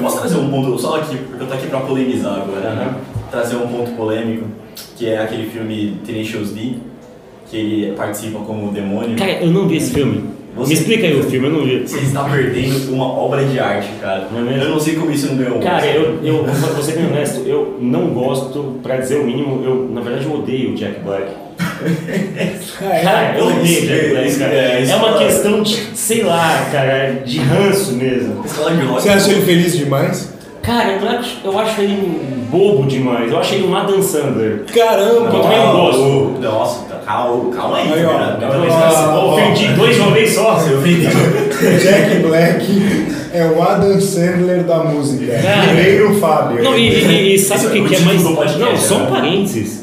Eu 0.00 0.04
posso 0.04 0.18
trazer 0.20 0.36
um 0.38 0.50
ponto, 0.50 0.78
só 0.78 0.96
aqui, 0.96 1.16
porque 1.16 1.42
eu 1.44 1.46
tô 1.46 1.54
aqui 1.54 1.66
pra 1.66 1.80
polemizar 1.80 2.36
agora, 2.40 2.70
né? 2.74 2.82
Aham. 2.84 2.94
Trazer 3.30 3.56
um 3.56 3.66
ponto 3.68 3.90
polêmico, 3.92 4.46
que 4.96 5.06
é 5.06 5.18
aquele 5.18 5.48
filme 5.50 5.98
Tenacious 6.04 6.50
D, 6.52 6.72
que 7.50 7.56
ele 7.56 7.92
participa 7.92 8.38
como 8.40 8.72
demônio. 8.72 9.16
Cara, 9.16 9.32
eu 9.32 9.50
não 9.50 9.68
vi 9.68 9.76
esse 9.76 9.92
filme. 9.92 10.24
Você- 10.56 10.68
Me 10.74 10.80
explica 10.80 11.06
aí 11.06 11.18
o 11.18 11.22
filme, 11.22 11.46
eu 11.46 11.52
não 11.52 11.64
vi. 11.64 11.86
Você 11.86 11.98
está 11.98 12.24
perdendo 12.24 12.92
uma 12.92 13.04
obra 13.06 13.44
de 13.44 13.58
arte, 13.60 13.88
cara. 14.00 14.26
É? 14.34 14.64
Eu 14.64 14.70
não 14.70 14.80
sei 14.80 14.96
como 14.96 15.10
isso 15.12 15.28
não 15.28 15.36
ganhou 15.36 15.60
Cara, 15.60 15.86
eu, 15.86 16.18
eu 16.24 16.42
vou 16.74 16.82
ser 16.82 16.92
bem 16.96 17.06
honesto, 17.06 17.46
eu 17.46 17.76
não 17.80 18.08
gosto, 18.08 18.80
pra 18.82 18.96
dizer 18.96 19.20
o 19.20 19.24
mínimo, 19.24 19.62
eu, 19.64 19.88
na 19.92 20.00
verdade 20.00 20.24
eu 20.26 20.34
odeio 20.34 20.72
o 20.72 20.74
Jack 20.74 21.00
Black. 21.00 21.26
Cara, 23.02 23.34
eu 23.38 23.46
odeio 23.46 23.82
o 23.82 23.86
Jack 23.86 24.08
Black, 24.10 24.42
é, 24.42 24.84
É 24.88 24.96
uma 24.96 25.20
é- 25.22 25.26
questão 25.26 25.62
de, 25.62 25.76
sei 25.94 26.22
lá, 26.22 26.68
cara, 26.72 27.20
de 27.24 27.38
ranço 27.38 27.92
mesmo. 27.92 28.42
Rock. 28.42 29.02
Você 29.02 29.08
acha 29.08 29.30
ele 29.30 29.42
feliz 29.42 29.76
demais? 29.76 30.30
Cara, 30.62 30.92
eu 30.92 31.08
acho, 31.08 31.38
eu 31.42 31.58
acho 31.58 31.80
ele 31.80 31.94
um 31.94 32.40
bobo 32.50 32.86
demais, 32.86 33.30
eu 33.32 33.38
acho 33.38 33.54
ele 33.54 33.66
um 33.66 33.74
Adam 33.74 34.02
Sandler. 34.02 34.62
Caramba! 34.74 35.34
Eu 35.34 35.40
também 35.42 35.58
não 35.58 35.72
gosto. 35.72 36.38
Nossa, 36.40 36.84
tá, 36.84 36.96
calma, 37.04 37.50
calma 37.56 37.76
aí, 37.78 37.92
Aí, 37.92 38.04
ó. 38.04 38.08
cara. 38.10 38.38
Ah, 38.42 38.90
tá- 38.92 39.24
Ofendi 39.24 39.68
dois 39.68 39.94
de 39.96 40.02
uma 40.02 40.10
vez 40.10 40.34
só. 40.34 40.56
Ofendeu. 40.56 41.10
Jack 41.82 42.16
Black 42.26 43.06
é 43.32 43.44
o 43.46 43.62
Adam 43.62 43.98
Sandler 44.00 44.62
da 44.64 44.78
música. 44.84 45.32
Cara. 45.40 45.66
Primeiro 45.68 46.14
Fábio. 46.20 46.62
Não, 46.62 46.76
e, 46.76 46.88
e- 46.90 47.34
e 47.34 47.38
sabe 47.38 47.66
o 47.66 47.68
é 47.68 47.72
que, 47.72 47.80
o 47.80 47.88
que 47.88 47.94
é 47.94 48.00
mais. 48.00 48.22
Não, 48.22 48.76
só 48.76 48.96
um 48.96 49.04
né? 49.04 49.10
parênteses. 49.10 49.80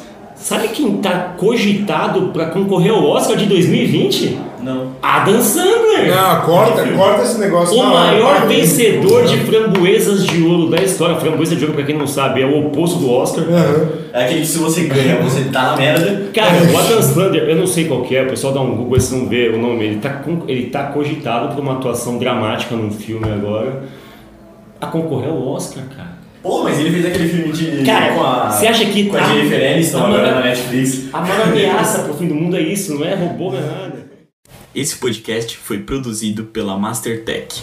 Sabe 0.48 0.70
quem 0.70 0.96
tá 1.00 1.34
cogitado 1.36 2.30
pra 2.30 2.46
concorrer 2.46 2.94
ao 2.94 3.04
Oscar 3.04 3.36
de 3.36 3.48
2020? 3.48 4.40
Não. 4.64 4.94
Adam 5.02 5.42
Sandler! 5.42 6.08
Não, 6.08 6.42
corta, 6.44 6.88
corta 6.88 7.24
esse 7.24 7.38
negócio. 7.38 7.78
O 7.78 7.84
Não, 7.84 7.94
maior 7.94 8.40
não. 8.40 8.48
vencedor 8.48 9.26
de 9.26 9.40
framboesas 9.40 10.26
de 10.26 10.42
ouro 10.42 10.70
da 10.70 10.82
história. 10.82 11.18
Framboesa 11.18 11.54
de 11.54 11.66
ouro, 11.66 11.76
pra 11.76 11.84
quem 11.84 11.98
não 11.98 12.08
sabe, 12.08 12.42
é 12.44 12.46
o 12.46 12.66
oposto 12.66 12.98
do 12.98 13.12
Oscar. 13.12 13.44
Aham. 13.44 13.90
É 14.14 14.24
aquele 14.24 14.40
que 14.40 14.48
se 14.48 14.58
você 14.60 14.84
ganha, 14.86 15.22
você 15.22 15.44
tá 15.52 15.64
na 15.72 15.76
merda. 15.76 16.30
Cara, 16.34 16.54
o 16.74 16.78
Adam 16.78 17.02
Sandler, 17.02 17.44
eu 17.44 17.56
não 17.58 17.68
sei 17.68 17.84
qual 17.84 18.04
que 18.04 18.16
é, 18.16 18.24
o 18.24 18.30
pessoal 18.30 18.54
dá 18.54 18.62
um 18.62 18.74
Google 18.74 19.02
se 19.02 19.14
não 19.14 19.28
vê 19.28 19.50
o 19.50 19.58
nome, 19.62 19.84
ele 19.84 19.98
tá, 19.98 20.24
ele 20.48 20.68
tá 20.68 20.84
cogitado 20.84 21.54
por 21.54 21.62
uma 21.62 21.74
atuação 21.74 22.18
dramática 22.18 22.74
num 22.74 22.90
filme 22.90 23.26
agora 23.30 23.84
a 24.80 24.88
concorrer 24.88 25.30
ao 25.30 25.46
Oscar, 25.46 25.84
cara. 25.94 26.07
Pô, 26.48 26.64
mas 26.64 26.80
ele 26.80 26.92
fez 26.92 27.06
aquele 27.06 27.30
filme 27.30 27.52
de. 27.52 27.84
Cara, 27.86 28.14
com 28.14 28.24
a. 28.24 28.50
você 28.52 28.68
acha 28.68 28.86
que 28.86 29.06
Com 29.06 29.18
a 29.18 29.20
tá- 29.20 29.34
Jennifer 29.36 29.72
Aniston 29.74 29.98
agora 30.06 30.32
na 30.36 30.42
Netflix. 30.42 31.14
A 31.14 31.22
maior 31.22 31.42
ameaça 31.42 32.04
pro 32.04 32.14
fim 32.14 32.28
do 32.28 32.36
mundo 32.36 32.56
é 32.56 32.62
isso, 32.62 32.96
não 32.96 33.06
é 33.06 33.14
robô, 33.16 33.52
não 33.52 33.60
é 33.60 33.62
nada. 33.62 34.08
Esse 34.74 34.96
podcast 34.98 35.58
foi 35.58 35.80
produzido 35.80 36.46
pela 36.46 36.78
Mastertech. 36.78 37.62